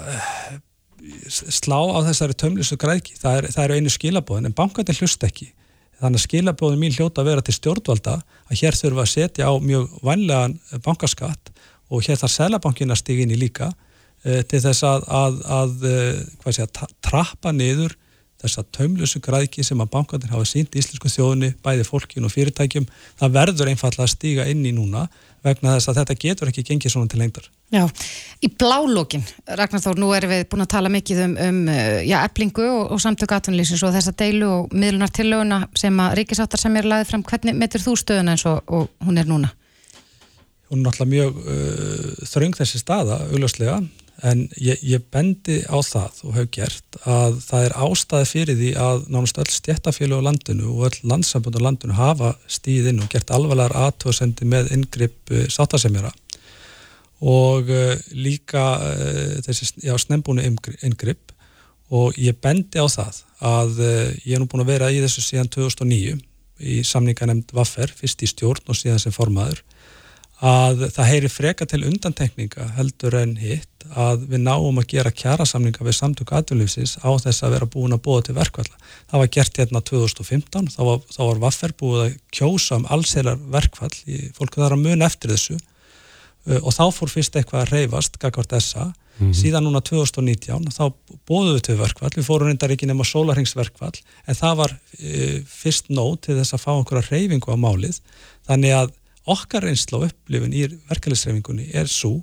slá 1.28 1.80
á 1.80 2.00
þessari 2.06 2.38
tömlisu 2.38 2.78
græki, 2.78 3.18
það 3.20 3.38
er, 3.38 3.50
það 3.56 3.64
er 3.64 3.76
einu 3.78 3.90
skilabóðin 3.90 4.52
en 4.52 4.56
bankandi 4.56 4.96
hlust 5.00 5.24
ekki. 5.24 5.54
Þannig 6.02 6.20
að 6.20 6.26
skilabóðin 6.26 6.82
mín 6.82 6.96
hljóta 6.96 7.22
að 7.22 7.30
vera 7.32 7.46
til 7.46 7.56
stjórnvalda 7.58 8.20
að 8.50 8.60
hér 8.60 8.78
þurfa 8.80 9.06
að 9.06 9.12
setja 9.14 9.50
á 9.50 9.54
mjög 9.62 9.92
vanlegan 10.04 10.60
bankaskatt 10.84 11.54
og 11.94 12.04
hér 12.06 12.20
þarf 12.20 12.34
selabankin 12.34 12.92
að 12.92 13.02
stíginni 13.04 13.38
líka 13.40 13.72
Eh, 14.24 14.40
til 14.48 14.62
þess 14.64 14.86
að, 14.88 15.04
að, 15.12 15.40
að 15.52 15.82
eh, 15.90 16.20
segja, 16.48 16.88
trappa 17.04 17.52
niður 17.52 17.98
þessa 18.44 18.64
taumlusu 18.76 19.22
græki 19.24 19.64
sem 19.66 19.80
að 19.82 19.92
bankandir 19.96 20.32
hafa 20.34 20.46
sínt 20.48 20.76
í 20.76 20.82
íslensku 20.82 21.12
þjóðunni, 21.12 21.54
bæði 21.64 21.86
fólkin 21.88 22.28
og 22.28 22.34
fyrirtækjum, 22.34 22.88
það 23.20 23.38
verður 23.38 23.72
einfalla 23.72 24.06
að 24.06 24.14
stíga 24.14 24.48
inn 24.52 24.66
í 24.68 24.74
núna 24.76 25.08
vegna 25.44 25.76
þess 25.76 25.92
að 25.92 26.00
þetta 26.02 26.16
getur 26.22 26.52
ekki 26.52 26.64
gengið 26.68 26.94
svona 26.94 27.12
til 27.12 27.20
lengdar. 27.20 27.48
Já, 27.74 27.84
í 28.44 28.50
blálókin, 28.54 29.24
Ragnar 29.58 29.82
Þór, 29.84 30.00
nú 30.00 30.12
erum 30.16 30.32
við 30.32 30.46
búin 30.52 30.64
að 30.64 30.72
tala 30.76 30.92
mikið 30.94 31.24
um, 31.26 31.34
um 31.48 31.58
eh, 31.74 32.04
já, 32.06 32.20
eblingu 32.22 32.68
og, 32.70 32.94
og 32.94 33.02
samtök 33.02 33.34
atvinnlýsins 33.36 33.84
og 33.84 33.96
þessa 33.96 34.14
deilu 34.20 34.52
og 34.52 34.76
miðlunar 34.78 35.12
tillöguna 35.16 35.64
sem 35.80 36.00
að 36.04 36.20
ríkisáttar 36.22 36.62
sem 36.62 36.78
er 36.80 36.88
laðið 36.88 37.12
fram, 37.12 37.26
hvernig 37.28 37.58
metur 37.60 37.84
þú 37.84 37.98
stöðuna 38.00 38.38
eins 38.38 38.46
og, 38.48 38.62
og 38.70 39.08
hún 39.08 39.20
er 39.20 39.28
núna? 39.28 39.52
Hún 40.70 40.80
er 40.80 40.86
náttúrulega 40.86 41.12
mjög 41.16 41.42
uh, 41.44 42.30
þröng 42.30 42.56
þessi 42.62 42.84
staða, 42.84 43.20
augljóslega 43.34 43.82
en 44.22 44.44
ég, 44.62 44.78
ég 44.86 45.02
bendi 45.12 45.62
á 45.66 45.78
það 45.82 46.20
og 46.28 46.36
hef 46.38 46.50
gert 46.54 46.98
að 47.10 47.40
það 47.42 47.68
er 47.68 47.76
ástæði 47.86 48.30
fyrir 48.30 48.60
því 48.60 48.72
að 48.86 49.06
nánast 49.14 49.40
öll 49.42 49.50
stjættafélag 49.50 50.22
á 50.22 50.28
landinu 50.28 50.70
og 50.70 50.86
öll 50.90 51.10
landsambund 51.10 51.58
á 51.58 51.66
landinu 51.66 51.98
hafa 51.98 52.34
stíðinn 52.46 53.02
og 53.02 53.10
gert 53.12 53.34
alvarlegar 53.34 53.74
aðtóðsendi 53.88 54.48
með 54.50 54.74
yngripp 54.78 55.34
uh, 55.34 55.46
sáttasemjara. 55.50 56.14
Og 57.24 57.72
uh, 57.72 57.96
líka 58.14 58.66
uh, 58.86 59.40
þessi 59.46 59.72
já, 59.88 59.96
snembúinu 59.98 60.46
yngripp 60.46 61.34
og 61.94 62.18
ég 62.22 62.38
bendi 62.42 62.82
á 62.82 62.88
það 62.90 63.24
að 63.44 63.80
ég 64.24 64.38
er 64.38 64.40
nú 64.40 64.48
búin 64.50 64.64
að 64.64 64.72
vera 64.72 64.88
í 64.94 65.02
þessu 65.04 65.22
síðan 65.22 65.50
2009 65.52 66.16
í 66.64 66.80
samninga 66.88 67.28
nefnd 67.28 67.52
Vaffer, 67.54 67.92
fyrst 67.92 68.24
í 68.24 68.30
stjórn 68.30 68.72
og 68.72 68.78
síðan 68.78 69.02
sem 69.04 69.14
formaður 69.14 69.60
að 70.44 70.88
það 70.92 71.08
heyri 71.08 71.30
freka 71.32 71.66
til 71.70 71.86
undantekninga 71.88 72.66
heldur 72.76 73.16
en 73.16 73.38
hitt 73.40 73.86
að 73.96 74.26
við 74.32 74.42
náum 74.44 74.80
að 74.82 74.90
gera 74.92 75.12
kjærasamninga 75.16 75.86
við 75.86 75.96
samtöku 75.96 76.36
aðvunlýfsins 76.36 76.98
á 77.00 77.10
þess 77.24 77.46
að 77.46 77.54
vera 77.56 77.68
búin 77.72 77.96
að 77.96 78.02
búa 78.04 78.24
til 78.26 78.36
verkvalla. 78.36 78.80
Það 79.12 79.22
var 79.22 79.30
gert 79.38 79.60
hérna 79.62 79.82
2015, 79.88 80.72
þá 80.76 80.82
var, 80.88 80.98
þá 81.16 81.22
var 81.22 81.40
Vaffer 81.46 81.76
búið 81.80 82.02
að 82.06 82.18
kjósa 82.36 82.80
um 82.80 82.88
allseilar 82.92 83.38
verkvall, 83.56 83.94
fólk 84.36 84.58
þarf 84.58 84.76
að 84.76 84.84
muna 84.84 85.08
eftir 85.08 85.32
þessu 85.32 85.56
uh, 85.56 86.60
og 86.60 86.74
þá 86.76 86.84
fór 86.98 87.14
fyrst 87.14 87.40
eitthvað 87.40 87.64
að 87.64 87.72
reyfast, 87.78 88.20
gagvart 88.20 88.56
þessa, 88.56 88.90
mm 88.90 89.28
-hmm. 89.28 89.38
síðan 89.44 89.68
núna 89.68 89.84
2019, 89.84 90.74
þá 90.76 90.92
bóðum 91.30 91.56
við 91.56 91.64
til 91.70 91.78
verkvall, 91.80 92.12
við 92.18 92.28
fórum 92.28 92.52
reyndar 92.52 92.74
ekki 92.76 92.90
nema 92.90 93.08
sólarhengsverkvall, 93.08 93.96
en 94.28 94.40
það 94.42 94.60
var 94.64 94.76
uh, 94.76 95.40
fyrst 95.48 95.88
nóg 95.88 96.20
til 96.26 96.36
þess 96.42 96.58
að 96.58 96.66
fá 96.66 96.74
einhverja 96.76 97.08
reyfingu 97.14 97.48
á 97.48 97.56
málið, 97.56 98.02
þannig 98.50 98.76
að 98.82 98.92
okkar 99.30 99.68
reynsla 99.68 100.00
og 100.00 100.10
upplifin 100.10 100.56
í 100.56 100.66
verkefælisreifingunni 100.90 101.70
er 101.76 101.90
svo 101.92 102.18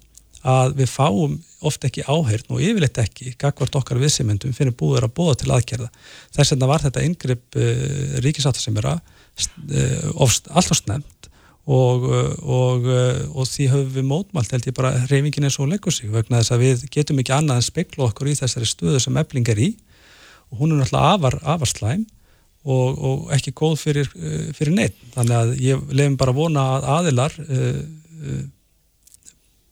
að 0.47 0.79
við 0.81 0.89
fáum 0.89 1.37
ofta 1.69 1.89
ekki 1.91 2.07
áheyrn 2.09 2.55
og 2.55 2.63
yfirleitt 2.65 2.99
ekki 3.03 3.35
gagvart 3.41 3.77
okkar 3.77 4.01
viðsimendum 4.01 4.55
fyrir 4.57 4.73
búður 4.73 5.09
að 5.09 5.17
búa 5.19 5.35
til 5.37 5.51
aðgerða. 5.53 5.91
Þess 6.33 6.55
vegna 6.55 6.69
var 6.71 6.85
þetta 6.87 7.05
yngripp 7.05 7.59
uh, 7.61 7.65
eh, 7.65 8.15
ríkisáta 8.25 8.63
sem 8.63 8.77
er 8.81 8.89
að 8.95 9.03
uh, 9.03 10.23
alltaf 10.25 10.79
snemt 10.79 11.29
og, 11.71 12.07
uh, 12.09 12.33
og, 12.41 12.89
og 13.37 13.51
því 13.51 13.69
höfum 13.75 13.93
við 13.99 14.09
mótmælt 14.09 14.57
held 14.57 14.71
ég 14.71 14.77
bara 14.79 14.95
reyfingin 15.11 15.49
eins 15.49 15.61
og 15.61 15.69
leggur 15.69 15.93
sig 15.93 16.09
vegna 16.13 16.41
þess 16.41 16.57
að 16.57 16.65
við 16.65 16.87
getum 16.97 17.21
ekki 17.21 17.37
annað 17.37 17.61
en 17.61 17.69
spekla 17.69 18.09
okkur 18.09 18.33
í 18.33 18.39
þessari 18.41 18.69
stöðu 18.69 19.03
sem 19.05 19.21
ebling 19.21 19.53
er 19.53 19.61
í 19.61 19.71
og 20.51 20.65
hún 20.65 20.73
er 20.73 20.81
náttúrulega 20.81 21.13
afar, 21.19 21.37
afar 21.45 21.71
slæm 21.71 22.09
og, 22.65 22.99
og 22.99 23.35
ekki 23.35 23.53
góð 23.57 23.77
fyrir, 23.81 24.11
eh, 24.21 24.49
fyrir 24.57 24.75
neitt. 24.77 24.97
Þannig 25.15 25.37
að 25.37 25.53
ég 25.65 25.93
lefum 25.97 26.17
bara 26.21 26.35
að 26.35 26.41
vona 26.41 26.65
að 26.77 26.89
aðilar 26.97 27.37
uh, 27.47 27.69
uh, 28.21 28.43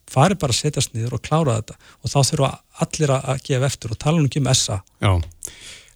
fari 0.09 0.37
bara 0.41 0.55
að 0.55 0.61
setjast 0.63 0.95
niður 0.95 1.19
og 1.19 1.25
klára 1.25 1.59
þetta 1.59 1.77
og 1.77 2.13
þá 2.13 2.19
þurfa 2.31 2.51
allir 2.85 3.15
að 3.19 3.45
gefa 3.45 3.69
eftir 3.69 3.93
og 3.93 4.01
tala 4.01 4.21
um 4.21 4.25
ekki 4.25 4.41
um 4.41 4.49
essa. 4.49 4.81
Já, 5.03 5.13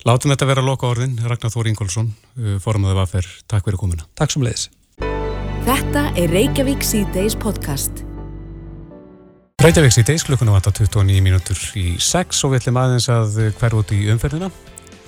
látum 0.05 0.35
þetta 0.35 0.49
vera 0.51 0.65
loka 0.65 0.89
orðin. 0.91 1.17
Ragnar 1.25 1.53
Þór 1.53 1.73
Ingólfsson, 1.73 2.13
formaðið 2.61 3.01
var 3.01 3.09
fyrr. 3.09 3.29
Takk 3.49 3.69
fyrir 3.69 3.81
komuna. 3.81 4.05
Takk 4.19 4.35
sem 4.35 4.45
leiðis. 4.45 4.69
Þetta 5.63 6.09
er 6.19 6.33
Reykjavík 6.35 6.83
C-Days 6.85 7.37
podcast. 7.39 8.03
Reykjavík 9.63 9.95
C-Days 9.95 10.27
klukkuna 10.27 10.53
vata 10.53 10.73
29 10.75 11.23
mínútur 11.23 11.57
í 11.79 11.95
6 12.03 12.43
og 12.43 12.53
við 12.53 12.61
ætlum 12.61 12.81
aðeins 12.83 13.09
að 13.09 13.37
hverja 13.57 13.79
út 13.79 13.95
í 13.95 14.03
umferðina. 14.11 14.51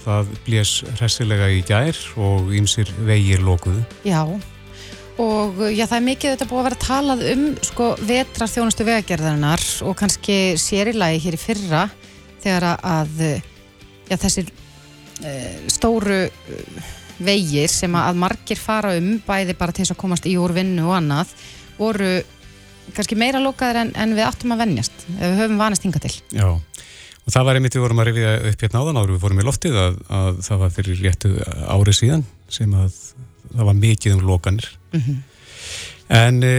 Það 0.06 0.34
blés 0.46 0.72
hressilega 1.00 1.48
í 1.50 1.64
gær 1.66 1.98
og 2.22 2.52
ymsir 2.54 2.92
vegir 3.08 3.42
lókuðu. 3.42 3.82
Já, 4.06 4.22
og 5.22 5.62
já, 5.72 5.86
það 5.88 5.98
er 5.98 6.06
mikið 6.10 6.34
þetta 6.36 6.48
búið 6.50 6.62
að 6.62 6.68
vera 6.68 6.82
talað 6.84 7.24
um 7.32 7.46
sko 7.66 7.88
vetrar 8.04 8.52
þjónustu 8.52 8.86
vegagerðarinnar 8.86 9.64
og 9.88 9.96
kannski 10.00 10.38
sérilagi 10.62 11.24
hér 11.24 11.38
í 11.38 11.42
fyrra 11.42 11.88
þegar 12.44 12.68
að 12.76 13.24
já, 13.26 14.18
þessir 14.20 14.52
e, 15.24 15.34
stóru 15.72 16.22
e, 16.28 16.62
vegir 17.26 17.72
sem 17.72 17.96
að 17.98 18.22
margir 18.22 18.60
fara 18.60 18.94
um 19.00 19.16
bæði 19.26 19.56
bara 19.58 19.74
til 19.74 19.86
þess 19.86 19.96
að 19.96 20.02
komast 20.04 20.28
í 20.30 20.36
úr 20.38 20.54
vinnu 20.56 20.90
og 20.90 20.98
annað 21.00 21.32
voru 21.80 22.12
kannski 22.96 23.18
meira 23.18 23.42
lókaður 23.42 23.82
en, 23.86 23.94
en 23.98 24.14
við 24.18 24.28
áttum 24.28 24.54
að 24.54 24.66
vennjast, 24.66 25.06
við 25.10 25.40
höfum 25.40 25.62
vanist 25.64 25.86
hinga 25.88 26.02
til. 26.04 26.14
Já, 26.36 26.50
Og 27.26 27.34
það 27.34 27.46
var 27.48 27.58
einmitt 27.58 27.76
við 27.76 27.82
vorum 27.82 28.02
að 28.04 28.12
rifja 28.12 28.34
upp 28.52 28.64
hérna 28.66 28.82
áðan 28.82 29.00
áður 29.00 29.14
við 29.16 29.24
fórum 29.24 29.40
í 29.42 29.46
loftið 29.46 29.78
að, 29.82 29.96
að 30.14 30.42
það 30.46 30.60
var 30.62 30.74
fyrir 30.76 31.00
réttu 31.02 31.32
árið 31.74 31.98
síðan 32.00 32.26
sem 32.54 32.76
að 32.78 33.00
það 33.56 33.70
var 33.70 33.80
mikið 33.80 34.18
um 34.18 34.28
lokanir. 34.30 34.68
Mm 34.94 35.02
-hmm. 35.02 35.24
En 36.20 36.44
e, 36.44 36.54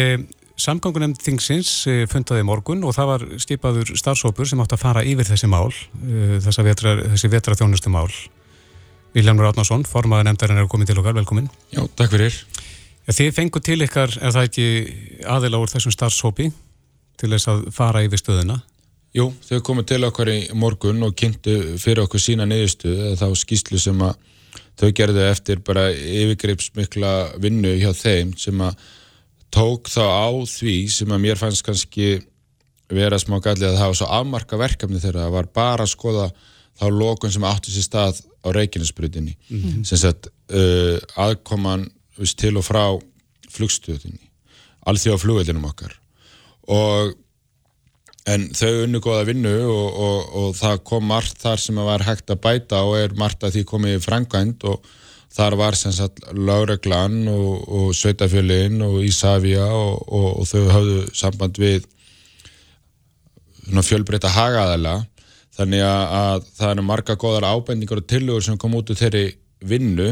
samgangunem 0.59 1.15
þingsins 1.15 1.71
e, 1.87 1.95
fundaði 2.11 2.43
morgun 2.49 2.83
og 2.85 2.97
það 2.97 3.11
var 3.13 3.27
skipaður 3.39 3.95
starfsópur 3.95 4.49
sem 4.49 4.61
átt 4.61 4.75
að 4.75 4.83
fara 4.83 5.05
yfir 5.07 5.29
þessi 5.29 5.47
mál, 5.47 5.71
e, 6.03 6.39
vetra, 6.43 6.97
þessi 7.15 7.31
vetraþjónustu 7.31 7.93
mál. 7.93 8.11
Viljanur 9.15 9.49
Átnarsson, 9.49 9.87
formaður 9.89 10.29
nefndarinn 10.29 10.59
er 10.61 10.69
komið 10.69 10.91
til 10.91 10.99
okkar, 11.01 11.15
velkomin. 11.17 11.49
Já, 11.73 11.87
takk 11.97 12.11
fyrir. 12.11 12.35
Ja, 13.07 13.15
þið 13.15 13.33
fengu 13.33 13.61
til 13.61 13.81
ykkar, 13.87 14.11
er 14.21 14.35
það 14.35 14.49
ekki 14.51 14.67
aðila 15.25 15.61
úr 15.63 15.71
þessum 15.71 15.95
starfsópi 15.95 16.51
til 17.17 17.31
þess 17.31 17.49
að 17.49 17.69
fara 17.73 18.03
yfir 18.05 18.21
stöðuna? 18.21 18.59
Jú, 19.17 19.31
þau 19.49 19.61
komið 19.65 19.87
til 19.89 20.05
okkar 20.05 20.29
í 20.29 20.39
morgun 20.53 21.01
og 21.07 21.15
kynntu 21.17 21.79
fyrir 21.81 22.03
okkur 22.05 22.21
sína 22.21 22.45
neyðustu 22.49 22.93
þá 23.17 23.27
skýslu 23.39 23.81
sem 23.81 24.03
að 24.05 24.19
þau 24.77 24.91
gerðu 24.99 25.23
eftir 25.25 25.63
bara 25.65 25.87
yfirgreipsmikla 25.95 27.13
vinnu 27.41 27.73
hjá 27.81 27.95
þeim 27.97 28.35
sem 28.37 28.61
að 28.61 28.77
tók 29.57 29.89
þá 29.89 30.05
á 30.05 30.29
því 30.51 30.77
sem 30.93 31.17
að 31.17 31.23
mér 31.25 31.41
fannst 31.41 31.65
kannski 31.65 32.19
vera 32.93 33.19
smá 33.19 33.39
gallið 33.41 33.71
að 33.71 33.81
það 33.81 33.91
var 33.91 33.99
svo 34.03 34.11
afmarka 34.19 34.61
verkefni 34.61 35.01
þeirra. 35.01 35.27
Það 35.27 35.37
var 35.39 35.51
bara 35.63 35.87
að 35.87 35.93
skoða 35.95 36.31
þá 36.77 36.87
lókun 36.93 37.33
sem 37.33 37.49
áttu 37.49 37.73
sér 37.73 37.87
stað 37.87 38.21
á 38.45 38.49
Reykjanesbrutinni 38.53 39.33
mm 39.33 39.61
-hmm. 39.63 39.85
sem 39.89 39.99
sagt 39.99 40.29
uh, 40.53 41.01
aðkoman 41.17 41.89
til 42.37 42.57
og 42.57 42.65
frá 42.65 42.85
flugstöðinni 43.51 44.29
alþjóða 44.87 45.23
flugveldinum 45.23 45.65
okkar. 45.65 45.97
Og 46.69 47.17
en 48.27 48.47
þau 48.57 48.85
unnu 48.85 49.01
goða 49.03 49.27
vinnu 49.29 49.55
og, 49.71 49.99
og, 50.07 50.21
og 50.41 50.55
það 50.59 50.81
kom 50.89 51.11
margt 51.13 51.43
þar 51.43 51.63
sem 51.63 51.83
var 51.89 52.05
hægt 52.07 52.33
að 52.33 52.43
bæta 52.43 52.83
og 52.87 52.97
er 52.99 53.19
margt 53.19 53.45
að 53.47 53.59
því 53.59 53.67
komið 53.71 53.99
í 53.99 54.03
frangvænt 54.03 54.67
og 54.67 54.87
þar 55.37 55.59
var 55.61 55.77
sem 55.79 55.93
sagt 55.95 56.23
Láreglan 56.35 57.27
og, 57.31 57.67
og 57.69 57.91
Sveitafjölin 57.95 58.81
og 58.87 59.03
Ísafja 59.07 59.67
og 59.69 60.43
þau 60.49 60.65
hafðu 60.73 61.03
samband 61.15 61.61
við 61.61 61.87
fjölbreyta 63.87 64.31
hagaðala 64.31 65.01
þannig 65.57 65.83
að, 65.87 66.03
að 66.21 66.47
það 66.59 66.73
eru 66.73 66.87
marga 66.87 67.19
goðar 67.21 67.49
ábendingar 67.51 68.03
og 68.03 68.09
tilugur 68.11 68.45
sem 68.45 68.59
kom 68.61 68.77
út 68.79 68.91
úr 68.93 68.99
þeirri 68.99 69.27
vinnu 69.67 70.11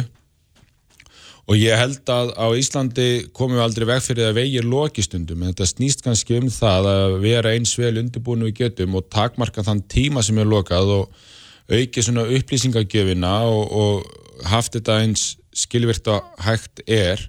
og 1.45 1.61
ég 1.61 1.76
held 1.76 2.09
að 2.09 2.32
á 2.40 2.47
Íslandi 2.57 3.09
komum 3.36 3.59
við 3.59 3.64
aldrei 3.66 3.86
veg 3.90 4.03
fyrir 4.05 4.30
að 4.30 4.38
vegið 4.40 4.68
lokistundum 4.70 5.42
en 5.42 5.53
þetta 5.53 5.68
snýst 5.68 6.05
kannski 6.05 6.38
um 6.40 6.51
það 6.53 6.90
að 6.95 7.16
vera 7.24 7.53
eins 7.53 7.74
vel 7.76 7.99
undirbúinu 8.01 8.49
við 8.49 8.61
getum 8.62 8.97
og 8.97 9.09
takmarka 9.12 9.64
þann 9.66 9.84
tíma 9.92 10.24
sem 10.24 10.40
er 10.40 10.49
lokað 10.49 10.92
og 10.99 11.24
auki 11.68 12.05
svona 12.05 12.26
upplýsingagjöfina 12.28 13.34
og, 13.49 13.62
og 13.72 14.49
haft 14.49 14.76
þetta 14.76 14.99
eins 15.05 15.34
skilvirt 15.55 16.09
og 16.11 16.24
hægt 16.45 16.82
er. 16.90 17.20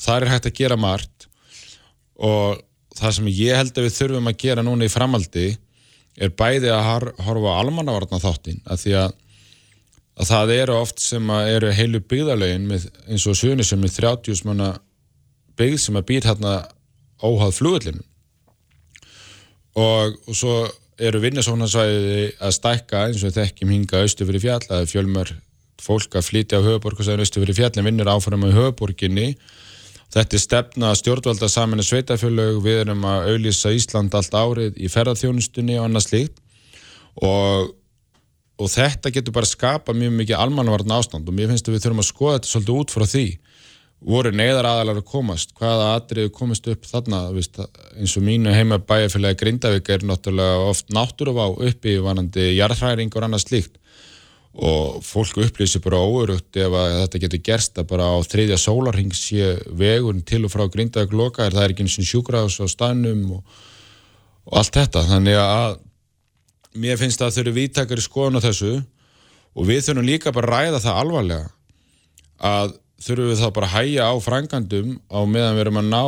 Það 0.00 0.22
er 0.22 0.32
hægt 0.32 0.48
að 0.48 0.56
gera 0.60 0.78
margt. 0.78 1.28
Og 2.14 2.60
það 2.94 3.16
sem 3.18 3.30
ég 3.34 3.58
held 3.58 3.74
að 3.74 3.88
við 3.88 3.96
þurfum 3.98 4.30
að 4.30 4.40
gera 4.44 4.64
núna 4.64 4.86
í 4.86 4.92
framaldi 4.92 5.48
er 6.14 6.30
bæði 6.30 6.70
að 6.70 7.10
horfa 7.26 7.54
á 7.56 7.58
almannavarna 7.58 8.20
þáttinn 8.22 8.60
að 8.70 8.84
því 8.84 8.96
að 9.00 9.14
að 10.14 10.30
það 10.30 10.54
eru 10.54 10.78
oft 10.78 11.02
sem 11.02 11.30
eru 11.34 11.72
heilu 11.74 12.00
byggðalögin 12.10 12.70
eins 12.74 13.26
og 13.26 13.38
Suðunisum 13.38 13.82
með 13.82 13.98
30 13.98 14.44
manna 14.48 14.70
byggð 15.58 15.80
sem 15.82 15.98
að 15.98 16.06
býr 16.10 16.28
hérna 16.30 16.54
óháð 17.22 17.56
flugullinu 17.58 18.04
og, 19.74 20.14
og 20.28 20.34
svo 20.38 20.54
eru 21.02 21.18
vinnasóknarsvæði 21.24 22.28
að 22.38 22.54
stækka 22.54 23.08
eins 23.08 23.24
og 23.26 23.34
þekkjum 23.34 23.74
hinga 23.74 24.04
austu 24.04 24.26
fyrir 24.28 24.44
fjall 24.44 24.62
að 24.70 24.86
fjölmar 24.92 25.34
fólk 25.82 26.14
að 26.14 26.28
flytja 26.28 26.62
á 26.62 26.66
höfuborgarsæðin 26.66 27.24
austu 27.24 27.42
fyrir 27.42 27.58
fjallin 27.58 27.88
vinnur 27.88 28.12
áfram 28.14 28.46
á 28.46 28.54
höfuborginni 28.54 29.32
þetta 30.14 30.36
er 30.36 30.42
stefna 30.42 30.92
stjórnvalda 30.98 31.48
saman 31.50 31.82
að 31.82 31.88
sveitafjölög 31.90 32.60
við 32.64 32.82
erum 32.84 33.06
að 33.08 33.32
auðlýsa 33.32 33.72
Ísland 33.74 34.14
allt 34.14 34.36
árið 34.36 34.78
í 34.78 34.90
ferðarþjónustunni 34.92 35.78
og 35.80 35.88
annað 35.88 36.06
slíkt. 36.06 36.38
Og 37.22 37.72
og 38.54 38.70
þetta 38.70 39.10
getur 39.14 39.34
bara 39.34 39.48
skapa 39.48 39.94
mjög 39.96 40.14
mikið 40.20 40.38
almanvarn 40.38 40.94
ástand. 40.94 41.28
Og 41.28 41.34
mér 41.34 41.50
finnst 41.50 41.68
að 41.68 41.76
við 41.76 41.86
þurfum 41.86 42.02
að 42.04 42.10
skoða 42.10 42.38
þetta 42.38 42.50
svolítið 42.52 42.80
út 42.80 42.94
frá 42.94 43.06
því. 43.10 43.26
Voru 44.04 44.30
neyðar 44.36 44.66
aðalar 44.68 44.98
að 45.00 45.06
komast? 45.08 45.54
Hvaða 45.56 45.94
atriðu 45.96 46.30
komist 46.36 46.66
upp 46.68 46.84
þarna? 46.86 47.22
Viðst, 47.34 47.62
eins 47.96 48.16
og 48.18 48.26
mínu 48.26 48.52
heima 48.52 48.78
bæjarfélagi 48.84 49.38
Grindavík 49.40 49.88
er 49.90 50.04
náttúrulega 50.04 50.66
oft 50.68 50.92
náttúruvá 50.92 51.48
uppi 51.54 51.96
vanandi 52.04 52.50
jarðhræring 52.52 53.14
og 53.14 53.26
annað 53.26 53.46
slíkt. 53.46 53.80
Og 54.54 55.00
fólk 55.02 55.40
upplýsir 55.42 55.82
bara 55.82 55.98
óurugt 55.98 56.54
ef 56.60 56.76
þetta 56.76 57.22
getur 57.24 57.42
gerst 57.48 57.80
að 57.80 57.88
bara 57.90 58.12
á 58.12 58.16
þriðja 58.22 58.60
sólarhing 58.60 59.16
sé 59.16 59.56
vegun 59.72 60.20
til 60.22 60.44
og 60.44 60.52
frá 60.52 60.68
Grindavík 60.68 61.16
loka 61.16 61.48
er 61.48 61.56
það 61.56 61.64
er 61.64 61.74
ekki 61.74 61.88
eins 61.88 61.98
og 61.98 62.10
sjúkraðs 62.12 62.60
á 62.62 62.66
stanum 62.70 63.24
og, 63.40 63.58
og 64.46 64.60
allt 64.60 64.78
þetta. 64.78 65.08
Þannig 65.10 65.40
að 65.40 65.80
mér 66.74 66.98
finnst 67.00 67.22
að 67.22 67.34
þau 67.34 67.42
eru 67.44 67.56
vítakar 67.58 68.00
í 68.00 68.04
skoðun 68.04 68.40
á 68.42 68.46
þessu 68.46 68.72
og 69.54 69.68
við 69.68 69.84
þurfum 69.86 70.08
líka 70.08 70.32
bara 70.34 70.50
að 70.50 70.54
ræða 70.54 70.82
það 70.84 71.00
alvarlega 71.02 71.50
að 72.44 72.74
þurfum 73.04 73.30
við 73.30 73.42
þá 73.42 73.48
bara 73.56 73.68
að 73.68 73.74
hæja 73.74 74.08
á 74.10 74.14
frangandum 74.24 74.96
á 75.10 75.20
meðan 75.26 75.56
við 75.56 75.64
erum 75.64 75.80
að 75.82 75.90
ná 75.92 76.04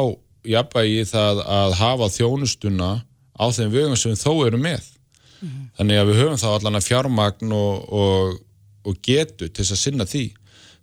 jafnvægi 0.46 1.04
það 1.10 1.42
að 1.58 1.76
hafa 1.80 2.10
þjónustuna 2.16 2.90
á 3.36 3.44
þeim 3.52 3.72
vögum 3.74 3.98
sem 4.00 4.16
þó 4.18 4.32
eru 4.46 4.58
með 4.58 4.82
mm 4.82 5.48
-hmm. 5.48 5.68
þannig 5.78 6.00
að 6.00 6.08
við 6.10 6.20
höfum 6.22 6.42
þá 6.42 6.48
allan 6.54 6.78
að 6.80 6.88
fjármagn 6.88 7.52
og, 7.52 7.92
og, 7.92 8.36
og 8.86 8.98
getu 9.02 9.48
til 9.48 9.62
þess 9.64 9.76
að 9.76 9.82
sinna 9.82 10.06
því 10.06 10.26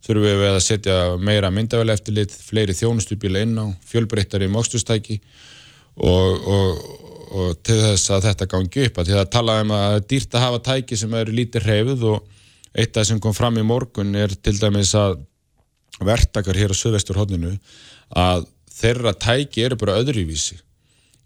þurfum 0.03 0.41
við 0.43 0.49
að 0.49 0.59
setja 0.63 0.97
meira 1.17 1.51
myndavel 1.51 1.89
eftirlit, 1.89 2.31
fleiri 2.31 2.75
þjónustubíla 2.75 3.43
inn 3.45 3.55
á 3.59 3.65
fjölbreyttari 3.87 4.49
mókstustæki 4.51 5.21
og, 5.95 6.47
og, 6.47 6.83
og 7.33 7.57
til 7.65 7.79
þess 7.81 8.11
að 8.13 8.27
þetta 8.27 8.47
gangi 8.51 8.87
upp 8.87 8.99
að 8.99 9.09
því 9.09 9.19
að 9.19 9.29
tala 9.33 9.59
um 9.63 9.71
að 9.73 9.99
dýrt 10.11 10.35
að 10.37 10.43
hafa 10.45 10.63
tæki 10.67 10.97
sem 10.99 11.13
eru 11.17 11.33
lítið 11.33 11.67
hreyfð 11.67 12.03
og 12.11 12.27
eitt 12.77 12.97
af 12.97 13.07
sem 13.09 13.21
kom 13.21 13.33
fram 13.33 13.57
í 13.57 13.65
morgun 13.65 14.13
er 14.17 14.33
til 14.37 14.53
dæmis 14.59 14.93
að 14.97 15.19
verktakar 16.03 16.57
hér 16.57 16.73
á 16.73 16.77
söðvesturhóttinu 16.77 17.55
að 18.17 18.45
þeirra 18.73 19.13
tæki 19.17 19.65
eru 19.65 19.77
bara 19.79 19.97
öðruvísi. 20.01 20.59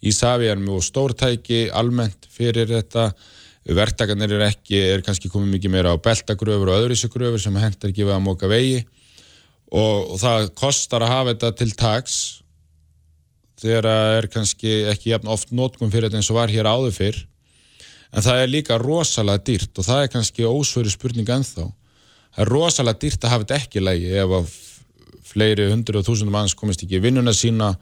Ísafi 0.07 0.47
er 0.51 0.59
mjög 0.61 0.85
stór 0.85 1.15
tæki 1.17 1.67
almennt 1.73 2.27
fyrir 2.31 2.69
þetta. 2.69 3.09
Verktakarnir 3.67 4.37
er 4.37 4.45
ekki, 4.47 4.77
er 4.79 5.03
kannski 5.03 5.31
komið 5.31 5.57
mikið 5.57 5.73
meira 5.73 5.91
á 5.91 5.99
beltagröfur 5.99 6.71
og 6.71 6.83
öðruvísugröfur 6.83 7.41
sem 7.43 7.55
hendur 7.59 7.91
ekki 7.91 8.05
við 8.05 8.15
að 8.15 8.23
móka 8.23 8.51
vegi. 8.51 8.83
Og, 9.67 10.13
og 10.13 10.19
það 10.21 10.51
kostar 10.55 11.03
að 11.03 11.11
hafa 11.11 11.33
þetta 11.33 11.55
til 11.59 11.71
tags 11.75 12.19
þegar 13.61 13.89
það 13.89 14.17
er 14.17 14.27
kannski 14.33 14.75
ekki 14.91 15.11
jafn 15.13 15.31
oft 15.33 15.51
nótkum 15.55 15.91
fyrir 15.93 16.09
þetta 16.09 16.21
eins 16.21 16.31
og 16.31 16.39
var 16.39 16.53
hér 16.53 16.69
áður 16.69 16.95
fyrr. 16.95 17.19
En 18.13 18.23
það 18.23 18.41
er 18.43 18.51
líka 18.51 18.77
rosalega 18.79 19.43
dýrt 19.49 19.81
og 19.81 19.87
það 19.87 20.03
er 20.03 20.13
kannski 20.13 20.47
ósvöru 20.47 20.91
spurning 20.93 21.29
ennþá. 21.29 21.67
Það 22.35 22.43
er 22.45 22.51
rosalega 22.53 23.01
dýrt 23.03 23.25
að 23.25 23.33
hafa 23.33 23.45
þetta 23.45 23.59
ekki 23.61 23.83
lægi 23.83 24.13
ef 24.21 24.35
að 24.39 24.51
fleiri 25.27 25.71
hundru 25.71 25.99
og 25.99 26.07
þúsundum 26.07 26.37
manns 26.37 26.55
komist 26.57 26.83
ekki 26.85 26.99
í 26.99 27.03
vinnuna 27.03 27.33
sína 27.35 27.73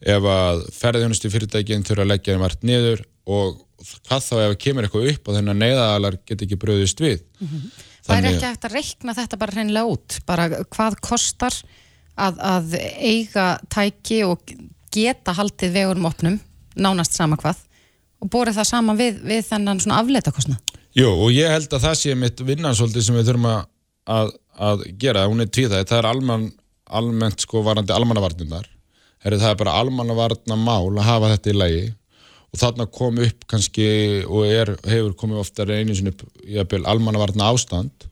ef 0.00 0.26
að 0.32 0.64
ferðjónustu 0.76 1.30
fyrirtækinn 1.32 1.84
þurfa 1.86 2.04
að 2.04 2.12
leggja 2.12 2.34
þeim 2.34 2.44
vart 2.44 2.66
niður 2.66 3.04
og 3.30 3.60
hvað 4.06 4.24
þá 4.26 4.34
ef 4.36 4.48
að 4.50 4.58
kemur 4.64 4.86
eitthvað 4.86 5.08
upp 5.14 5.28
og 5.28 5.38
þennan 5.38 5.62
neyðaðalar 5.64 6.18
get 6.28 6.44
ekki 6.44 6.58
bröðist 6.60 7.00
við. 7.00 7.22
Mm 7.40 7.48
-hmm. 7.48 7.70
Það 8.04 8.18
er 8.18 8.28
ekki 8.30 8.48
eftir 8.48 8.70
að 8.70 8.76
reikna 8.76 9.14
þetta 9.16 9.38
bara 9.40 9.54
hreinlega 9.56 9.94
út 9.94 10.18
bara 10.26 10.48
hvað 10.64 10.98
kostar 11.04 11.56
að, 12.16 12.40
að 12.40 12.76
eiga 13.00 13.46
tæki 13.72 14.22
og 14.26 14.54
geta 14.94 15.34
haldið 15.36 15.74
vegurum 15.76 16.08
opnum, 16.10 16.38
nánast 16.76 17.16
sama 17.16 17.38
hvað 17.40 17.66
og 18.20 18.30
borið 18.32 18.58
það 18.60 18.68
saman 18.68 18.98
við, 18.98 19.20
við 19.24 19.46
þennan 19.48 19.80
svona 19.82 20.00
afleita 20.02 20.32
kostna. 20.34 20.58
Jú, 20.96 21.08
og 21.08 21.30
ég 21.32 21.52
held 21.52 21.70
að 21.72 21.86
það 21.86 21.96
sé 22.00 22.16
mitt 22.18 22.42
vinnansóldi 22.44 23.02
sem 23.04 23.16
við 23.16 23.30
þurfum 23.30 23.46
að, 23.50 24.34
að, 24.66 24.82
gera, 25.00 25.28
hún 25.30 25.44
er 25.44 25.48
tvíðað, 25.52 25.86
það 25.88 26.02
er 26.02 26.10
alman, 26.10 26.50
almennt 27.00 27.46
sko 27.46 27.62
varandi 27.66 27.94
almannavarnirnar, 27.94 28.66
það 29.22 29.48
er 29.52 29.58
bara 29.60 29.78
almannavarna 29.80 30.58
mál 30.58 30.90
að 30.90 31.06
hafa 31.06 31.32
þetta 31.36 31.52
í 31.52 31.56
lagi? 31.56 31.88
Og 32.50 32.58
þarna 32.58 32.88
kom 32.90 33.20
upp 33.22 33.44
kannski 33.46 33.86
og 34.26 34.48
er, 34.50 34.72
hefur 34.90 35.12
komið 35.14 35.42
ofta 35.44 35.68
einu 35.70 35.94
sinni 35.94 36.10
almannavarna 36.82 37.46
ástand 37.46 38.08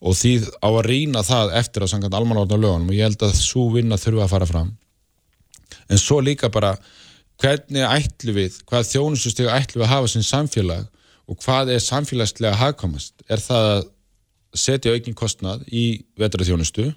og 0.00 0.16
því 0.16 0.32
á 0.64 0.68
að 0.70 0.86
rýna 0.86 1.20
það 1.26 1.52
eftir 1.60 1.84
að 1.84 1.92
sanga 1.92 2.08
almannavarna 2.08 2.56
lögunum 2.56 2.88
og 2.88 2.96
ég 2.96 3.04
held 3.04 3.26
að 3.26 3.36
svo 3.36 3.66
vinna 3.74 3.98
þurfa 4.00 4.24
að 4.24 4.32
fara 4.32 4.48
fram 4.48 4.70
en 5.90 6.00
svo 6.00 6.20
líka 6.24 6.50
bara 6.52 6.76
hvernig 7.42 7.84
ætlu 7.84 8.34
við, 8.36 8.60
hvað 8.68 8.88
þjónustustegu 8.92 9.50
ætlu 9.52 9.80
við 9.80 9.86
að 9.88 9.92
hafa 9.92 10.12
sem 10.12 10.24
samfélag 10.24 10.86
og 11.26 11.42
hvað 11.42 11.74
er 11.74 11.82
samfélagslega 11.84 12.56
hagkomast 12.60 13.26
er 13.28 13.42
það 13.42 13.68
að 13.74 13.82
setja 14.56 14.94
aukinn 14.94 15.18
kostnad 15.18 15.66
í 15.68 15.86
vetraþjónustu 16.18 16.88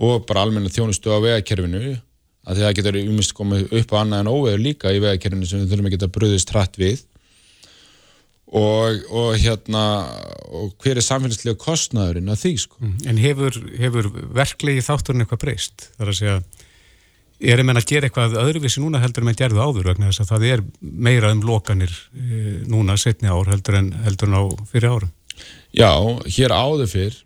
og 0.00 0.24
bara 0.28 0.44
almenna 0.46 0.70
þjónustu 0.72 1.12
á 1.12 1.18
vegakerfinu 1.20 1.82
að 1.90 2.56
því 2.56 2.62
að 2.62 2.66
það 2.66 2.76
getur 2.78 2.98
umist 3.02 3.36
komið 3.36 3.72
upp 3.80 3.94
á 3.96 3.96
annað 4.00 4.22
en 4.22 4.32
óveður 4.32 4.64
líka 4.64 4.92
í 4.94 5.02
vegakerfinu 5.02 5.48
sem 5.48 5.64
við 5.64 5.72
þurfum 5.72 5.90
að 5.90 5.96
geta 5.96 6.12
bröðist 6.14 6.54
hratt 6.54 6.78
við 6.80 7.02
og, 8.50 9.02
og 9.14 9.34
hérna 9.38 9.84
og 10.48 10.72
hver 10.82 10.98
er 10.98 11.06
samfélagslega 11.06 11.60
kostnaðurinn 11.60 12.32
að 12.32 12.40
því 12.44 12.54
sko. 12.64 12.88
En 13.06 13.20
hefur, 13.20 13.60
hefur 13.78 14.10
verklegi 14.34 14.82
þátturinn 14.86 15.24
eitthvað 15.24 15.44
breyst? 15.44 15.86
Það 15.94 16.06
er 16.06 16.12
að 16.12 16.18
segja 16.18 16.40
er 17.40 17.60
að 17.60 17.66
menna 17.68 17.80
að 17.80 17.88
gera 17.88 18.08
eitthvað 18.08 18.36
öðruvísi 18.42 18.82
núna 18.82 19.00
heldur 19.00 19.24
en 19.24 19.30
maður 19.30 19.40
gerðu 19.40 19.64
áður 19.64 19.88
vegna 19.90 20.10
þess 20.10 20.24
að 20.24 20.30
það 20.34 20.46
er 20.50 20.62
meira 20.80 21.32
um 21.32 21.42
lokanir 21.46 21.94
e, 22.12 22.52
núna 22.68 22.96
setni 23.00 23.32
ár 23.32 23.48
heldur 23.48 23.78
en, 23.80 23.90
heldur 24.04 24.28
en 24.28 24.36
á 24.36 24.42
fyrir 24.70 24.92
árum? 24.92 25.12
Já, 25.72 25.92
hér 26.36 26.52
áður 26.52 26.90
fyrr 26.90 27.18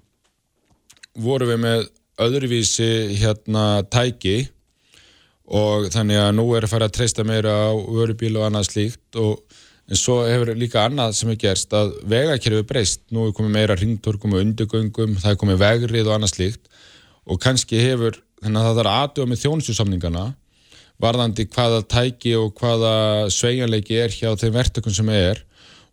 vorum 1.24 1.50
við 1.50 1.62
með 1.64 1.86
öðruvísi 2.24 2.90
hérna 3.18 3.82
tæki 3.90 4.44
og 5.44 5.90
þannig 5.92 6.20
að 6.22 6.32
nú 6.38 6.46
er 6.56 6.64
að 6.64 6.72
fara 6.72 6.88
að 6.88 6.96
treysta 6.98 7.26
meira 7.26 7.52
á 7.68 7.72
vörubíl 7.74 8.36
og 8.38 8.46
annað 8.46 8.70
slíkt 8.70 9.18
og 9.20 9.42
en 9.84 10.00
svo 10.00 10.22
hefur 10.24 10.54
líka 10.56 10.86
annað 10.86 11.16
sem 11.18 11.32
er 11.34 11.40
gerst 11.40 11.74
að 11.76 11.92
vegakerfið 12.08 12.68
breyst, 12.68 13.02
nú 13.12 13.26
er 13.28 13.34
komið 13.36 13.56
meira 13.58 13.76
ringtorkum 13.76 14.32
og 14.32 14.44
undirgöngum, 14.44 15.18
það 15.20 15.34
er 15.34 15.40
komið 15.42 15.60
vegrið 15.60 16.08
og 16.08 16.16
annað 16.16 16.32
slíkt 16.36 16.70
og 17.28 17.40
kannski 17.42 17.82
hefur 17.82 18.16
þannig 18.44 18.60
að 18.60 18.68
það 18.68 18.78
þarf 18.80 18.94
aðdjóða 18.94 19.30
með 19.30 19.42
þjónustusamningana 19.42 20.24
varðandi 21.02 21.46
hvaða 21.50 21.80
tæki 21.90 22.36
og 22.38 22.54
hvaða 22.60 22.94
sveigjanleiki 23.34 23.98
er 23.98 24.14
hjá 24.14 24.30
þeim 24.38 24.54
verktökum 24.54 24.94
sem 24.94 25.10
er. 25.10 25.42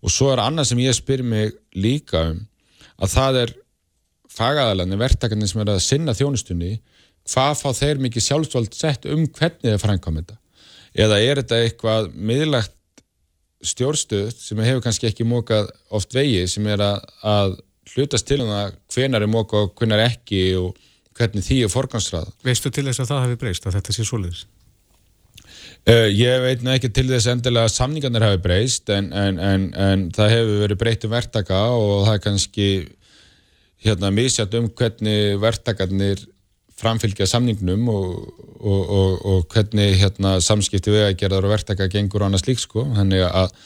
Og 0.02 0.14
svo 0.14 0.32
er 0.34 0.42
annað 0.44 0.72
sem 0.72 0.82
ég 0.84 0.98
spyr 0.98 1.24
mig 1.26 1.56
líka 1.78 2.26
um 2.32 2.44
að 3.02 3.14
það 3.16 3.40
er 3.42 3.54
fagæðalarnir, 4.32 5.00
verktakarnir 5.02 5.50
sem 5.50 5.62
er 5.64 5.74
að 5.74 5.82
sinna 5.84 6.14
þjónustunni, 6.16 6.76
hvað 7.28 7.56
fá 7.60 7.70
þeir 7.78 8.02
mikið 8.04 8.28
sjálfsvöld 8.28 8.78
sett 8.78 9.08
um 9.10 9.26
hvernig 9.26 9.66
þeir 9.66 9.82
framkvæm 9.82 10.22
þetta? 10.22 10.38
Eða 11.02 11.18
er 11.24 11.42
þetta 11.42 11.60
eitthvað 11.66 12.12
miðlagt 12.16 12.78
stjórnstöð 13.66 14.32
sem 14.36 14.62
hefur 14.66 14.84
kannski 14.86 15.10
ekki 15.10 15.28
mókað 15.28 15.70
oft 15.94 16.14
vegi 16.16 16.46
sem 16.50 16.66
er 16.72 16.82
að, 16.82 17.04
að 17.22 17.58
hlutast 17.94 18.28
til 18.30 18.40
um 18.42 18.50
það 18.50 18.78
hvenar 18.96 19.26
er 19.26 19.32
mókað 19.32 19.68
og 19.68 19.76
hvenar 19.78 20.06
ekki 20.08 20.42
og 20.58 20.80
hvernig 21.22 21.46
því 21.46 21.60
er 21.66 21.72
forgansrað. 21.72 22.34
Veistu 22.46 22.72
til 22.74 22.88
þess 22.90 23.04
að 23.04 23.14
það 23.14 23.24
hefði 23.26 23.40
breyst, 23.44 23.68
að 23.68 23.78
þetta 23.78 23.96
sé 23.96 24.08
soliðis? 24.08 24.42
Uh, 25.82 26.08
ég 26.14 26.44
veit 26.44 26.66
ekki 26.76 26.92
til 26.94 27.08
þess 27.10 27.30
endilega 27.32 27.66
að 27.66 27.74
samningarnir 27.74 28.26
hefði 28.28 28.42
breyst 28.44 28.92
en, 28.94 29.08
en, 29.18 29.40
en, 29.42 29.64
en 29.74 30.04
það 30.14 30.34
hefur 30.36 30.60
verið 30.66 30.80
breytt 30.84 31.08
um 31.08 31.14
verktaka 31.16 31.62
og 31.74 31.94
það 32.06 32.18
er 32.18 32.22
kannski 32.26 32.68
hérna 33.82 34.12
misjætt 34.14 34.58
um 34.60 34.68
hvernig 34.78 35.40
verktakarnir 35.42 36.22
framfylgja 36.78 37.26
samningnum 37.30 37.90
og, 37.90 38.12
og, 38.62 38.82
og, 38.82 39.26
og 39.26 39.56
hvernig 39.56 39.98
hérna, 40.02 40.36
samskipti 40.42 40.94
vegagerðar 40.94 41.50
og 41.50 41.56
verktaka 41.56 41.90
gengur 41.90 42.26
á 42.26 42.30
annars 42.30 42.46
lík 42.46 42.62
sko. 42.62 42.86
Þannig 42.94 43.26
að, 43.26 43.58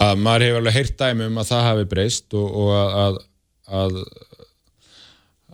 að 0.00 0.24
maður 0.24 0.46
hefur 0.46 0.62
alveg 0.62 0.78
heyrt 0.78 0.96
dæmi 1.00 1.28
um 1.28 1.40
að 1.40 1.52
það 1.52 1.68
hafi 1.68 1.86
breyst 1.92 2.36
og 2.40 2.72
að, 2.76 2.96
að 3.04 3.20
að, 3.70 4.00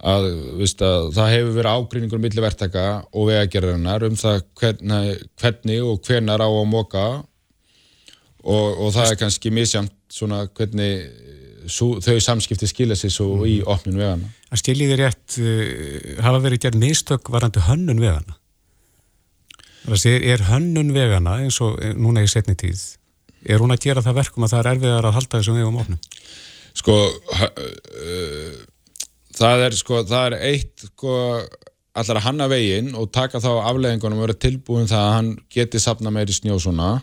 viðst, 0.07 0.83
að 0.87 1.09
það 1.17 1.33
hefur 1.35 1.55
verið 1.57 1.79
ágríningur 1.81 2.21
millir 2.23 2.45
verktaka 2.45 2.85
og 3.11 3.31
vegagerðarinnar 3.31 4.07
um 4.07 4.19
það 4.19 4.43
hvernig, 4.61 5.25
hvernig 5.41 5.81
og 5.83 6.03
hvernar 6.07 6.45
á 6.45 6.49
að 6.49 6.69
móka 6.71 7.07
og, 8.47 8.67
og 8.71 8.93
það 8.95 9.11
er 9.11 9.21
kannski 9.25 9.51
misjamt 9.55 9.95
svona 10.13 10.45
hvernig 10.55 11.09
svo, 11.71 11.97
þau 12.03 12.17
samskipti 12.23 12.69
skilja 12.71 12.97
sér 12.99 13.13
svo 13.15 13.29
mm. 13.41 13.47
í 13.51 13.57
opninu 13.67 14.03
vegana. 14.03 14.31
Það 14.51 14.63
skiljið 14.63 14.95
er 14.95 15.03
rétt 15.03 15.39
uh, 15.43 16.11
hafa 16.27 16.43
verið 16.45 16.63
gerð 16.67 16.83
mistök 16.83 17.33
varandi 17.35 17.65
hönnun 17.67 18.03
vegana. 18.03 18.39
Er, 19.87 20.23
er 20.35 20.47
hönnun 20.49 20.95
vegana 20.95 21.37
eins 21.45 21.61
og 21.63 21.77
eh, 21.79 21.93
núna 21.95 22.25
í 22.27 22.31
setni 22.31 22.57
tíð, 22.59 22.81
er 23.47 23.63
hún 23.63 23.75
að 23.75 23.85
gera 23.85 24.03
það 24.03 24.17
verkum 24.19 24.47
að 24.47 24.55
það 24.55 24.63
er 24.63 24.71
erfiðar 24.73 25.07
að 25.07 25.19
halda 25.19 25.39
þessum 25.39 25.61
vegum 25.61 25.79
opnum? 25.83 26.01
Sko, 26.77 26.97
uh, 27.35 28.57
það 29.37 29.65
er 29.67 29.77
sko, 29.77 30.03
það 30.09 30.29
er 30.31 30.37
eitt 30.51 30.87
sko, 30.91 31.17
allar 31.97 32.21
að 32.21 32.27
hanna 32.27 32.49
veginn 32.53 32.95
og 32.99 33.11
taka 33.15 33.41
þá 33.43 33.51
afleggingunum 33.71 34.21
og 34.21 34.29
vera 34.29 34.39
tilbúin 34.47 34.89
það 34.91 35.03
að 35.03 35.15
hann 35.17 35.33
geti 35.53 35.81
sapna 35.83 36.13
meiri 36.13 36.37
snjó 36.37 36.59
svona. 36.63 36.95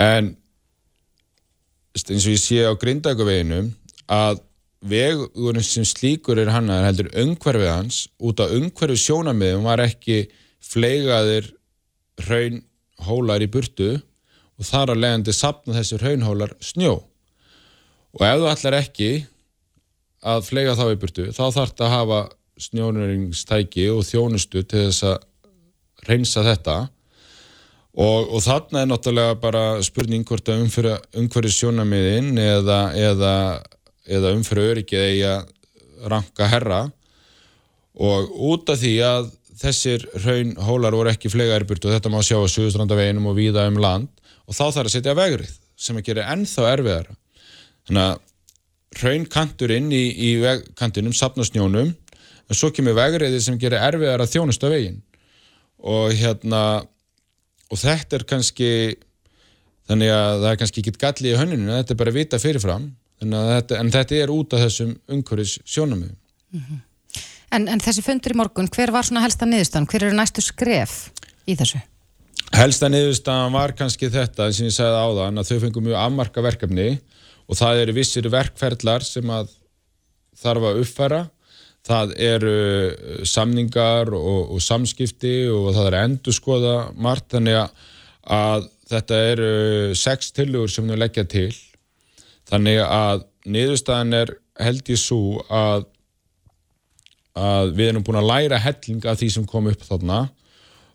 En 0.00 0.34
eins 1.92 2.24
og 2.24 2.32
ég 2.32 2.40
sé 2.40 2.62
á 2.64 2.72
grindækuveginum 2.72 3.72
að 4.12 4.40
vegurinn 4.82 5.64
sem 5.64 5.86
slíkur 5.86 6.40
er 6.42 6.50
hann 6.50 6.70
að 6.72 6.86
heldur 6.88 7.10
umhverfið 7.22 7.70
hans 7.70 8.06
út 8.18 8.40
af 8.42 8.54
umhverfið 8.56 9.02
sjónamiðum 9.04 9.68
var 9.68 9.84
ekki 9.84 10.24
fleigaðir 10.62 11.52
raunhólar 12.26 13.44
í 13.44 13.50
burtu 13.52 13.92
og 14.58 14.66
þar 14.66 14.94
að 14.94 15.02
leiðandi 15.04 15.34
sapna 15.36 15.76
þessi 15.78 16.00
raunhólar 16.02 16.56
snjó. 16.62 16.96
Og 18.12 18.24
ef 18.26 18.40
þú 18.40 18.48
allar 18.50 18.78
ekki 18.82 19.10
að 20.22 20.46
flega 20.46 20.76
þá 20.78 20.86
í 20.92 20.98
burtu, 21.02 21.28
þá 21.34 21.44
þarf 21.50 21.72
þetta 21.72 21.86
að 21.86 21.94
hafa 21.96 22.20
snjónuringstæki 22.62 23.86
og 23.90 24.02
þjónustu 24.06 24.62
til 24.62 24.86
þess 24.88 25.06
að 25.10 25.16
reynsa 26.08 26.44
þetta. 26.46 26.76
Og, 27.92 28.30
og 28.32 28.40
þarna 28.40 28.82
er 28.82 28.88
náttúrulega 28.88 29.36
bara 29.40 29.64
spurning 29.84 30.24
hvort 30.28 30.48
að 30.48 30.62
umhverju 30.64 31.52
sjónamiðin 31.52 32.32
eða, 32.40 32.80
eða, 32.96 33.34
eða 34.08 34.32
umhverju 34.38 34.72
öryggið 34.76 35.24
að 35.28 35.50
ranka 36.08 36.48
herra. 36.48 36.82
Og 37.92 38.32
út 38.52 38.72
af 38.72 38.80
því 38.80 38.94
að 39.04 39.30
þessir 39.62 40.06
raunhólar 40.24 40.96
voru 40.96 41.12
ekki 41.12 41.30
flegaðir 41.30 41.66
burtu 41.68 41.90
og 41.90 41.96
þetta 41.96 42.12
má 42.12 42.22
sjá 42.24 42.38
á 42.40 42.48
Suðustrandaveginum 42.48 43.28
og 43.30 43.36
víða 43.36 43.66
um 43.70 43.78
land 43.82 44.08
og 44.48 44.56
þá 44.56 44.64
þarf 44.64 44.88
að 44.88 44.94
setja 44.96 45.18
vegrið 45.18 45.52
sem 45.78 45.98
að 45.98 46.08
gera 46.08 46.28
ennþá 46.32 46.68
erfiðara. 46.72 47.16
Þannig 47.86 48.08
að 48.08 48.22
raunkanturinn 49.00 49.90
í, 49.94 50.02
í 50.12 50.30
kantinum, 50.78 51.14
sapnasnjónum 51.16 51.92
en 51.92 52.58
svo 52.58 52.70
kemur 52.74 52.96
vegriði 52.98 53.40
sem 53.42 53.58
gerir 53.60 53.80
erfiðar 53.80 54.24
að 54.24 54.34
þjónusta 54.34 54.70
veginn 54.72 55.00
og 55.82 56.12
hérna 56.16 56.62
og 57.72 57.80
þetta 57.80 58.18
er 58.18 58.26
kannski 58.28 58.70
þannig 59.88 60.12
að 60.14 60.34
það 60.42 60.50
er 60.50 60.58
kannski 60.60 60.82
ekki 60.82 60.98
gallið 61.00 61.32
í 61.32 61.38
hönnuninu, 61.40 61.76
þetta 61.80 61.94
er 61.94 62.00
bara 62.02 62.14
vita 62.14 62.40
fyrirfram 62.42 62.90
þetta, 63.22 63.78
en 63.78 63.92
þetta 63.94 64.18
er 64.18 64.34
út 64.34 64.56
af 64.56 64.66
þessum 64.66 64.92
umhverfis 65.10 65.58
sjónamöðum 65.64 66.18
mm 66.52 66.60
-hmm. 66.60 66.82
en, 67.56 67.68
en 67.68 67.80
þessi 67.80 68.04
fundur 68.04 68.34
í 68.34 68.38
morgun, 68.38 68.68
hver 68.68 68.92
var 68.92 69.08
svona 69.08 69.24
helsta 69.24 69.48
niðurstaðan? 69.48 69.88
Hver 69.88 70.06
eru 70.08 70.18
næstu 70.18 70.44
skref 70.44 71.10
í 71.46 71.56
þessu? 71.56 71.80
Helsta 72.52 72.88
niðurstaðan 72.92 73.54
var 73.56 73.72
kannski 73.72 74.10
þetta 74.12 74.52
sem 74.52 74.68
ég 74.68 74.76
segði 74.76 74.98
á 75.00 75.08
þann 75.16 75.40
að 75.40 75.48
þau 75.48 75.60
fengum 75.64 75.86
mjög 75.88 75.98
afmarka 76.02 76.44
verkefni 76.44 76.88
og 77.48 77.58
það 77.58 77.84
eru 77.84 77.94
vissir 77.96 78.28
verkferðlar 78.32 79.04
sem 79.06 79.30
að 79.32 79.52
þarf 80.42 80.68
að 80.68 80.82
uppfæra. 80.82 81.22
Það 81.82 82.12
eru 82.22 82.54
uh, 82.54 83.24
samningar 83.26 84.12
og, 84.14 84.54
og 84.54 84.62
samskipti 84.62 85.48
og 85.50 85.72
það 85.74 85.88
er 85.90 85.98
endur 86.04 86.36
skoða 86.36 86.76
margt. 86.94 87.30
Þannig 87.34 87.58
að 88.22 88.68
þetta 88.92 89.22
eru 89.32 89.52
sex 89.98 90.30
tilugur 90.36 90.70
sem 90.70 90.88
við 90.88 91.02
leggja 91.02 91.26
til. 91.26 91.50
Þannig 92.50 92.82
að 92.84 93.26
niðurstaðan 93.48 94.20
er 94.20 94.36
held 94.62 94.92
ég 94.92 95.00
svo 95.00 95.40
að, 95.50 95.88
að 97.38 97.72
við 97.78 97.90
erum 97.90 98.06
búin 98.06 98.20
að 98.20 98.30
læra 98.30 98.60
helling 98.62 99.02
af 99.08 99.18
því 99.18 99.30
sem 99.34 99.48
kom 99.48 99.70
upp 99.72 99.84
þarna 99.88 100.26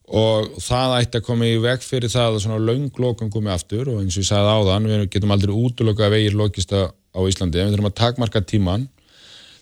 og 0.07 0.59
það 0.63 0.93
ætti 1.01 1.19
að 1.19 1.25
koma 1.27 1.47
í 1.47 1.57
veg 1.59 1.81
fyrir 1.83 2.11
það 2.11 2.35
að 2.35 2.43
svona 2.45 2.63
launglokkan 2.63 3.31
komi 3.31 3.51
aftur 3.51 3.89
og 3.91 4.01
eins 4.01 4.15
og 4.15 4.23
ég 4.23 4.29
sagði 4.29 4.53
á 4.55 4.59
þann, 4.69 4.87
við 4.87 5.09
getum 5.11 5.33
aldrei 5.35 5.55
útlöka 5.55 6.11
vegir 6.13 6.37
lokista 6.37 6.87
á 6.93 7.19
Íslandi, 7.27 7.59
við 7.59 7.73
þurfum 7.75 7.89
að 7.91 7.99
takmarka 7.99 8.41
tíman 8.41 8.87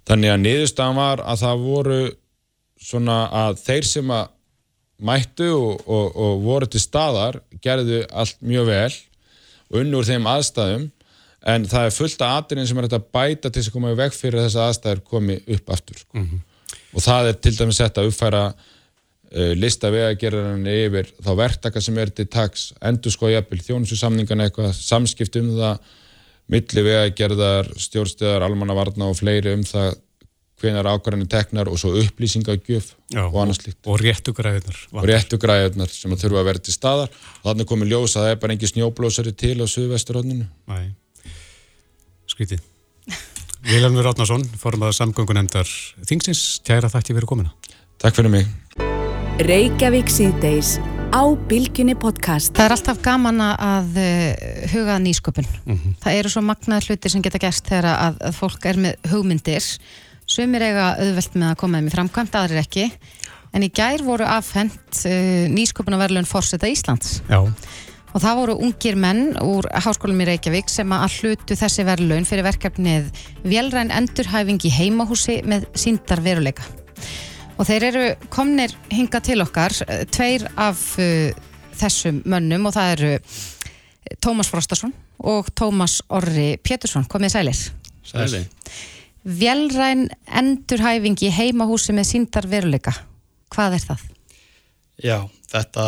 Þannig 0.06 0.32
að 0.32 0.42
niðurstaðan 0.44 1.00
var 1.00 1.22
að 1.26 1.42
það 1.42 1.62
voru 1.66 2.00
svona 2.86 3.20
að 3.34 3.62
þeir 3.64 3.88
sem 3.90 4.12
að 4.14 4.28
mættu 5.06 5.48
og, 5.52 5.82
og, 5.92 6.12
og 6.14 6.44
voru 6.46 6.68
til 6.72 6.82
staðar 6.84 7.40
gerðu 7.64 8.04
allt 8.16 8.38
mjög 8.46 8.70
vel 8.70 8.92
og 9.72 9.80
unnur 9.82 10.08
þeim 10.08 10.30
aðstæðum 10.30 10.86
en 11.52 11.66
það 11.70 11.88
er 11.88 11.96
fullt 11.96 12.24
af 12.26 12.36
aðrinn 12.40 12.70
sem 12.70 12.80
er 12.80 12.88
að 12.88 13.10
bæta 13.14 13.50
til 13.50 13.60
þess 13.60 13.72
að 13.72 13.76
koma 13.76 13.92
í 13.94 13.98
veg 14.00 14.16
fyrir 14.16 14.46
þess 14.46 14.60
að 14.60 14.70
aðstæður 14.70 15.02
komi 15.10 15.40
upp 15.58 15.74
aftur 15.76 16.00
sko. 16.00 16.14
mm 16.16 16.28
-hmm. 16.30 16.46
og 16.94 17.06
það 17.08 17.30
er 17.32 17.42
til 17.42 17.56
dæmis 17.58 17.82
sett 17.82 17.98
að 17.98 18.10
uppfæra 18.12 18.44
lista 19.60 19.92
vegagerðarinn 19.92 20.68
yfir 20.72 21.12
þá 21.20 21.32
verktaka 21.42 21.82
sem 21.84 21.98
er 22.00 22.12
til 22.16 22.28
tags 22.32 22.70
endur 22.80 23.12
sko 23.12 23.28
jafnvel 23.34 23.60
þjónususamningan 23.66 24.46
eitthvað 24.46 24.72
samskipt 24.78 25.36
um 25.42 25.52
það 25.58 25.94
milli 26.52 26.84
vegagerðar, 26.86 27.70
stjórnstöðar, 27.82 28.46
almannavarna 28.46 29.10
og 29.10 29.18
fleiri 29.18 29.56
um 29.58 29.64
það 29.66 29.96
hvenar 30.62 30.88
ákvarðanir 30.88 31.30
teknar 31.30 31.70
og 31.70 31.80
svo 31.80 31.92
upplýsingagjöf 32.00 32.94
og 33.26 33.40
annars 33.42 33.60
líkt. 33.66 33.82
Og 33.84 34.00
réttugræðunar. 34.00 34.78
Og 34.96 35.08
réttugræðunar 35.10 35.92
sem 35.92 36.14
að 36.16 36.24
þurfa 36.24 36.42
að 36.42 36.50
vera 36.50 36.64
til 36.64 36.76
staðar 36.76 37.12
og 37.42 37.50
þannig 37.50 37.70
komið 37.72 37.92
ljós 37.92 38.16
að 38.16 38.28
það 38.28 38.32
er 38.32 38.42
bara 38.44 38.56
engi 38.56 38.72
snjóblósari 38.72 39.36
til 39.36 39.58
á 39.60 39.66
Suðvesturhóndinu. 39.68 40.48
Skvítið. 42.32 42.64
Vilhelmur 43.66 44.12
Átnarsson, 44.12 44.44
formadur 44.62 44.94
samgöngunemndar 44.94 45.70
Þingsins, 46.06 46.62
tjæra 46.66 46.92
þætti 46.94 47.18
verið 47.18 47.34
komina. 47.34 47.56
Takk 48.02 48.22
fyrir 48.22 48.38
mig. 48.38 48.95
Reykjavík 49.36 50.08
síðdeis 50.08 50.78
á 51.12 51.28
Bilginni 51.50 51.92
podcast. 52.00 52.54
Það 52.56 52.66
er 52.70 52.74
alltaf 52.78 53.00
gaman 53.04 53.42
að 53.44 53.98
uh, 54.00 54.46
huga 54.72 54.96
nýsköpun. 55.04 55.48
Mm 55.66 55.76
-hmm. 55.76 55.96
Það 56.00 56.20
eru 56.20 56.30
svo 56.32 56.42
magnaði 56.42 56.86
hlutir 56.88 57.12
sem 57.12 57.22
geta 57.22 57.42
gerst 57.44 57.68
þegar 57.68 57.90
að, 57.92 58.22
að 58.30 58.38
fólk 58.38 58.66
er 58.66 58.80
með 58.80 59.10
hugmyndir. 59.12 59.66
Sumir 60.26 60.64
eiga 60.64 60.96
auðvelt 60.96 61.36
með 61.36 61.50
að 61.50 61.60
koma 61.60 61.78
þeim 61.78 61.88
í 61.88 61.96
framkvæmt, 61.98 62.36
aðrir 62.36 62.62
ekki. 62.64 62.86
En 63.52 63.64
í 63.64 63.70
gær 63.76 64.06
voru 64.08 64.24
afhengt 64.24 65.04
uh, 65.04 65.52
nýsköpunarverðlun 65.52 66.32
Forseta 66.32 66.72
Íslands. 66.72 67.22
Já. 67.28 67.44
Og 68.16 68.22
það 68.24 68.40
voru 68.40 68.56
ungir 68.56 68.96
menn 68.96 69.36
úr 69.44 69.68
Háskólum 69.68 70.22
í 70.24 70.30
Reykjavík 70.32 70.72
sem 70.72 70.88
að 70.96 71.12
hlutu 71.20 71.60
þessi 71.60 71.84
verðlun 71.84 72.24
fyrir 72.24 72.48
verkefnið 72.48 73.12
Vélræn 73.44 73.92
endurhæfing 73.92 74.64
í 74.64 74.72
heimahúsi 74.72 75.42
með 75.44 75.68
síndar 75.76 76.24
veruleika 76.24 76.64
og 77.56 77.68
þeir 77.68 77.88
eru 77.90 78.06
komnir 78.34 78.74
hinga 78.92 79.22
til 79.24 79.44
okkar 79.44 79.76
eh, 79.88 80.04
tveir 80.12 80.48
af 80.60 80.82
uh, 81.00 81.32
þessum 81.76 82.22
mönnum 82.28 82.68
og 82.70 82.76
það 82.76 82.92
eru 82.96 83.14
eh, 83.16 84.18
Tómas 84.24 84.52
Frostarsson 84.52 84.94
og 85.26 85.50
Tómas 85.56 86.02
Orri 86.14 86.56
Pétursson, 86.60 87.08
komið 87.10 87.38
sælir. 87.38 87.62
Sælir. 88.06 88.50
Vjelræn 89.26 90.10
endurhæfing 90.28 91.18
í 91.26 91.32
heimahúsi 91.34 91.96
með 91.96 92.10
síndar 92.12 92.46
veruleika. 92.52 92.94
Hvað 93.54 93.78
er 93.78 93.86
það? 93.88 94.04
Já, 95.02 95.18
þetta 95.50 95.86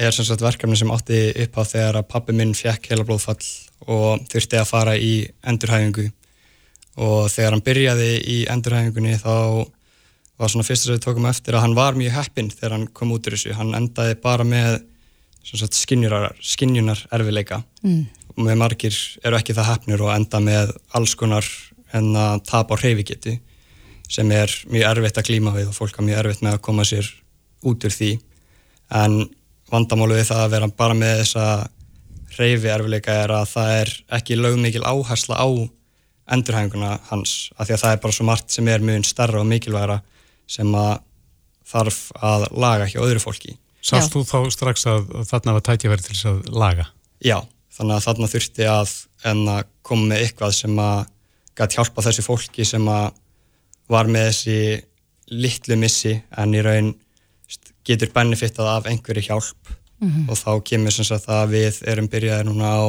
er 0.00 0.16
sem 0.16 0.26
sagt 0.26 0.42
verkefni 0.42 0.78
sem 0.80 0.90
átti 0.92 1.20
upp 1.44 1.60
á 1.60 1.62
þegar 1.68 2.00
að 2.00 2.08
pappi 2.10 2.34
minn 2.36 2.56
fekk 2.56 2.90
heila 2.90 3.04
blóðfall 3.06 3.44
og 3.92 4.24
þurfti 4.32 4.58
að 4.58 4.68
fara 4.72 4.96
í 4.96 5.12
endurhæfingu. 5.46 6.08
Og 7.02 7.28
þegar 7.32 7.54
hann 7.54 7.64
byrjaði 7.64 8.10
í 8.28 8.38
endurhæfingunni 8.52 9.14
þá 9.20 9.36
var 10.42 10.52
svona 10.52 10.66
fyrst 10.66 10.88
að 10.88 10.96
við 10.96 11.04
tókum 11.06 11.28
eftir 11.30 11.56
að 11.56 11.64
hann 11.66 11.76
var 11.78 11.98
mjög 11.98 12.16
heppinn 12.18 12.50
þegar 12.52 12.76
hann 12.76 12.88
kom 12.94 13.14
út 13.14 13.28
úr 13.28 13.36
þessu. 13.36 13.54
Hann 13.56 13.74
endaði 13.78 14.18
bara 14.22 14.46
með 14.46 14.80
skinnjunar 15.42 17.02
erfileika 17.10 17.62
mm. 17.82 18.02
og 18.36 18.44
með 18.46 18.58
margir 18.60 18.98
eru 19.24 19.38
ekki 19.38 19.56
það 19.56 19.70
heppnir 19.72 20.04
og 20.04 20.12
enda 20.14 20.40
með 20.42 20.74
alls 20.94 21.16
konar 21.18 21.46
en 21.92 22.12
að 22.16 22.44
tapa 22.48 22.78
á 22.78 22.80
hreyfigeti 22.80 23.38
sem 24.12 24.30
er 24.34 24.52
mjög 24.70 24.88
erfitt 24.90 25.18
að 25.18 25.28
klíma 25.30 25.54
við 25.56 25.70
og 25.70 25.76
fólk 25.76 25.98
er 25.98 26.06
mjög 26.06 26.22
erfitt 26.22 26.44
með 26.44 26.56
að 26.56 26.64
koma 26.68 26.86
sér 26.86 27.08
út 27.68 27.86
úr 27.86 27.94
því 27.94 28.12
en 29.02 29.18
vandamálu 29.72 30.18
við 30.18 30.28
það 30.30 30.42
að 30.44 30.54
vera 30.54 30.72
bara 30.82 30.96
með 30.98 31.22
þessa 31.22 31.46
hreyfi 32.36 32.72
erfileika 32.72 33.16
er 33.24 33.34
að 33.36 33.46
það 33.52 33.76
er 33.80 33.92
ekki 34.18 34.38
lögmikil 34.38 34.84
áhersla 34.84 35.40
á 35.40 35.48
endurhæfinguna 36.32 36.96
hans 37.10 37.50
af 37.56 37.66
því 37.66 37.76
að 37.76 37.82
það 37.84 37.94
er 37.94 38.02
bara 38.04 38.16
svo 38.16 38.26
margt 38.28 38.54
sem 38.54 38.68
er 38.68 38.84
mjög 38.84 39.08
starra 39.08 39.40
og 39.42 39.48
mikilvægra 39.50 39.98
sem 40.50 40.74
að 40.74 41.00
þarf 41.72 41.98
að 42.20 42.46
laga 42.52 42.88
hjá 42.90 43.00
öðru 43.02 43.22
fólki. 43.22 43.56
Sást 43.82 44.14
þú 44.14 44.22
þá 44.26 44.38
strax 44.54 44.86
að, 44.86 45.08
að 45.18 45.28
þarna 45.30 45.56
var 45.56 45.64
tækjaverð 45.66 46.06
til 46.06 46.14
þess 46.14 46.28
að 46.30 46.40
laga? 46.54 46.86
Já, 47.22 47.38
þannig 47.74 47.96
að 47.96 48.06
þarna 48.06 48.30
þurfti 48.32 48.68
að, 48.70 48.94
að 49.32 49.64
koma 49.82 50.08
með 50.12 50.24
eitthvað 50.26 50.54
sem 50.58 50.82
að 50.82 51.00
gæti 51.58 51.78
hjálpa 51.78 52.04
þessu 52.06 52.24
fólki 52.26 52.66
sem 52.66 52.88
að 52.88 53.06
var 53.92 54.10
með 54.10 54.28
þessi 54.30 54.58
litlu 55.32 55.78
missi 55.80 56.14
en 56.38 56.54
í 56.54 56.62
raun 56.64 56.92
getur 57.86 58.12
benefitað 58.14 58.70
af 58.76 58.88
einhverju 58.90 59.24
hjálp 59.26 59.72
mm 59.72 60.08
-hmm. 60.08 60.28
og 60.30 60.38
þá 60.38 60.62
kemur 60.70 60.92
sem 60.92 61.04
sagt 61.04 61.28
að 61.28 61.56
við 61.56 61.82
erum 61.88 62.08
byrjaði 62.08 62.46
núna 62.48 62.68
á 62.78 62.82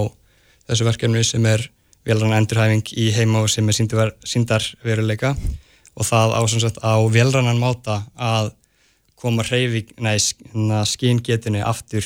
þessu 0.69 0.87
verkefni 0.87 1.23
sem 1.23 1.45
er 1.45 1.69
velrann 2.05 2.35
endurhæfing 2.37 2.93
í 2.97 3.11
heima 3.15 3.43
og 3.43 3.49
sem 3.49 3.69
er 3.69 3.75
síndarveruleika 4.23 5.35
og 5.93 6.07
það 6.07 6.35
á, 6.35 6.41
sagt, 6.49 6.81
á 6.81 6.95
velrannan 7.13 7.61
máta 7.61 8.01
að 8.17 8.51
koma 9.19 9.45
skíngetinu 10.89 11.63
aftur 11.63 12.05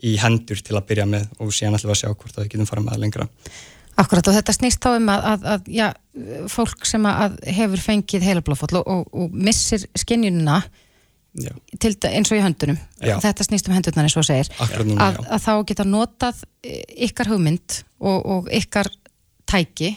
í 0.00 0.16
hendur 0.20 0.60
til 0.64 0.76
að 0.76 0.86
byrja 0.88 1.06
með 1.08 1.28
og 1.38 1.52
síðan 1.54 1.76
ætlum 1.76 1.90
við 1.90 1.96
að 1.96 2.00
sjá 2.02 2.10
hvort 2.10 2.36
að 2.36 2.44
við 2.44 2.52
getum 2.54 2.68
farað 2.68 2.86
með 2.88 3.00
lengra. 3.04 3.26
Akkurat 4.00 4.28
og 4.30 4.36
þetta 4.36 4.54
snýst 4.56 4.80
þá 4.80 4.90
um 4.94 5.10
að, 5.12 5.26
að, 5.30 5.48
að 5.54 5.72
já, 5.76 5.86
fólk 6.52 6.86
sem 6.88 7.08
að 7.08 7.34
hefur 7.58 7.82
fengið 7.84 8.28
heilablófall 8.28 8.78
og, 8.80 8.86
og, 8.94 9.02
og 9.12 9.34
missir 9.34 9.84
skinnjununa 9.98 10.60
eins 11.30 12.32
og 12.32 12.38
í 12.38 12.42
höndunum, 12.42 12.78
já. 12.98 13.14
þetta 13.22 13.44
snýst 13.46 13.68
um 13.68 13.74
hendurnar 13.76 14.08
eins 14.08 14.16
og 14.18 14.26
segir, 14.26 14.48
núna, 14.82 15.10
að, 15.10 15.20
að 15.30 15.44
þá 15.44 15.52
geta 15.68 15.86
notað 15.86 16.40
ykkar 17.06 17.30
hugmynd 17.30 17.76
og, 18.00 18.18
og 18.18 18.48
ykkar 18.56 18.90
tæki 19.50 19.92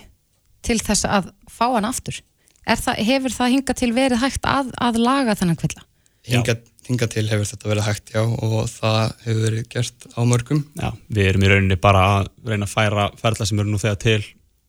til 0.63 0.77
þess 0.83 1.07
að 1.09 1.31
fá 1.49 1.65
hann 1.73 1.89
aftur. 1.89 2.19
Það, 2.63 3.01
hefur 3.09 3.35
það 3.35 3.55
hingað 3.55 3.79
til 3.81 3.91
verið 3.95 4.21
hægt 4.23 4.45
að, 4.47 4.69
að 4.79 4.99
laga 5.03 5.35
þennan 5.39 5.59
kvilla? 5.59 5.83
Hingað, 6.23 6.61
hingað 6.87 7.11
til 7.17 7.25
hefur 7.27 7.49
þetta 7.49 7.69
verið 7.69 7.87
hægt, 7.89 8.13
já, 8.13 8.21
og 8.23 8.69
það 8.71 9.01
hefur 9.25 9.41
verið 9.43 9.65
gert 9.73 10.05
á 10.15 10.19
mörgum. 10.27 10.61
Já, 10.79 10.89
við 11.11 11.29
erum 11.31 11.43
í 11.43 11.49
rauninni 11.51 11.79
bara 11.83 12.03
að 12.13 12.29
reyna 12.47 12.69
að 12.69 12.75
færa 12.77 13.09
ferðla 13.19 13.47
sem 13.49 13.59
eru 13.59 13.73
nú 13.73 13.81
þegar 13.81 13.99
til 14.05 14.21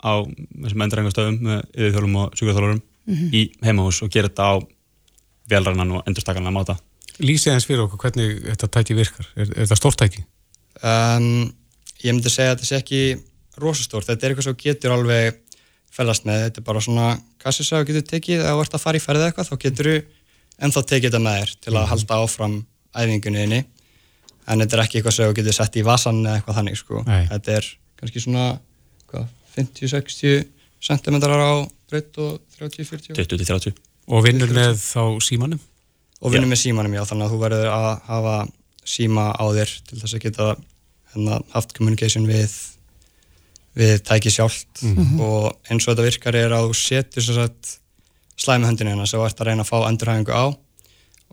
á 0.04 0.12
þessum 0.26 0.84
endurengastöðum 0.86 1.38
með 1.46 1.60
yfirþjólum 1.78 2.18
og 2.20 2.34
sjúkvæðþjólarum 2.34 2.80
mm 2.80 3.14
-hmm. 3.14 3.30
í 3.38 3.42
heimahús 3.64 4.02
og 4.02 4.10
gera 4.10 4.28
þetta 4.28 4.48
á 4.50 4.54
velrannan 5.48 5.94
og 5.98 6.08
endurstakana 6.08 6.50
máta. 6.50 6.76
Lýsið 7.22 7.54
eins 7.54 7.66
fyrir 7.68 7.84
okkur 7.84 8.00
hvernig 8.02 8.42
þetta 8.42 8.68
tæki 8.68 8.96
virkar? 8.98 9.28
Er, 9.36 9.46
er 9.46 9.62
þetta 9.62 9.78
stórt 9.78 10.00
tæki? 10.00 10.24
Um, 10.82 11.54
ég 12.02 12.10
myndi 12.10 12.32
segja 12.32 12.52
að 12.52 12.56
þetta 12.58 12.66
sé 12.66 12.80
ekki 12.80 13.02
rosastórt. 13.62 14.08
Þetta 14.08 14.26
er 14.26 14.32
eitthvað 14.32 14.48
sem 14.48 14.58
getur 14.58 14.96
alveg 14.96 15.38
fælast 15.94 16.26
með. 16.28 16.48
Þetta 16.48 16.62
er 16.62 16.66
bara 16.68 16.82
svona 16.84 17.08
kassisa 17.42 17.80
og 17.80 17.88
getur 17.88 18.06
tekið, 18.10 18.42
ef 18.42 18.58
þú 18.58 18.64
ert 18.64 18.76
að 18.76 18.84
fara 18.84 19.00
í 19.00 19.04
ferðið 19.04 19.28
eitthvað 19.28 19.50
þá 19.50 19.56
getur 19.64 19.90
þú 19.90 19.96
ennþá 20.64 20.82
tekið 20.90 21.08
þetta 21.10 21.22
með 21.24 21.40
þér 21.40 21.54
til 21.60 21.72
að 21.72 21.80
mhm. 21.80 21.90
halda 21.92 22.20
áfram 22.24 22.58
æfingunni 22.94 23.46
inni 23.48 23.62
en 24.44 24.60
þetta 24.60 24.76
er 24.76 24.82
ekki 24.84 25.00
eitthvað 25.00 25.16
sem 25.16 25.30
þú 25.30 25.36
getur 25.38 25.56
sett 25.56 25.78
í 25.78 25.84
vasan 25.86 26.20
eða 26.22 26.38
eitthvað 26.38 26.58
þannig 26.60 26.78
sko. 26.78 27.02
Þetta 27.08 27.56
er 27.58 27.70
kannski 28.00 28.24
svona 28.24 28.46
50-60 29.54 30.44
cm 30.84 31.16
á 31.22 31.54
breytt 31.88 32.18
og 32.20 32.40
30-40 32.58 33.14
20-30 33.14 33.74
Og 34.12 34.24
vinnur 34.26 34.50
með 34.52 34.76
þá 34.82 35.16
símanum? 35.24 35.60
Og 36.20 36.32
vinnur 36.32 36.50
með 36.50 36.60
símanum, 36.60 36.92
já, 36.96 37.04
þannig 37.08 37.26
að 37.26 37.34
þú 37.34 37.40
verður 37.40 37.70
að 37.72 37.88
hafa 38.08 38.36
síma 38.84 39.30
á 39.32 39.44
þér 39.56 39.72
til 39.88 40.00
þess 40.00 40.16
að 40.16 40.24
geta 40.26 40.48
hérna, 41.14 41.38
haft 41.54 41.72
communication 41.76 42.26
við 42.28 42.52
við 43.76 44.02
tæki 44.06 44.30
sjálft 44.30 44.82
Mhm. 44.82 45.20
og 45.20 45.56
eins 45.70 45.86
og 45.88 45.94
þetta 45.96 46.06
virkar 46.08 46.34
er 46.38 46.50
að 46.54 46.68
þú 46.70 46.74
setur 46.78 47.50
slæmi 48.36 48.66
höndinu 48.66 48.90
hérna 48.94 49.06
sem 49.06 49.20
þú 49.20 49.26
ert 49.26 49.40
að 49.40 49.46
reyna 49.48 49.62
að 49.64 49.70
fá 49.70 49.88
endurhæfingu 49.88 50.32
á 50.34 50.44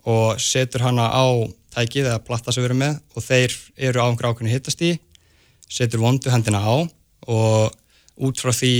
og 0.06 0.40
setur 0.40 0.82
hana 0.82 1.06
á 1.10 1.26
tækið 1.74 2.06
eða 2.10 2.24
platta 2.26 2.52
sem 2.52 2.62
við 2.62 2.68
erum 2.70 2.82
með 2.82 2.98
og 3.16 3.22
þeir 3.22 3.54
eru 3.88 4.00
á 4.02 4.06
einhver 4.10 4.28
ákveðinu 4.32 4.52
hittastíð 4.54 4.98
setur 5.72 6.02
vondu 6.02 6.30
hendina 6.30 6.58
á 6.62 6.74
og 7.28 7.72
út 8.22 8.36
frá 8.42 8.50
því 8.52 8.72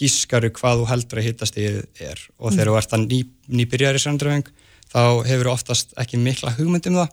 gískaru 0.00 0.50
hvað 0.56 0.80
þú 0.80 0.86
heldur 0.90 1.20
að 1.20 1.26
hittastíð 1.28 1.78
er 2.00 2.18
og 2.40 2.52
þegar 2.52 2.70
þú 2.72 2.76
ert 2.80 2.92
að 2.96 3.06
ný, 3.06 3.18
nýbyrjar 3.48 3.98
í 4.00 4.02
sendurhæfing 4.04 4.48
þá 4.90 5.00
hefur 5.28 5.44
þú 5.50 5.52
oftast 5.52 5.92
ekki 6.00 6.18
mikla 6.18 6.54
hugmynd 6.56 6.86
um 6.90 6.94
það 7.02 7.10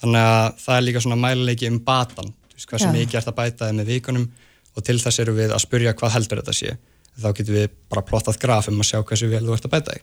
þannig 0.00 0.28
að 0.30 0.54
það 0.62 0.76
er 0.78 0.86
líka 0.86 1.02
svona 1.04 1.18
mæluleiki 1.26 1.66
um 1.70 1.78
batan 1.84 2.30
þú 2.30 2.54
veist 2.54 2.70
hvað 2.70 2.80
sem 2.84 2.94
Já. 2.94 2.98
mikið 3.00 3.18
ert 3.20 3.30
að 3.34 3.38
bæta 3.42 3.72
með 3.74 3.90
vikunum 3.94 4.28
og 4.76 4.84
til 4.86 4.98
þess 5.02 5.20
eru 5.24 5.34
við 5.36 5.52
að 5.54 5.62
spurja 5.64 5.94
hvað 5.98 6.14
heldur 6.16 6.40
þetta 6.42 6.54
sé. 6.56 6.76
Þá 7.20 7.28
getum 7.36 7.54
við 7.58 7.68
bara 7.90 8.04
plottað 8.06 8.38
graf 8.40 8.68
um 8.70 8.80
að 8.80 8.88
sjá 8.90 9.00
hversu 9.02 9.28
vel 9.32 9.42
þú 9.46 9.56
ert 9.56 9.66
að 9.66 9.74
bæta 9.74 9.96
þig. 9.96 10.02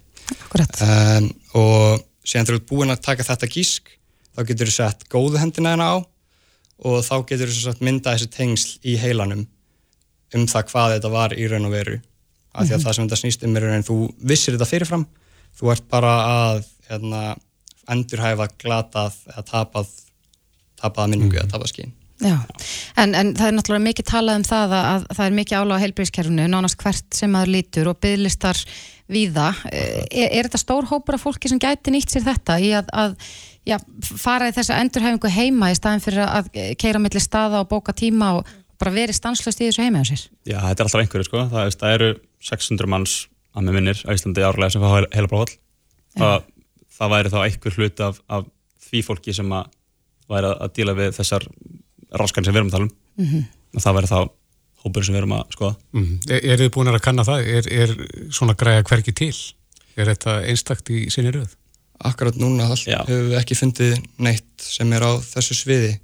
Um, 0.84 1.30
og 1.62 2.04
síðan 2.28 2.50
þú 2.50 2.58
ert 2.58 2.68
búin 2.70 2.92
að 2.94 3.02
taka 3.08 3.24
þetta 3.24 3.48
gísk 3.54 3.94
þá 4.36 4.42
getur 4.50 4.68
þú 4.70 4.76
sett 4.76 5.06
góðu 5.10 5.40
hendina 5.42 5.72
hérna 5.74 5.88
á 5.88 5.98
og 6.86 6.98
þá 7.08 7.16
getur 7.32 7.50
þú 7.54 7.74
mynda 7.88 8.14
þessi 8.14 8.30
tengsl 8.36 8.76
í 8.86 8.98
heilanum 9.02 9.46
um 10.36 10.44
það 10.52 10.68
hvað 10.70 10.94
þetta 10.98 11.12
var 11.14 11.34
í 11.34 11.48
raun 11.50 11.66
og 11.70 11.74
veru. 11.74 12.02
Af 12.54 12.68
því 12.68 12.74
að 12.74 12.78
Mhm. 12.78 12.86
það 12.86 12.96
sem 12.96 13.08
þetta 13.08 13.22
snýst 13.22 13.44
um 13.48 13.58
er 13.58 13.64
en 13.70 13.84
þú 13.84 13.96
vissir 14.20 14.54
þetta 14.58 14.68
fyrirfram. 14.72 15.06
Þú 15.58 15.72
ert 15.72 15.88
bara 15.90 16.12
að 16.28 16.66
hérna, 16.90 17.22
endurhæfa 17.88 18.48
glatað 18.60 19.14
eða 19.32 19.44
tapað 19.48 19.88
tapaða 20.78 21.10
minningu 21.10 21.38
eða 21.40 21.50
tapað 21.56 21.72
skín 21.72 21.92
Já, 22.18 22.38
en, 22.98 23.12
en 23.14 23.34
það 23.38 23.48
er 23.48 23.56
náttúrulega 23.58 23.86
mikið 23.86 24.08
talað 24.10 24.40
um 24.40 24.46
það 24.48 24.72
að, 24.74 24.86
að 24.90 25.04
það 25.18 25.26
er 25.28 25.36
mikið 25.38 25.58
álag 25.60 25.78
á 25.78 25.84
heilbríðiskerfunu, 25.84 26.48
nánast 26.50 26.80
hvert 26.82 27.18
sem 27.18 27.34
maður 27.34 27.54
lítur 27.54 27.92
og 27.92 28.00
bygglistar 28.02 28.62
víða. 29.14 29.52
Er, 29.70 30.26
er 30.26 30.48
þetta 30.48 30.62
stór 30.64 30.88
hópur 30.90 31.18
af 31.18 31.24
fólki 31.28 31.52
sem 31.52 31.62
gæti 31.62 31.94
nýtt 31.94 32.16
sér 32.16 32.26
þetta 32.26 32.58
í 32.58 32.72
að, 32.80 32.90
að 32.90 33.14
já, 33.70 33.78
fara 34.18 34.50
í 34.50 34.56
þessa 34.56 34.80
endurhæfingu 34.82 35.32
heima 35.32 35.70
í 35.72 35.78
staðin 35.78 36.04
fyrir 36.04 36.26
að 36.26 36.50
keira 36.82 37.02
milli 37.04 37.22
staða 37.22 37.62
og 37.62 37.70
bóka 37.72 37.94
tíma 37.96 38.34
og 38.40 38.50
bara 38.82 38.94
verið 38.94 39.18
stanslöst 39.18 39.62
í 39.62 39.70
þessu 39.70 39.86
heima 39.86 40.02
á 40.02 40.06
sér? 40.10 40.28
Já, 40.46 40.60
þetta 40.66 40.84
er 40.84 40.90
alltaf 40.90 41.04
einhverju 41.04 41.30
sko, 41.30 41.46
það, 41.52 41.64
veist, 41.70 41.82
það 41.82 41.96
eru 41.98 42.12
600 42.50 42.92
manns 42.94 43.16
að 43.58 43.66
með 43.68 43.80
minnir 43.80 44.04
á 44.06 44.10
Íslandi 44.14 44.46
árlega 44.46 44.74
sem 44.74 44.84
fá 44.84 44.92
heila 44.94 45.32
bróðall 45.32 45.56
það, 46.18 46.46
það 46.98 47.14
væri 47.16 47.34
þá 47.34 47.40
einhver 47.44 47.78
hlut 47.78 48.04
af, 48.06 48.22
af 48.30 48.48
því 48.88 49.04
fólki 49.08 49.36
sem 49.36 49.54
að 49.58 49.72
væri 50.30 50.54
að 50.54 50.74
díla 50.78 50.96
við 50.98 51.16
þessar 51.18 51.48
ráskan 52.14 52.46
sem 52.46 52.54
við 52.54 52.62
erum 52.62 52.70
að 52.72 52.76
tala 52.78 52.88
um 52.90 52.96
Mhm. 53.18 53.46
og 53.76 53.82
það 53.82 53.96
væri 53.98 54.08
þá 54.12 54.20
hópur 54.86 55.04
sem 55.06 55.16
við 55.16 55.22
erum 55.24 55.34
að 55.38 55.46
skoða 55.56 55.76
Mm. 55.94 56.20
Er, 56.30 56.42
er 56.54 56.58
þið 56.62 56.70
búin 56.76 56.88
að 56.94 57.00
kanna 57.02 57.24
það? 57.24 57.48
Er, 57.48 57.64
er 57.74 57.96
svona 58.32 58.54
græja 58.56 58.84
hverki 58.84 59.14
til? 59.16 59.34
Er 59.98 60.06
þetta 60.06 60.36
einstakt 60.48 60.90
í 60.94 61.08
sinni 61.12 61.32
röð? 61.34 61.56
Akkurat 62.06 62.36
núna 62.38 62.68
all, 62.70 62.78
hefur 62.78 63.24
við 63.32 63.40
ekki 63.40 63.56
fundið 63.58 63.96
neitt 64.22 64.62
sem 64.62 64.92
er 64.94 65.02
á 65.02 65.12
þessu 65.18 65.56
sviði 65.58 65.96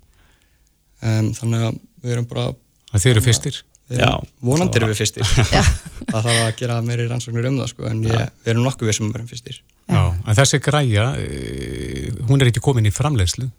um, 1.03 1.29
þannig 1.37 1.67
að 1.69 1.77
við 2.03 2.11
erum 2.17 2.25
bara 2.31 2.47
Að 2.93 3.01
þið 3.03 3.11
eru 3.13 3.21
fyrstir? 3.27 3.59
Við 3.89 3.99
erum, 3.99 4.09
Já. 4.09 4.31
vonandi 4.41 4.79
erum 4.79 4.89
við 4.93 4.99
fyrstir 5.03 5.23
það 6.09 6.25
þarf 6.25 6.41
að 6.47 6.55
gera 6.57 6.81
meiri 6.81 7.05
rannsóknir 7.09 7.47
um 7.49 7.57
það 7.61 7.69
sko, 7.73 7.85
en 7.89 8.03
ég, 8.07 8.29
við 8.45 8.51
erum 8.53 8.63
nokkuð 8.65 8.89
við 8.89 8.97
sem 8.97 9.09
erum 9.13 9.27
fyrstir 9.29 9.57
Já. 9.91 10.01
En 10.25 10.37
þessi 10.39 10.59
græja, 10.63 11.05
e, 11.19 12.11
hún 12.29 12.41
er 12.41 12.47
ekki 12.49 12.61
komin 12.63 12.87
í 12.87 12.93
framleiðslu? 12.95 13.49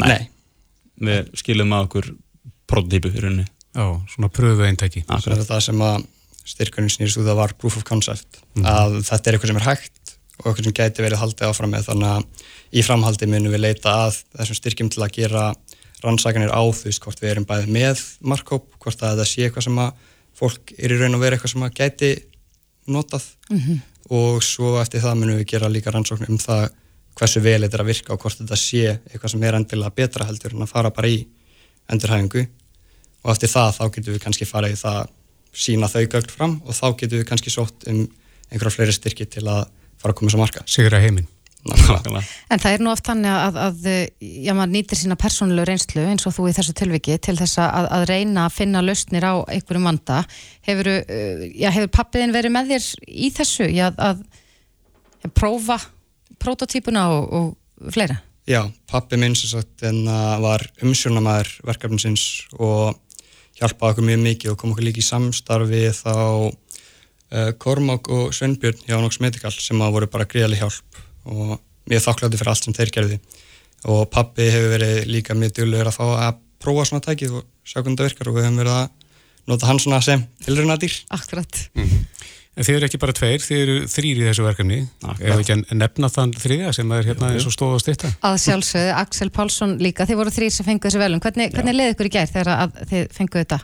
Nei. 0.00 0.28
Við 1.00 1.30
skilum 1.40 1.74
að 1.74 1.86
okkur 1.88 2.10
prototípu 2.70 3.10
í 3.10 3.22
rauninni. 3.22 3.46
Já, 3.74 3.86
svona 4.12 4.30
pröfu 4.30 4.62
eintæki 4.62 5.02
það 5.08 5.32
er 5.34 5.46
það 5.48 5.62
sem 5.66 5.80
að 5.82 6.04
styrkurinn 6.44 6.92
snýrst 6.92 7.18
út 7.18 7.30
að 7.30 7.38
var 7.40 7.54
proof 7.58 7.78
of 7.80 7.86
concept. 7.88 8.42
Að 8.62 9.00
þetta 9.08 9.30
er 9.30 9.36
eitthvað 9.36 9.50
sem 9.50 9.60
er 9.62 9.68
hægt 9.68 10.12
og 10.38 10.46
eitthvað 10.50 10.68
sem 10.68 10.76
gæti 10.76 11.04
verið 11.04 11.22
haldið 11.22 11.48
áfram 11.48 11.72
með. 11.74 11.88
Þannig 11.88 12.10
að 12.12 12.44
í 12.74 12.84
framhaldi 12.86 13.28
munum 13.30 13.54
við 13.54 13.64
leita 13.64 13.94
að 14.04 14.20
þessum 14.36 14.58
styrkjum 14.60 14.92
til 14.94 15.02
að 15.02 15.14
gera 15.16 15.44
rannsakanir 16.04 16.52
á 16.52 16.62
veist 16.62 17.02
hvort 17.02 17.22
við 17.22 17.32
erum 17.32 17.48
bæðið 17.48 17.72
með 17.74 18.04
markkóp, 18.20 18.68
hvort 18.78 19.02
að 19.02 19.14
þetta 19.14 19.28
sé 19.30 19.46
eitthvað 19.46 19.66
sem 19.68 19.80
að 19.80 20.06
fólk 20.34 20.74
er 20.76 20.92
í 20.92 20.98
raun 21.00 21.16
og 21.16 21.22
veru 21.22 21.38
eitthvað 21.38 21.54
sem 21.54 21.66
að 21.66 21.76
gæti 21.80 22.12
notað. 22.86 23.26
Mhm. 23.50 23.82
og 24.12 24.42
svo 24.44 24.74
eftir 24.82 25.00
það 25.00 25.14
munum 25.16 25.38
við 25.38 25.46
gera 25.54 25.68
líka 25.72 25.88
rannsóknir 25.88 26.28
um 26.28 26.36
það 26.36 26.68
hversu 27.18 27.42
vel 27.44 27.60
þetta 27.62 27.78
er 27.78 27.84
að 27.84 27.90
virka 27.92 28.14
og 28.14 28.22
hvort 28.22 28.40
þetta 28.40 28.58
sé 28.58 28.84
eitthvað 28.96 29.34
sem 29.34 29.46
er 29.46 29.58
endilega 29.58 29.94
betra 29.94 30.28
heldur 30.28 30.56
en 30.56 30.64
að 30.66 30.72
fara 30.72 30.92
bara 30.94 31.10
í 31.12 31.20
endurhæfingu. 31.92 32.46
Og 33.24 33.32
eftir 33.32 33.52
það 33.52 33.76
þá 33.78 33.84
getum 33.96 34.16
við 34.16 34.24
kannski 34.24 34.48
farið 34.48 34.74
í 34.74 34.80
það 34.80 34.98
að 35.02 35.12
sína 35.64 35.90
þau 35.90 36.02
gögn 36.02 36.34
fram 36.34 36.58
og 36.64 36.76
þá 36.76 36.86
getum 36.98 37.20
við 37.20 37.28
kannski 37.30 37.52
sótt 37.54 37.86
um 37.90 38.02
einhverja 38.50 38.74
fleiri 38.74 38.96
styrki 38.96 39.28
til 39.30 39.46
að 39.46 39.68
fara 40.00 40.12
að 40.12 40.18
koma 40.18 40.30
þess 40.30 40.38
að 40.38 40.44
marka 40.44 40.66
Sigra 40.70 41.00
heiminn 41.02 41.30
En 41.64 42.60
það 42.60 42.74
er 42.74 42.82
nú 42.84 42.90
oft 42.92 43.06
þannig 43.08 43.32
að, 43.32 43.54
að 43.62 43.86
já, 44.20 44.52
maður 44.52 44.72
nýtir 44.74 44.98
sína 45.00 45.16
persónulegu 45.16 45.70
reynslu 45.70 46.02
eins 46.10 46.26
og 46.28 46.34
þú 46.36 46.50
í 46.50 46.52
þessu 46.58 46.74
tilviki 46.76 47.16
til 47.24 47.36
þess 47.38 47.56
að, 47.62 47.88
að 47.96 48.04
reyna 48.10 48.44
að 48.44 48.56
finna 48.58 48.82
lausnir 48.84 49.24
á 49.24 49.34
einhverjum 49.48 49.88
vanda. 49.88 50.18
Hefur, 50.68 50.90
já, 51.56 51.70
hefur 51.72 51.92
pappiðin 51.96 52.34
verið 52.36 52.52
með 52.52 52.74
þér 52.74 52.90
í 53.08 53.30
þessu? 53.38 53.70
Já, 53.72 53.86
að, 53.96 54.20
að 55.24 55.32
prófa 55.40 55.78
prototípuna 56.44 57.08
og, 57.14 57.24
og 57.34 57.92
fleira? 57.94 58.20
Já, 58.44 58.60
pappi 58.90 59.16
minn 59.16 59.36
sem 59.38 59.48
sagt 59.54 59.86
en 59.88 60.04
var 60.44 60.66
umsjónamaður 60.84 61.54
verkefninsins 61.64 62.44
og 62.60 62.98
hjálpaði 63.56 63.94
okkur 63.94 64.08
mjög 64.08 64.22
mikið 64.24 64.52
og 64.52 64.58
kom 64.60 64.74
okkur 64.74 64.88
líka 64.88 65.00
í 65.00 65.06
samstarfi 65.06 65.84
þá 65.96 66.12
uh, 66.14 67.50
Kormák 67.62 68.10
og 68.12 68.34
Sveinbjörn 68.36 68.84
hjá 68.84 68.98
Nox 69.00 69.20
Medical 69.22 69.54
sem 69.54 69.80
að 69.80 69.96
voru 69.96 70.10
bara 70.12 70.28
gríðarlega 70.28 70.66
hjálp 70.66 71.00
og 71.30 71.56
mjög 71.90 72.04
þakklátti 72.04 72.40
fyrir 72.40 72.52
allt 72.52 72.68
sem 72.68 72.76
þeir 72.76 72.92
gerði 72.98 73.20
og 73.94 74.04
pappi 74.12 74.48
hefur 74.52 74.74
verið 74.74 75.00
líka 75.10 75.36
mjög 75.38 75.56
djúlegur 75.58 75.90
að 75.90 75.98
fá 75.98 76.04
að 76.28 76.42
prófa 76.64 76.86
svona 76.88 77.04
tækið 77.04 77.38
og 77.40 77.48
sjá 77.64 77.80
hvernig 77.80 78.00
það 78.00 78.10
virkar 78.10 78.30
og 78.30 78.38
við 78.38 78.46
höfum 78.46 78.60
verið 78.62 78.78
að 78.78 78.86
nota 79.50 79.68
hann 79.68 79.80
svona 79.82 80.00
sem 80.04 80.22
tilrunadýr. 80.46 80.94
Akkurat. 81.12 81.58
En 82.54 82.62
þið 82.62 82.76
eru 82.78 82.86
ekki 82.86 82.98
bara 83.02 83.10
tveir, 83.16 83.40
þið 83.42 83.60
eru 83.64 83.72
þrýr 83.90 84.18
í 84.20 84.26
þessu 84.28 84.44
verkefni. 84.46 84.76
Ef 85.18 85.40
ekki 85.40 85.54
að 85.56 85.62
nefna 85.74 86.06
þann 86.12 86.34
þriðja 86.38 86.70
sem 86.76 86.92
er 86.94 87.02
hérna 87.08 87.30
eins 87.34 87.46
og 87.50 87.54
stóð 87.54 87.72
á 87.74 87.78
stitta 87.82 88.06
Að 88.28 88.36
sjálfsögðu, 88.44 88.92
Axel 89.00 89.30
Pálsson 89.34 89.72
líka, 89.82 90.06
þið 90.06 90.18
voru 90.20 90.30
þrýr 90.36 90.52
sem 90.54 90.66
fenguð 90.68 90.86
þessu 90.86 91.00
velum. 91.02 91.18
Hvernig, 91.24 91.50
hvernig 91.56 91.74
leði 91.74 91.90
ykkur 91.96 92.06
í 92.06 92.12
gær 92.14 92.30
þegar 92.30 92.48
að 92.54 92.70
þið 92.92 93.02
fenguð 93.16 93.38
þetta? 93.42 93.58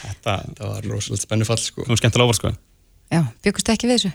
Þetta, 0.00 0.32
þetta 0.46 0.62
var 0.70 0.80
rosalega 0.88 1.24
spennu 1.26 1.44
fall 1.50 1.60
sko. 1.60 1.80
Það 1.84 1.92
var 1.92 2.00
skemmtilega 2.00 2.26
óvart 2.30 2.40
sko. 2.40 2.48
Já, 3.12 3.20
byggustu 3.44 3.68
ekki 3.76 3.86
við 3.90 3.96
þessu? 3.98 4.12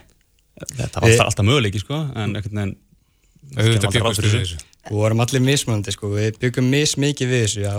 Þetta 0.74 0.96
var 0.96 1.02
alltaf, 1.06 1.26
alltaf 1.30 1.46
möguleiki 1.46 1.80
sko 1.84 1.96
en 2.16 2.30
aldrei 2.34 3.78
ráð 3.78 3.94
bjuggumst 3.94 4.20
fyrir 4.24 4.34
við 4.34 4.42
þessu. 4.42 4.58
Við 4.86 4.96
vorum 5.04 5.22
allir 5.22 5.42
mismunandi 5.46 5.90
sko, 5.94 6.04
við 6.14 6.30
byggum 6.42 6.66
mismikið 6.72 7.28
við 7.30 7.40
þessu, 7.46 7.60
já, 7.62 7.74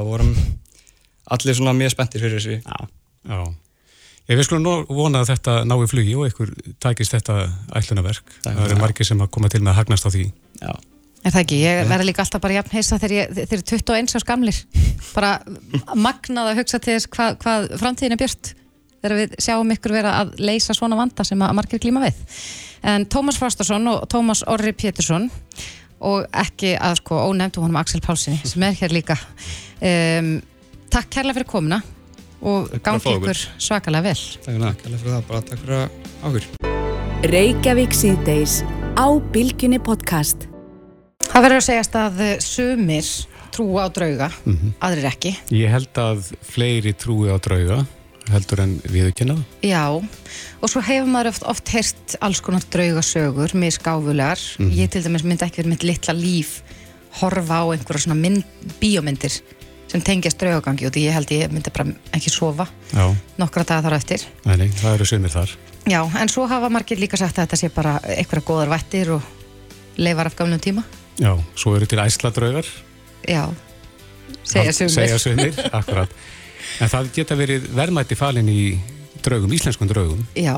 svona. 4.28 4.38
Ég 4.38 4.46
skulum 4.46 4.64
nú 4.64 4.76
vona 4.90 5.22
að 5.24 5.32
þetta 5.32 5.64
ná 5.66 5.76
í 5.80 5.88
flugi 5.88 6.16
og 6.16 6.28
ykkur 6.28 6.54
takist 6.84 7.14
þetta 7.16 7.48
ætlunaverk. 7.76 8.38
Það 8.44 8.62
eru 8.66 8.80
margir 8.82 9.06
sem 9.06 9.22
að 9.22 9.32
koma 9.32 9.50
til 9.50 9.62
með 9.62 9.74
að 9.74 9.80
hagnast 9.82 10.06
á 10.08 10.10
því. 10.12 10.32
Já. 10.62 10.72
Er 11.26 11.34
það 11.34 11.42
ekki? 11.42 11.58
Ég 11.64 11.88
verði 11.90 12.06
líka 12.08 12.24
alltaf 12.24 12.42
bara 12.42 12.60
jafn 12.60 12.76
heisa 12.76 13.00
þegar 13.00 13.16
ég, 13.16 13.32
þeir 13.36 13.58
eru 13.58 13.66
21 13.72 14.16
árs 14.16 14.28
gamlir. 14.28 14.60
Bara 15.16 15.32
magnað 15.96 16.52
að 16.52 16.62
hugsa 16.62 16.80
til 16.80 16.94
þess 16.94 17.10
hvað, 17.12 17.40
hvað 17.42 17.68
framtíðin 17.82 18.16
er 18.16 18.22
björt 18.22 18.54
þegar 19.02 19.18
við 19.18 19.36
sjáum 19.44 19.74
ykkur 19.76 19.96
vera 19.98 20.14
að 20.22 20.38
leysa 20.40 20.76
svona 20.78 20.98
vanda 21.00 21.26
sem 21.28 21.42
að 21.42 21.58
margir 21.58 21.82
klíma 21.82 22.04
við. 22.06 22.22
En 22.88 23.08
Tómas 23.10 23.40
Frostarsson 23.40 23.92
og 23.92 24.06
Tómas 24.12 24.44
Orri 24.48 24.74
Pétursson 24.78 25.28
og 26.08 26.28
ekki 26.38 26.76
að 26.78 27.00
sko 27.02 27.20
ónefndu 27.32 27.64
honum 27.64 27.80
Axel 27.82 28.02
Pálssoni 28.06 28.38
sem 28.46 28.64
er 28.64 28.78
hér 28.78 28.94
líka. 28.94 29.18
Um, 29.82 30.38
takk 30.94 31.10
kærlega 31.18 31.40
fyrir 31.40 31.50
komuna 31.50 31.82
og 32.42 32.70
gangi 32.84 33.16
ykkur 33.18 33.40
svakalega 33.58 34.04
vel. 34.12 34.20
Takk 34.46 34.84
fyrir 34.84 35.00
það, 35.06 35.24
bara 35.28 35.42
takk 35.42 35.64
fyrir 35.64 35.80
að 35.80 35.90
áhugur. 36.24 36.48
Reykjavík 37.28 37.96
síðdeis 37.98 38.60
á 38.94 39.08
Bilginni 39.34 39.80
podcast. 39.82 40.46
Það 41.28 41.44
verður 41.44 41.60
að 41.62 41.68
segjast 41.68 41.98
að 41.98 42.22
eh, 42.22 42.38
sumir 42.44 43.10
trúa 43.52 43.86
á 43.86 43.94
drauga, 43.94 44.30
Mhm. 44.46 44.74
aðrir 44.82 45.08
ekki. 45.10 45.36
Ég 45.50 45.70
held 45.70 45.94
að 45.98 46.34
fleiri 46.46 46.94
trúi 46.94 47.30
á 47.34 47.38
drauga 47.42 47.86
heldur 48.30 48.60
en 48.60 48.82
viðurkenna 48.84 49.36
það. 49.38 49.44
Já, 49.64 49.84
og 50.62 50.70
svo 50.70 50.82
hefur 50.84 51.08
maður 51.08 51.30
oft, 51.32 51.44
oft 51.48 51.70
heyrt 51.70 52.16
alls 52.22 52.42
konar 52.42 52.62
draugasögur, 52.70 53.54
misgáfulegar. 53.56 54.38
Mhm. 54.60 54.72
Ég 54.78 54.90
til 54.92 55.02
dæmis 55.02 55.24
myndi 55.24 55.46
ekki 55.48 55.64
verið 55.64 55.74
mitt 55.74 55.84
litla 55.84 56.14
líf 56.14 56.62
horfa 57.22 57.64
á 57.64 57.66
einhverja 57.74 58.06
svona 58.06 58.20
mynd, 58.20 58.44
bíómyndir 58.82 59.42
sem 59.88 60.02
tengjast 60.04 60.40
draugagangi 60.42 60.88
og 60.90 60.94
því 60.96 61.04
ég 61.08 61.16
held 61.16 61.32
ég 61.32 61.52
myndi 61.54 61.72
bara 61.74 61.88
ekki 62.18 62.32
sofa 62.34 62.66
Já, 62.92 63.06
nokkra 63.40 63.64
daga 63.64 63.86
þar 63.88 63.96
eftir. 64.00 64.26
nei, 64.46 64.68
það 64.82 64.94
eru 64.98 65.06
sumir 65.08 65.32
þar. 65.32 65.54
Já, 65.88 66.02
en 66.20 66.28
svo 66.32 66.48
hafa 66.52 66.70
margir 66.70 67.00
líka 67.00 67.16
sagt 67.18 67.38
að 67.40 67.46
þetta 67.48 67.60
sé 67.62 67.70
bara 67.72 67.94
einhverja 68.04 68.44
góðar 68.50 68.74
vættir 68.74 69.14
og 69.16 69.22
leifar 69.98 70.28
af 70.28 70.36
gamlum 70.36 70.60
tíma. 70.60 70.84
Já, 71.18 71.32
svo 71.56 71.76
eru 71.78 71.88
til 71.88 72.00
æsla 72.04 72.34
draugar. 72.36 72.68
Já, 73.28 73.48
Segja 74.48 74.74
sumir. 74.74 74.92
Segja 74.92 75.18
sumir, 75.20 75.56
akkurat. 75.80 76.12
En 76.84 76.92
það 76.92 77.10
geta 77.16 77.36
verið 77.40 77.68
verðmætti 77.76 78.16
falin 78.20 78.50
í 78.52 78.78
draugum, 79.24 79.52
íslenskum 79.56 79.88
draugum. 79.90 80.22
Já, 80.36 80.56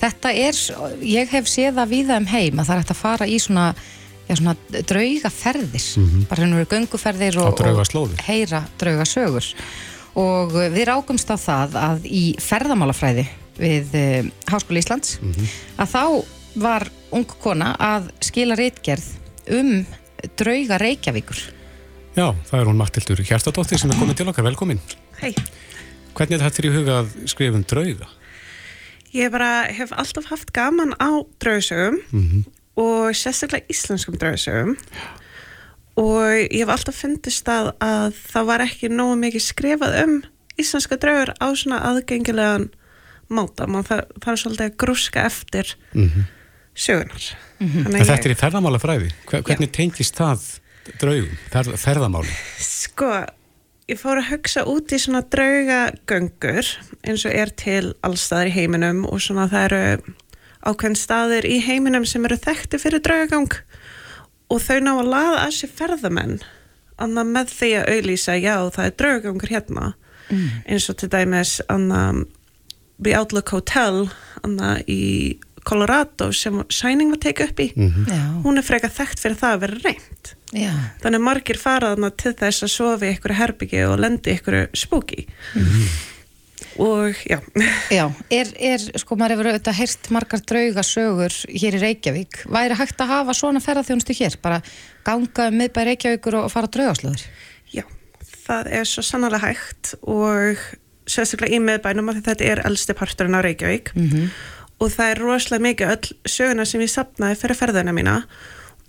þetta 0.00 0.32
er, 0.32 0.58
ég 1.04 1.30
hef 1.32 1.48
séð 1.48 1.78
það 1.78 1.92
víða 1.92 2.18
um 2.20 2.26
heim 2.32 2.60
að 2.60 2.68
það 2.68 2.74
er 2.74 2.82
hægt 2.82 2.94
að 2.94 3.00
fara 3.00 3.28
í 3.28 3.38
svona, 3.40 3.66
já, 4.28 4.34
svona 4.38 4.54
draugaferðir, 4.88 5.86
bara 6.30 6.42
hérna 6.44 6.60
eru 6.60 6.68
gönguferðir 6.70 7.38
og, 7.42 7.60
og 7.60 8.14
heyra 8.26 8.62
draugasögur. 8.80 9.48
Og 10.14 10.52
við 10.54 10.84
rákumst 10.86 11.30
á 11.30 11.36
það 11.36 11.74
að 11.80 12.04
í 12.06 12.22
ferðamálafræði 12.38 13.24
við 13.58 13.94
uh, 13.98 14.30
Háskóli 14.50 14.80
Íslands, 14.82 15.18
Mhm. 15.20 15.48
að 15.78 15.92
þá 15.94 16.02
var 16.56 16.88
ung 17.12 17.26
kona 17.42 17.72
að 17.82 18.10
skila 18.22 18.54
reitgerð 18.58 19.04
um 19.50 19.84
drauga 20.38 20.78
Reykjavíkur. 20.78 21.40
Já, 22.14 22.30
það 22.46 22.60
er 22.60 22.66
hún 22.70 22.78
Mattildur 22.78 23.22
Hjartadóttir 23.26 23.78
sem 23.82 23.90
er 23.90 23.98
komin 23.98 24.14
til 24.14 24.28
okkar, 24.30 24.44
velkomin. 24.46 24.78
Hei, 25.20 25.34
Hvernig 26.14 26.38
er 26.38 26.44
þetta 26.46 26.54
fyrir 26.60 26.74
huga 26.78 27.00
að 27.02 27.08
skrifa 27.26 27.56
um 27.58 27.64
drauga? 27.66 28.06
ég 29.14 29.30
bara 29.30 29.66
hef 29.70 29.90
alltaf 29.94 30.24
haft 30.30 30.52
gaman 30.54 30.94
á 30.98 31.10
draugasögum 31.42 31.98
Mhm. 32.12 32.44
Og 32.80 33.12
sérstaklega 33.14 33.68
íslenskum 33.70 34.16
draugasögum 34.18 34.76
og 36.00 36.30
ég 36.50 36.64
hef 36.64 36.72
alltaf 36.74 36.96
fundist 36.98 37.46
að, 37.48 37.72
að 37.84 38.16
það 38.32 38.48
var 38.50 38.64
ekki 38.66 38.88
nógu 38.90 39.18
mikið 39.20 39.44
skrifað 39.44 39.98
um 40.02 40.14
íslenska 40.58 40.98
draugur 41.02 41.30
á 41.38 41.46
svona 41.54 41.78
aðgengilegan 41.90 42.68
máta, 43.30 43.66
mann 43.70 43.86
það 43.86 44.32
er 44.32 44.40
svolítið 44.42 44.66
að 44.68 44.76
grúska 44.82 45.24
eftir 45.30 45.74
Mhm. 45.94 46.26
sögunar. 46.74 47.24
En 47.60 47.94
þetta 47.94 48.26
er 48.26 48.32
í 48.34 48.38
ferðamálafræði. 48.38 49.10
Hver, 49.30 49.42
hvernig 49.46 49.70
tengist 49.72 50.16
það 50.18 50.42
draugum, 50.98 51.36
ferð, 51.52 51.76
ferðamáli? 51.78 52.34
Sko, 52.58 53.10
ég 53.88 54.00
fór 54.00 54.18
að 54.18 54.30
hugsa 54.32 54.64
út 54.66 54.90
í 54.92 54.98
svona 54.98 55.22
draugagöngur 55.30 56.66
eins 57.06 57.24
og 57.24 57.32
er 57.32 57.52
til 57.54 57.94
allstaðar 58.04 58.50
í 58.50 58.54
heiminum 58.58 59.04
og 59.06 59.22
svona 59.22 59.46
það 59.52 59.64
eru 59.70 60.14
ákveðin 60.64 60.98
staðir 60.98 61.46
í 61.48 61.60
heiminum 61.64 62.06
sem 62.08 62.24
eru 62.26 62.38
þekkti 62.40 62.80
fyrir 62.82 63.02
draugagang. 63.04 63.52
Og 64.52 64.60
þau 64.62 64.78
ná 64.84 64.92
að 64.94 65.10
laða 65.12 65.40
að 65.46 65.56
sér 65.58 65.72
ferðamenn 65.78 66.38
annað 67.02 67.30
með 67.34 67.52
því 67.58 67.70
að 67.78 67.88
auðlýsa 67.94 68.36
já 68.38 68.54
það 68.74 68.84
er 68.86 68.96
draugagangur 69.00 69.54
hérna. 69.54 69.86
Eins 70.66 70.86
og 70.88 70.98
til 71.00 71.10
dæmis 71.12 71.58
annað 71.72 72.24
The 73.02 73.16
Outlook 73.18 73.50
Hotel 73.52 74.06
annað 74.46 74.86
í 74.88 75.02
Colorado 75.64 76.28
sem 76.36 76.60
Shining 76.72 77.10
var 77.14 77.20
tekið 77.24 77.50
upp 77.50 77.60
í. 77.64 77.68
Já. 77.74 78.22
hún 78.44 78.60
er 78.60 78.66
frekar 78.66 78.92
þekkt 78.92 79.22
fyrir 79.22 79.38
það 79.40 79.54
að 79.54 79.62
vera 79.64 79.78
reynd. 79.84 80.32
Já. 80.54 80.72
Þannig 81.02 81.20
að 81.20 81.24
margir 81.24 81.58
fara 81.58 81.92
þarna 81.94 82.10
til 82.20 82.34
þess 82.40 82.66
að 82.66 82.74
sofi 82.74 83.08
í 83.08 83.14
ykkur 83.16 83.36
herbyggi 83.40 83.84
og 83.88 83.96
lendi 84.04 84.34
í 84.34 84.38
ykkur 84.38 84.58
spooky. 84.76 85.24
Og 86.82 87.18
já. 87.28 87.38
Já, 87.92 88.04
er, 88.34 88.50
er 88.58 88.84
sko 89.00 89.16
maður 89.18 89.36
hefur 89.36 89.48
auðvitað 89.52 89.78
heyrt 89.78 90.08
margar 90.14 90.42
draugasögur 90.50 91.36
hér 91.48 91.78
í 91.78 91.82
Reykjavík. 91.82 92.40
Væri 92.50 92.78
hægt 92.78 93.02
að 93.04 93.12
hafa 93.12 93.36
svona 93.36 93.62
ferðarþjónustu 93.64 94.16
hér? 94.18 94.38
Bara 94.42 94.62
ganga 95.06 95.50
um 95.50 95.60
miðbæ 95.60 95.84
Reykjavíkur 95.90 96.38
og 96.40 96.50
fara 96.52 96.70
draugaslöður? 96.74 97.22
Já, 97.74 97.84
það 98.46 98.72
er 98.80 98.90
svo 98.90 99.06
sannlega 99.06 99.42
hægt 99.44 99.94
og 100.02 100.66
sérstaklega 101.06 101.58
í 101.58 101.62
miðbænum 101.62 102.10
að 102.10 102.20
þetta 102.24 102.50
er 102.50 102.64
elsti 102.66 102.96
parturinn 102.96 103.38
á 103.38 103.44
Reykjavík 103.44 103.94
og 104.80 104.90
það 104.90 105.10
er 105.12 105.22
rosalega 105.22 105.66
mikið 105.68 105.94
öll 105.94 106.12
söguna 106.26 106.66
sem 106.66 106.82
ég 106.82 106.92
sapnaði 106.92 107.38
fyrir 107.40 107.60
ferðina 107.60 107.94
mína 107.94 108.22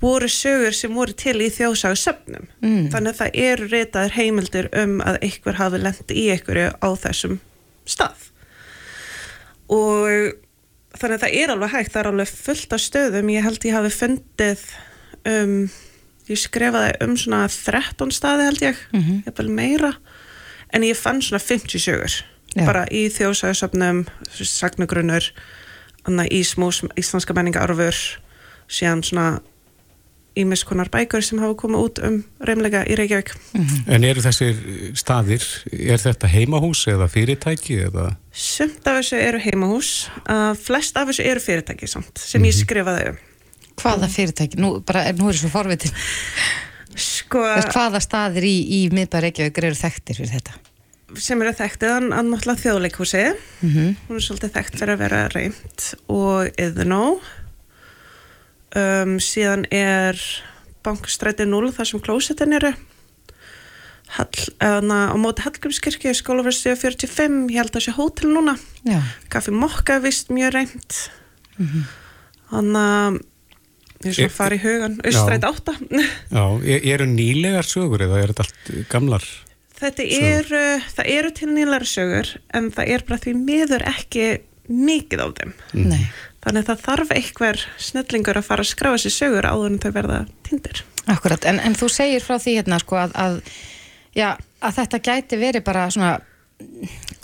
voru 0.02 0.28
sögur 0.30 0.74
sem 0.76 0.94
voru 0.94 1.14
til 1.16 1.38
í 1.42 1.50
þjóðsagu 1.54 1.98
söfnum. 1.98 2.48
Mm. 2.62 2.88
Þannig 2.94 3.14
að 3.14 3.20
það 3.20 3.38
eru 3.46 3.68
ritaðar 3.72 4.16
heimildir 4.16 4.70
um 4.76 4.98
að 5.06 5.20
einhver 5.24 5.60
hafi 5.60 5.82
lendi 5.82 6.18
í 6.20 6.26
einhverju 6.34 6.72
á 6.84 6.90
þessum 7.06 7.38
stað. 7.86 8.30
Og 9.72 10.36
þannig 10.96 11.18
að 11.18 11.24
það 11.26 11.38
er 11.42 11.54
alveg 11.56 11.74
hægt, 11.74 11.94
það 11.94 12.02
er 12.04 12.10
alveg 12.12 12.32
fullt 12.32 12.76
af 12.78 12.84
stöðum. 12.84 13.32
Ég 13.34 13.44
held 13.46 13.66
ég 13.68 13.76
hafi 13.76 13.92
fundið 13.96 14.66
um, 15.32 15.56
ég 16.30 16.40
skrifaði 16.42 16.94
um 17.06 17.16
svona 17.20 17.44
13 17.52 18.14
staði 18.16 18.48
held 18.50 18.64
ég, 18.66 18.76
Mhm. 18.94 19.24
ég 19.28 19.36
vil 19.38 19.50
meira, 19.52 19.94
en 20.74 20.82
ég 20.84 20.96
fann 20.98 21.22
svona 21.22 21.42
50 21.42 21.80
sögur. 21.82 22.22
Já. 22.56 22.66
Bara 22.66 22.86
í 22.92 23.10
þjóðsagasöfnum, 23.12 24.06
sagnagrunnur, 24.32 25.32
annað 26.08 26.30
í 26.32 26.44
smús 26.46 26.84
íslenska 26.96 27.34
menningararfur, 27.36 27.98
síðan 28.70 29.04
svona 29.04 29.42
ímiskonar 30.40 30.90
bækur 30.94 31.24
sem 31.24 31.40
hafa 31.42 31.56
komið 31.60 31.86
út 31.88 32.02
um 32.06 32.18
reymlega 32.48 32.84
í 32.88 32.98
Reykjavík. 33.00 33.32
En 33.88 34.04
eru 34.08 34.24
þessir 34.24 34.60
staðir, 34.98 35.46
er 35.72 36.02
þetta 36.02 36.30
heimahús 36.32 36.86
eða 36.92 37.08
fyrirtæki 37.12 37.80
eða? 37.88 38.10
Sumt 38.36 38.86
af 38.88 39.00
þessu 39.00 39.22
eru 39.22 39.42
heimahús, 39.46 39.94
uh, 40.26 40.52
flest 40.60 41.00
af 41.00 41.10
þessu 41.12 41.26
eru 41.32 41.44
fyrirtæki 41.44 41.90
samt, 41.90 42.20
sem 42.20 42.44
ég 42.48 42.56
skrifaði 42.58 43.10
um. 43.14 43.24
Hvaða 43.80 44.12
fyrirtæki? 44.12 44.60
Nú, 44.62 44.78
bara, 44.88 45.08
nú 45.16 45.32
er 45.32 45.40
svo 45.40 45.52
forvitin. 45.52 45.92
Sko, 46.96 47.42
Þess, 47.44 47.74
hvaða 47.76 48.00
staðir 48.04 48.48
í, 48.48 48.56
í 48.72 48.80
miðbæ 48.96 49.20
Reykjavík 49.28 49.64
eru 49.64 49.76
þekktir 49.80 50.22
fyrir 50.22 50.38
þetta? 50.38 50.62
sem 51.22 51.42
eru 51.44 51.54
þekktið, 51.56 51.92
hann 51.94 52.14
hann 52.16 52.32
náttúrulega 52.32 52.62
þjóðleikhúsi, 52.64 53.24
Mm 53.62 53.96
hún 54.08 54.18
er 54.18 54.26
svolítið 54.26 54.54
þekkt 54.56 54.80
fyrir 54.80 54.94
að 54.96 55.02
vera 55.04 55.22
reynd 55.34 55.86
og 56.12 56.50
Iðnó, 56.62 57.20
um, 58.76 59.16
síðan 59.24 59.66
er 59.74 60.20
bankstræti 60.86 61.48
0 61.50 61.72
þar 61.76 61.90
sem 61.92 62.04
klósetin 62.04 62.54
eru, 62.60 62.74
Hall, 64.16 64.30
eðna, 64.62 64.98
á 65.12 65.16
móti 65.18 65.42
Hallgrímskirkju, 65.42 66.12
skólaversið 66.14 66.76
45, 66.78 67.40
ég 67.50 67.58
held 67.58 67.72
að 67.72 67.80
það 67.80 67.86
sé 67.88 67.94
hótel 67.98 68.30
núna, 68.36 68.54
Já. 68.86 69.00
Kaffi 69.34 69.52
Mokka 69.56 69.96
er 69.98 70.04
vist 70.06 70.30
mjög 70.30 70.54
reynd, 70.54 71.00
hann 72.52 72.70
að, 72.78 73.18
ég 74.06 74.12
er 74.12 74.16
svo 74.20 74.28
E- 74.28 74.30
að 74.30 74.36
fara 74.38 74.60
í 74.60 74.62
hugan, 74.62 75.00
Já. 75.02 75.10
Austræti 75.10 75.50
8, 75.50 75.76
Já, 76.38 76.46
er- 76.62 76.86
eru 76.94 77.08
nýlegar 77.10 77.66
sögur 77.66 78.06
eða 78.06 78.22
er 78.22 78.34
þetta 78.36 78.46
allt 78.46 78.72
gamlar? 78.94 79.26
Þetta 79.76 80.06
eru, 80.22 80.64
það 80.96 81.10
eru 81.18 81.32
til 81.36 81.50
nýlara 81.52 81.90
sögur 81.90 82.30
en 82.56 82.70
það 82.72 82.94
er 82.94 83.02
bara 83.10 83.20
því 83.26 83.34
miður 83.42 83.84
ekki 83.90 84.28
mikið 84.72 85.20
á 85.20 85.28
þeim. 85.36 85.52
Nei. 85.74 86.06
Þannig 86.46 86.62
að 86.62 86.68
það 86.70 86.84
þarf 86.86 87.14
einhver 87.16 87.62
snillingur 87.82 88.38
að 88.38 88.46
fara 88.46 88.62
að 88.66 88.70
skráa 88.70 89.02
sér 89.02 89.14
sögur 89.16 89.48
áður 89.50 89.72
en 89.72 89.80
þau 89.82 89.92
verða 89.96 90.20
tindir. 90.46 90.84
Akkurat, 91.10 91.46
en, 91.50 91.58
en 91.62 91.78
þú 91.78 91.90
segir 91.90 92.22
frá 92.22 92.38
því 92.42 92.60
hérna 92.60 92.78
sko 92.82 93.00
að, 93.02 93.16
að, 93.18 93.40
já, 94.14 94.28
að 94.62 94.78
þetta 94.80 95.02
gæti 95.10 95.40
verið 95.42 95.66
bara 95.66 95.88
svona 95.94 96.16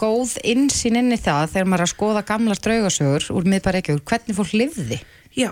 góð 0.01 0.35
insýn 0.47 0.97
inn 0.99 1.13
í 1.13 1.19
það 1.21 1.53
þegar 1.53 1.69
maður 1.69 1.83
er 1.83 1.87
að 1.87 1.93
skoða 1.93 2.23
gamlar 2.27 2.61
draugasögur 2.65 3.27
úr 3.37 3.49
miðbæ 3.53 3.69
Reykjavík, 3.77 4.07
hvernig 4.09 4.37
fólk 4.37 4.55
lifði. 4.57 4.97
Já, 5.37 5.51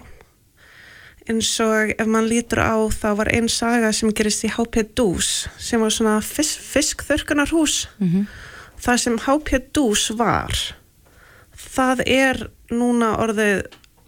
eins 1.29 1.51
og 1.63 1.93
ef 1.93 2.09
mann 2.09 2.29
lítur 2.29 2.61
á 2.65 2.77
þá 2.89 3.09
var 3.21 3.29
einn 3.33 3.49
saga 3.51 3.93
sem 3.93 4.11
gerist 4.17 4.45
í 4.47 4.51
HP 4.51 4.81
Dús 4.97 5.47
sem 5.61 5.81
var 5.81 5.93
svona 5.93 6.17
fisk, 6.25 6.61
fiskþörkunarhús. 6.73 7.85
Það 8.81 9.01
sem 9.05 9.19
HP 9.27 9.59
Dús 9.75 10.09
var, 10.17 10.55
það 11.53 12.03
er 12.07 12.47
núna 12.75 13.13
orðið 13.23 13.65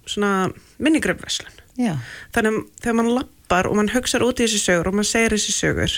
svona 0.10 0.52
minnigröfveslun. 0.82 1.58
Þannig 2.36 2.58
að 2.58 2.64
þegar 2.84 2.98
mann 3.00 3.12
lappar 3.16 3.68
og 3.70 3.78
mann 3.80 3.92
hugsar 3.94 4.24
út 4.26 4.42
í 4.42 4.46
þessi 4.48 4.60
sögur 4.66 4.90
og 4.92 4.98
mann 5.00 5.08
segir 5.08 5.34
þessi 5.38 5.54
sögur 5.56 5.94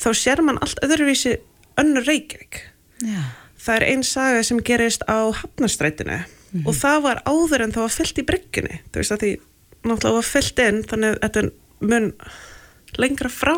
þá 0.00 0.06
sér 0.18 0.40
mann 0.42 0.58
allt 0.64 0.80
öðruvísi 0.82 1.36
önnur 1.80 2.06
Reykjavík. 2.08 2.60
Já. 3.04 3.20
Það 3.64 3.76
er 3.76 3.84
einn 3.90 4.02
saga 4.06 4.42
sem 4.46 4.58
gerist 4.66 5.04
á 5.08 5.18
Hafnastrætinu 5.34 6.18
og 6.66 6.74
það 6.78 6.98
var 7.02 7.20
áður 7.26 7.64
en 7.64 7.72
það 7.74 7.82
var 7.86 7.94
fyllt 7.98 8.18
í 8.22 8.24
bryggjunni. 8.28 8.80
Þú 8.92 9.00
veist 9.02 9.14
að 9.14 9.22
því 9.24 9.30
náttúrulega 9.84 10.16
var 10.20 10.28
fyllt 10.30 10.60
inn 10.64 10.82
þannig 10.90 11.16
að 11.16 11.22
þetta 11.24 11.42
mun 11.90 12.10
lengra 13.02 13.28
frá 13.32 13.54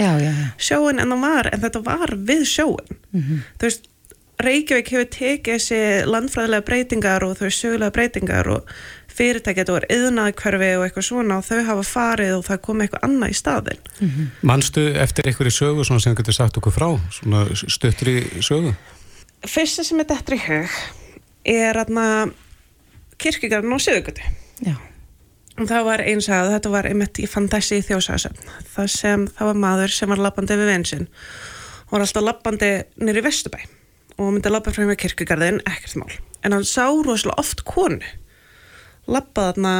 Já, 0.00 0.12
já, 0.16 0.30
já. 0.32 0.46
sjóin 0.56 0.98
en 1.02 1.12
það 1.12 1.20
var 1.26 1.50
en 1.52 1.60
þetta 1.66 1.82
var 1.84 2.14
við 2.30 2.44
sjóin. 2.48 2.96
Þú 3.12 3.66
veist 3.68 3.88
Reykjavík 4.38 4.92
hefur 4.94 5.08
tekið 5.10 5.56
þessi 5.56 5.78
landfræðilega 6.06 6.64
breytingar 6.66 7.24
og 7.26 7.32
þau 7.40 7.48
sögulega 7.50 7.94
breytingar 7.94 8.48
og 8.54 8.72
fyrirtæki, 9.18 9.64
þetta 9.64 9.74
var 9.74 9.86
yðnaðkverfi 9.90 10.68
og 10.78 10.84
eitthvað 10.84 11.06
svona 11.08 11.38
og 11.40 11.46
þau 11.48 11.62
hafa 11.66 11.86
farið 11.88 12.34
og 12.36 12.44
það 12.46 12.60
kom 12.68 12.84
eitthvað 12.84 13.06
annað 13.08 13.32
í 13.32 13.38
staðin. 13.38 13.80
Manstu 14.46 14.84
eftir 15.02 15.26
einhverju 15.26 15.54
sögu 15.56 15.86
svona 15.88 16.04
sem 16.04 16.14
getur 16.20 16.36
sagt 16.36 16.60
okkur 16.60 16.74
frá, 16.76 16.86
svona 17.16 17.40
stuttri 17.58 18.20
sögu? 18.38 18.76
Fyrsta 19.42 19.82
sem 19.86 19.98
er 19.98 20.06
þetta 20.12 20.36
í 20.36 20.44
hug 20.44 20.76
er 21.48 21.80
aðna 21.82 22.04
kirkjugarinn 23.18 23.74
á 23.74 23.78
Suðugötu. 23.82 24.28
Já. 24.62 24.76
Og 25.58 25.66
það 25.66 25.88
var 25.88 26.04
eins 26.04 26.28
að 26.30 26.52
þetta 26.52 26.72
var 26.76 26.86
einmitt, 26.86 27.18
fann 27.26 27.50
þessi 27.50 27.80
í 27.80 27.86
þjóðsagasöfn. 27.88 28.54
Það 28.76 28.92
sem, 28.94 29.26
það 29.34 29.50
var 29.50 29.58
maður 29.64 29.96
sem 29.96 30.14
var 30.14 30.22
lappandi 30.22 30.60
við 30.60 30.70
vinsinn. 30.70 31.10
Hann 31.88 31.96
var 31.96 32.06
alltaf 32.06 32.26
lappandi 32.28 32.70
nýri 33.02 33.24
Vesturbæ 33.26 33.64
og 34.18 34.32
myndi 34.34 34.50
lappa 34.50 34.72
frá 34.74 34.84
með 34.88 34.98
kirkjugarðin, 35.04 35.60
ekkert 35.68 35.96
mál. 36.00 36.10
En 36.44 36.52
hann 36.56 36.66
sá 36.66 36.86
rosalega 36.90 37.38
oft 37.40 37.62
konu. 37.68 38.02
Lappaði 39.08 39.54
þarna 39.54 39.74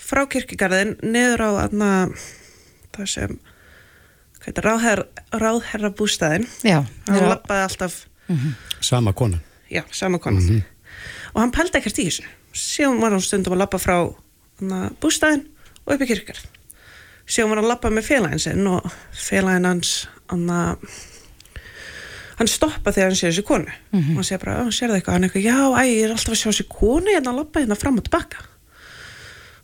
frá 0.00 0.22
kirkjugarðin 0.32 0.94
niður 1.02 1.42
á 1.44 1.50
þarna 1.60 1.90
það 2.96 3.08
sem 3.14 3.34
ráðherra, 4.64 5.04
ráðherra 5.36 5.90
bústæðin 5.94 6.46
Já, 6.64 6.78
hann 6.80 7.16
þeirra- 7.16 7.28
lappaði 7.34 7.66
alltaf 7.66 7.98
Sama 8.80 9.12
kona. 9.12 9.38
já, 9.70 9.82
sama 9.92 10.18
konan 10.18 10.62
og 11.34 11.40
hann 11.42 11.50
pældi 11.52 11.78
ekkert 11.78 11.98
í 12.00 12.06
þessu 12.08 12.24
síðan 12.56 13.00
var 13.02 13.10
hann 13.14 13.20
stundum 13.22 13.52
að 13.54 13.60
lappa 13.62 13.78
frá 13.78 13.96
bústæðin 15.02 15.44
og 15.84 15.92
upp 15.94 16.02
í 16.02 16.08
kirkjar 16.08 16.40
síðan 17.26 17.50
var 17.52 17.60
hann 17.60 17.66
að 17.66 17.72
lappa 17.74 17.90
með 17.92 18.08
félagin 18.08 18.42
sinn 18.42 18.66
og 18.66 18.88
félagin 19.12 19.68
hans 19.68 19.92
hana, 20.32 20.76
hann 22.40 22.48
stoppa 22.50 22.92
þegar 22.96 23.10
hann 23.12 23.18
sé 23.20 23.28
þessi 23.30 23.44
konu. 23.46 23.74
Og 23.92 24.14
hann 24.16 24.26
sé 24.26 24.38
bara, 24.40 24.56
hann 24.64 24.72
sér 24.74 24.88
það 24.90 24.98
eitthvað? 25.00 25.16
Hann 25.18 25.26
eitthvað, 25.28 25.44
já, 25.44 25.58
æ, 25.76 25.82
ég 25.90 26.04
er 26.06 26.14
alltaf 26.14 26.32
að 26.34 26.40
sjá 26.40 26.48
þessi 26.50 26.66
konu 26.72 27.12
hérna 27.12 27.34
að 27.34 27.40
lappa 27.42 27.60
hérna 27.62 27.76
fram 27.78 28.00
og 28.00 28.06
tilbaka. 28.08 28.44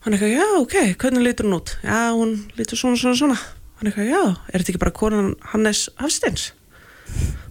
Hann 0.04 0.14
eitthvað, 0.14 0.34
já, 0.36 0.46
ok, 0.60 0.76
hvernig 1.02 1.24
lítur 1.26 1.48
hún 1.48 1.56
út? 1.58 1.72
Já, 1.82 1.98
hún 2.14 2.36
lítur 2.60 2.78
svona, 2.78 3.00
svona, 3.00 3.16
svona. 3.18 3.38
Hann 3.80 3.90
eitthvað, 3.90 4.10
já, 4.12 4.20
er 4.52 4.62
þetta 4.62 4.72
ekki 4.74 4.82
bara 4.84 4.94
konan 5.00 5.32
Hannes 5.52 5.86
Hafsteins? 5.98 6.50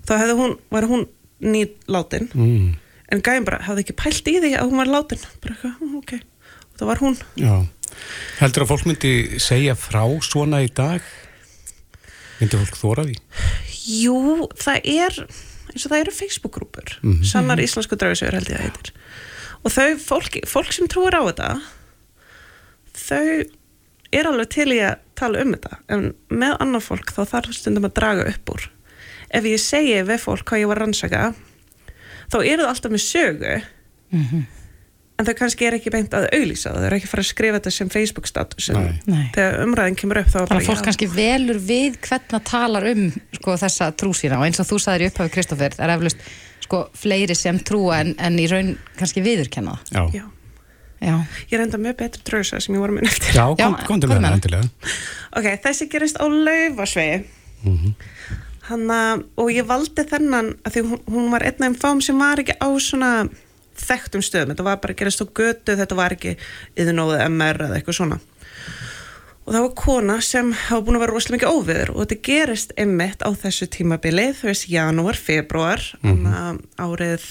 Þá 0.06 0.14
hefði 0.22 0.38
hún, 0.40 0.56
var 0.72 0.88
hún 0.88 1.08
nýlátin 1.44 2.30
Mm. 2.34 2.76
en 3.12 3.22
gæðin 3.22 3.46
bara 3.46 3.60
hafði 3.66 3.84
ekki 3.86 3.96
pælt 4.00 4.28
í 4.32 4.38
því 4.40 4.54
að 4.60 4.70
hún 4.70 4.78
var 4.80 4.88
látin. 4.94 5.20
Bara 5.42 5.56
eitthvað, 5.56 5.76
"Mm, 5.82 5.98
ok, 5.98 6.14
og 6.16 6.80
það 6.80 6.88
var 6.88 6.98
hún. 7.04 7.18
Já. 7.36 7.68
Heldur 8.40 8.64
að 8.64 8.68
fólk 8.72 8.86
myndi 8.86 9.40
segja 9.40 9.76
frá 9.76 10.04
svona 10.22 10.64
í 10.64 10.70
dag? 10.74 11.02
Myndi 12.40 12.58
fólk 12.60 12.76
þóra 12.80 13.06
því? 13.08 13.16
jú, 13.86 14.16
það 14.60 14.80
er 14.92 15.20
eins 15.76 15.86
og 15.86 15.92
það 15.92 16.00
eru 16.02 16.12
Facebook-grúpur 16.16 16.94
Mhm. 17.04 17.24
sannar 17.28 17.62
íslensku 17.64 17.96
draugsögur 18.00 18.34
held 18.38 18.50
ég 18.50 18.58
að 18.60 18.66
heitir. 18.70 18.92
Og 19.66 19.72
þau, 19.72 19.96
fólk, 20.00 20.40
fólk 20.48 20.72
sem 20.74 20.88
trúir 20.88 21.16
á 21.18 21.22
þetta 21.26 21.62
þau 22.96 23.46
er 24.16 24.30
alveg 24.30 24.50
til 24.54 24.68
í 24.76 24.80
að 24.86 25.00
tala 25.16 25.42
um 25.42 25.54
þetta. 25.56 25.78
En 25.90 26.14
með 26.30 26.58
annar 26.64 26.84
fólk 26.86 27.12
þá 27.16 27.22
þarf 27.32 27.54
stundum 27.58 27.88
að 27.90 27.94
draga 28.00 28.28
upp 28.30 28.52
úr. 28.56 28.68
Ef 29.32 29.44
ég 29.50 29.60
segi 29.60 29.98
við 30.08 30.20
fólk 30.24 30.46
hvað 30.46 30.62
ég 30.64 30.68
var 30.72 30.80
rannsaka 30.84 31.24
þá 32.32 32.38
eru 32.46 32.64
það 32.64 32.72
alltaf 32.72 32.92
með 32.92 33.04
sögu 33.06 33.56
en 35.16 35.28
þau 35.28 35.34
kannski 35.40 35.68
er 35.68 35.78
ekki 35.78 35.92
beint 35.94 36.16
að 36.18 36.28
auðlýsa 36.36 36.72
það, 36.72 36.80
þau 36.82 36.88
eru 36.90 36.98
ekki 37.00 37.10
fara 37.12 37.24
að 37.24 37.30
skrifa 37.30 37.60
þetta 37.60 37.74
sem 37.76 37.92
Facebook 37.94 38.30
status 38.30 38.70
þegar 38.70 39.60
umræðin 39.64 40.00
kemur 40.02 40.22
upp 40.22 40.32
þá 40.34 40.40
er 40.42 40.50
Þannig 40.52 40.66
að 40.66 40.70
fólk 40.72 40.82
já. 40.82 40.86
kannski 40.90 41.10
velur 41.14 41.60
við 41.70 42.00
hvernig 42.08 42.48
talar 42.50 42.88
um 42.92 43.04
sko, 43.40 43.58
þessa 43.64 43.90
trú 43.96 44.14
sína 44.18 44.40
og 44.42 44.48
eins 44.50 44.60
og 44.64 44.70
þú 44.70 44.80
sagðir 44.84 45.06
í 45.06 45.12
upphafi 45.12 45.36
Kristoffer, 45.38 45.78
það 45.78 45.88
er 45.88 45.96
eflust 45.96 46.26
sko, 46.66 46.82
fleiri 46.98 47.38
sem 47.38 47.60
trúa 47.64 48.02
en, 48.04 48.16
en 48.20 48.40
í 48.42 48.48
raun 48.52 48.74
kannski 49.00 49.24
viðurkenna 49.26 49.78
það. 49.92 49.94
Já. 49.96 50.24
Já. 50.24 50.26
Já. 51.06 51.16
Ég 51.52 51.60
reynda 51.60 51.78
mjög 51.78 51.98
betur 52.00 52.24
drausa 52.26 52.60
sem 52.64 52.76
ég 52.76 52.82
voru 52.82 52.96
að 52.96 53.00
minna 53.00 53.12
eftir. 53.12 53.36
Já, 53.36 53.46
kom, 53.60 53.76
komdu 53.86 54.10
með 54.10 54.26
það. 54.48 54.70
Ok, 55.36 55.50
þessi 55.66 55.88
gerist 55.92 56.18
á 56.18 56.26
laufasvegi. 56.26 57.26
Hanna, 58.66 59.00
og 59.38 59.52
ég 59.54 59.68
valdi 59.70 60.06
þennan 60.10 60.56
að 60.66 60.78
því 60.78 60.84
hún, 60.88 61.02
hún 61.14 61.28
var 61.34 61.46
einn 61.46 61.60
af 61.60 61.68
þeim 61.68 61.76
fám 61.84 62.00
sem 62.02 62.18
var 62.18 62.42
ekki 62.42 62.56
á 62.58 62.70
svona 62.82 63.12
þekktum 63.82 64.24
stöðum. 64.26 64.54
Þetta 64.54 64.66
var 64.68 64.78
bara 64.84 64.94
að 64.96 65.00
gerast 65.02 65.22
á 65.22 65.26
götu, 65.28 65.76
þetta 65.80 65.96
var 66.00 66.16
ekki 66.16 66.36
yðurnóðu 66.80 67.20
MR 67.30 67.62
eða 67.68 67.78
eitthvað 67.80 67.98
svona. 68.00 68.20
Og 69.46 69.54
það 69.54 69.62
var 69.68 69.74
kona 69.78 70.16
sem 70.26 70.48
hafa 70.58 70.82
búin 70.82 70.96
að 70.98 71.04
vera 71.06 71.14
rosalega 71.14 71.38
mikið 71.38 71.58
óviður 71.60 71.90
og 71.94 72.00
þetta 72.02 72.16
gerist 72.26 72.72
einmitt 72.82 73.22
á 73.22 73.30
þessu 73.38 73.68
tímabili, 73.76 74.30
þú 74.40 74.48
veist, 74.50 74.66
janúar, 74.74 75.20
februar, 75.22 75.84
mm 76.02 76.64
árið 76.82 77.28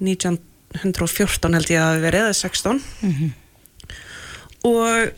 1914 0.00 1.54
held 1.56 1.70
ég 1.72 1.80
að 1.80 1.88
hafi 1.90 2.02
verið, 2.04 2.26
eða 2.26 2.36
16 2.36 2.82
og 4.68 5.14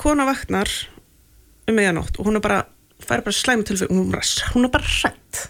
kona 0.00 0.24
vaknar 0.28 0.70
um 1.68 1.76
meðanótt 1.76 2.16
og 2.20 2.26
hún 2.30 2.38
er 2.38 2.44
bara 2.44 2.58
fær 3.04 3.20
bara 3.24 3.36
hún, 3.36 3.64
er 3.68 3.88
bara- 4.16 4.52
hún 4.54 4.64
er 4.64 4.72
bara 4.72 4.84
hrætt 4.84 5.48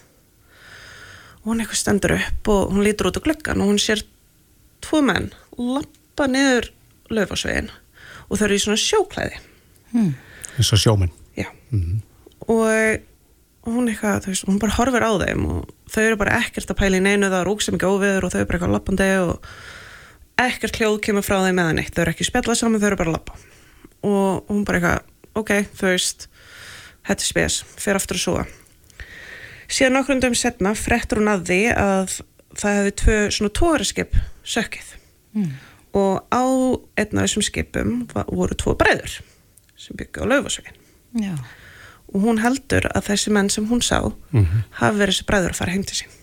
og 1.47 1.53
hún 1.53 1.63
eitthvað 1.63 1.79
stendur 1.79 2.13
upp 2.17 2.49
og 2.51 2.73
hún 2.75 2.83
lítur 2.83 3.07
út 3.07 3.19
á 3.19 3.23
gluggan 3.23 3.61
og 3.63 3.69
hún 3.71 3.79
sér 3.79 4.01
tvo 4.83 4.99
menn 4.99 5.29
lappa 5.55 6.27
niður 6.27 6.73
laufasvegin 7.07 7.69
og 8.27 8.35
þau 8.35 8.43
eru 8.49 8.57
í 8.57 8.59
svona 8.59 8.81
sjóklæði. 8.81 9.37
Eins 9.95 10.73
og 10.75 10.81
sjómenn. 10.81 11.13
Já. 11.39 11.47
og 12.51 13.05
og 13.67 13.73
hún 13.75 13.89
eitthvað, 13.91 14.21
þú 14.23 14.31
veist, 14.31 14.45
hún 14.47 14.59
bara 14.61 14.75
horfir 14.77 15.03
á 15.03 15.11
þeim 15.23 15.47
og 15.51 15.71
þau 15.91 16.03
eru 16.03 16.19
bara 16.19 16.37
ekkert 16.41 16.71
að 16.71 16.79
pæla 16.79 16.99
í 16.99 17.03
neinu 17.03 17.27
það 17.27 17.41
er 17.41 17.49
óg 17.51 17.63
sem 17.63 17.75
ekki 17.75 17.89
óviður 17.89 18.27
og 18.27 18.31
þau 18.31 18.39
eru 18.39 18.47
bara 18.47 18.59
eitthvað 18.59 18.75
lappandi 18.75 19.07
og 19.23 19.49
ekkert 20.43 20.79
hljóð 20.79 20.99
kemur 21.07 21.25
frá 21.27 21.41
þeim 21.43 21.59
eða 21.63 21.73
neitt, 21.75 21.91
þau 21.95 22.03
eru 22.05 22.13
ekki 22.13 22.27
spjallað 22.27 22.59
saman, 22.61 22.79
þau 22.79 22.87
eru 22.91 22.99
bara 23.01 23.11
að 23.11 23.17
lappa 23.17 23.39
og 24.07 24.51
hún 24.51 24.63
bara 24.67 24.79
eitthvað, 24.79 25.11
ok, 25.41 25.51
þú 25.75 25.89
veist 25.89 26.27
þetta 27.09 27.19
er 27.19 27.27
spes, 27.27 27.59
fer 27.75 27.99
aftur 27.99 28.19
að 28.19 28.23
súa 28.23 28.47
síðan 29.67 29.97
nokkrum 29.97 30.21
dögum 30.23 30.35
setna 30.39 30.73
frettur 30.77 31.19
hún 31.21 31.31
að 31.31 31.45
því 31.49 31.59
að 31.75 32.17
það 32.57 32.77
hefði 32.79 32.93
tvö 33.03 33.17
svona 33.35 33.53
tóraskip 33.59 34.15
sökkið 34.47 34.93
og 35.97 36.13
á 36.33 36.43
einn 36.97 37.17
af 37.19 37.25
þessum 37.27 37.45
skipum 37.45 37.93
voru 38.31 38.55
tvo 38.57 38.73
bræður 38.79 39.19
sem 39.77 39.97
byggja 39.99 40.25
á 40.25 40.29
laufasvegin 40.31 40.77
Já. 41.23 41.33
og 42.13 42.21
hún 42.25 42.39
heldur 42.41 42.87
að 42.95 43.05
þessi 43.11 43.31
menn 43.35 43.49
sem 43.53 43.67
hún 43.69 43.81
sá 43.85 43.99
Mhm. 44.31 44.63
hafi 44.81 44.97
verið 44.97 45.13
þessi 45.15 45.27
bræður 45.29 45.53
að 45.53 45.59
fara 45.61 45.71
heim 45.75 45.83
til 45.83 45.95
sín 46.01 46.13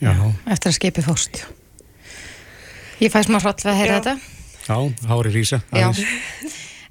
Já. 0.00 0.12
Eftir 0.46 0.68
að 0.70 0.74
skipi 0.76 1.02
fórst. 1.02 1.38
Ég 3.00 3.08
fæ 3.12 3.22
smá 3.24 3.38
hroll 3.40 3.54
við 3.56 3.70
að 3.70 3.78
heyra 3.80 3.94
þetta. 4.00 4.12
Já, 4.68 4.76
hári 5.08 5.30
rísa. 5.32 5.58
Já. 5.72 5.86
aðeins. 5.88 6.02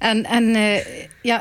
En, 0.00 0.24
en 0.26 0.48
uh, 0.56 0.80
já, 1.22 1.36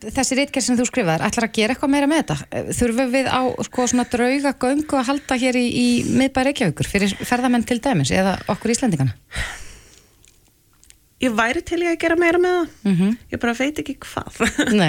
þessi 0.00 0.38
reitgerð 0.38 0.66
sem 0.66 0.78
þú 0.78 0.86
skrifaðir, 0.88 1.24
ætlar 1.26 1.46
að 1.48 1.56
gera 1.58 1.74
eitthvað 1.74 1.92
meira 1.94 2.10
með 2.10 2.22
þetta? 2.22 2.36
Eh, 2.50 2.68
Þurfum 2.78 3.10
við 3.14 3.30
á 3.30 3.40
sko, 3.66 3.86
drauga 4.14 4.52
göngu 4.64 5.00
að 5.00 5.08
halda 5.10 5.40
hér 5.42 5.58
í, 5.60 5.66
í 5.70 5.88
miðbæri 6.08 6.50
Reykjavíkur 6.50 6.88
fyrir 6.88 7.16
ferðamenn 7.20 7.66
til 7.68 7.80
dæmis 7.84 8.12
eða 8.14 8.38
okkur 8.52 8.74
Íslendingana? 8.74 9.16
ég 11.20 11.34
væri 11.36 11.62
til 11.66 11.82
ég 11.84 11.94
að 11.94 12.00
gera 12.00 12.16
meira 12.16 12.40
með 12.40 12.54
það. 12.56 12.68
Mm 12.88 13.16
ég 13.30 13.40
bara 13.42 13.56
veit 13.58 13.80
ekki 13.82 13.98
hvað. 14.00 14.40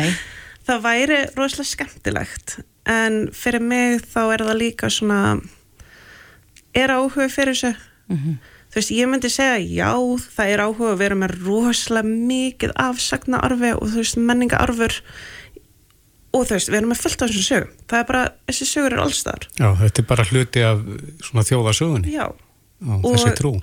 Það 0.68 0.84
væri 0.84 1.18
rosalega 1.36 1.68
skemmtilegt. 1.68 2.60
En 2.86 3.16
fyrir 3.34 3.64
mig 3.66 4.04
þá 4.06 4.22
er 4.34 4.44
það 4.46 4.60
líka 4.62 4.90
svona 4.94 5.42
er 6.78 6.94
áhuga 6.94 7.28
fyrir 7.30 7.58
þessu 7.58 7.74
þú 8.72 8.80
veist, 8.80 8.92
ég 8.96 9.10
myndi 9.12 9.30
segja 9.32 9.58
já, 9.60 9.92
það 10.38 10.52
er 10.56 10.64
áhuga 10.66 10.94
að 10.94 11.02
vera 11.04 11.18
með 11.20 11.36
rosalega 11.44 12.08
mikið 12.32 12.74
afsagna 12.80 13.42
arfi 13.44 13.74
og 13.76 13.86
þú 13.92 14.00
veist, 14.04 14.20
menninga 14.32 14.60
arfur 14.64 14.96
og 16.32 16.46
þú 16.48 16.56
veist, 16.56 16.70
við 16.72 16.80
erum 16.80 16.94
með 16.94 17.02
fullt 17.04 17.22
af 17.26 17.32
þessum 17.34 17.44
sögum. 17.50 17.74
Það 17.92 18.00
er 18.00 18.06
bara, 18.14 18.22
þessi 18.48 18.68
sögur 18.70 18.94
er 18.96 19.02
allstar 19.04 19.48
Já, 19.60 19.68
þetta 19.82 20.02
er 20.04 20.08
bara 20.14 20.28
hluti 20.30 20.64
af 20.64 20.86
svona 21.28 21.44
þjóðasögunni. 21.50 22.14
já, 22.16 22.26
Já, 22.82 22.94
þessi 23.04 23.34
trú. 23.42 23.54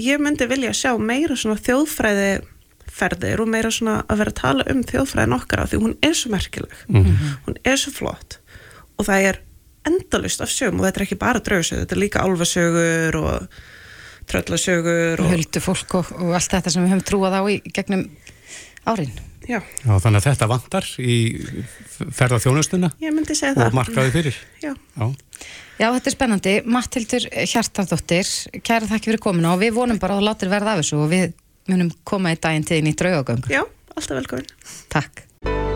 ég 0.00 0.20
myndi 0.20 0.46
vilja 0.50 0.72
sjá 0.76 0.94
meira 1.00 1.36
svona 1.38 1.60
þjóðfræði 1.60 2.30
ferðir 2.96 3.42
og 3.44 3.48
meira 3.52 3.68
svona 3.72 3.98
að 4.08 4.22
vera 4.22 4.32
að 4.32 4.38
tala 4.40 4.64
um 4.72 4.80
þjóðfræðin 4.88 5.36
okkar 5.36 5.60
af 5.62 5.70
því 5.72 5.80
hún 5.82 5.94
er 6.04 6.14
svo 6.16 6.30
merkileg. 6.32 6.76
Hún 6.88 7.56
er 7.68 7.76
svo 7.80 7.92
flott. 7.92 8.38
Og 8.96 9.04
það 9.08 9.26
er 9.30 9.38
endalust 9.86 10.40
af 10.44 10.50
sögum 10.52 10.80
og 10.82 10.86
þetta 10.88 11.00
er 11.02 11.06
ekki 11.06 11.18
bara 11.20 11.42
draugsögur, 11.46 11.84
þetta 11.84 11.96
er 11.96 12.02
líka 12.02 12.24
álfasögur 12.26 13.18
og 13.22 13.48
tröllasögur 14.26 15.20
og 15.22 15.30
Höldu 15.32 15.62
fólk 15.62 15.94
og, 16.00 16.12
og 16.18 16.34
allt 16.34 16.50
þetta 16.56 16.72
sem 16.74 16.84
við 16.84 16.94
höfum 16.96 17.06
trúað 17.06 17.36
á 17.38 17.42
í 17.52 17.60
gegnum 17.74 18.06
árin. 18.86 19.12
já, 19.46 19.60
Já, 19.84 19.92
þannig 20.02 20.18
að 20.18 20.26
þetta 20.26 20.48
vantar 20.50 20.88
í 20.98 21.16
ferða 22.10 22.40
þjónustuna 22.42 22.90
ég 23.02 23.14
myndi 23.14 23.36
segja 23.38 23.54
og 23.54 23.62
það 23.62 23.78
markaði 23.78 24.14
fyrir. 24.16 24.40
já. 24.64 24.72
Já. 24.74 25.06
Já, 25.76 25.90
þetta 25.92 26.08
er 26.08 26.14
spennandi. 26.14 26.52
Matthildur 26.64 27.26
Hjartardóttir, 27.52 28.30
kæra 28.64 28.88
þakki 28.88 29.10
fyrir 29.12 29.20
komuna 29.20 29.52
og 29.52 29.60
við 29.60 29.74
vonum 29.76 29.98
bara 30.00 30.16
að 30.16 30.22
þú 30.22 30.28
látir 30.30 30.48
verða 30.54 30.72
af 30.72 30.80
þessu 30.80 31.02
og 31.04 31.10
við 31.12 31.34
munum 31.68 31.90
koma 32.08 32.32
í 32.32 32.40
daginn 32.40 32.64
til 32.64 32.80
þín 32.80 32.90
í 32.94 32.96
draugagöngu. 32.96 33.52
já, 33.52 33.62
alltaf 33.94 34.16
velkomin 34.16 34.48
Takk. 34.88 35.75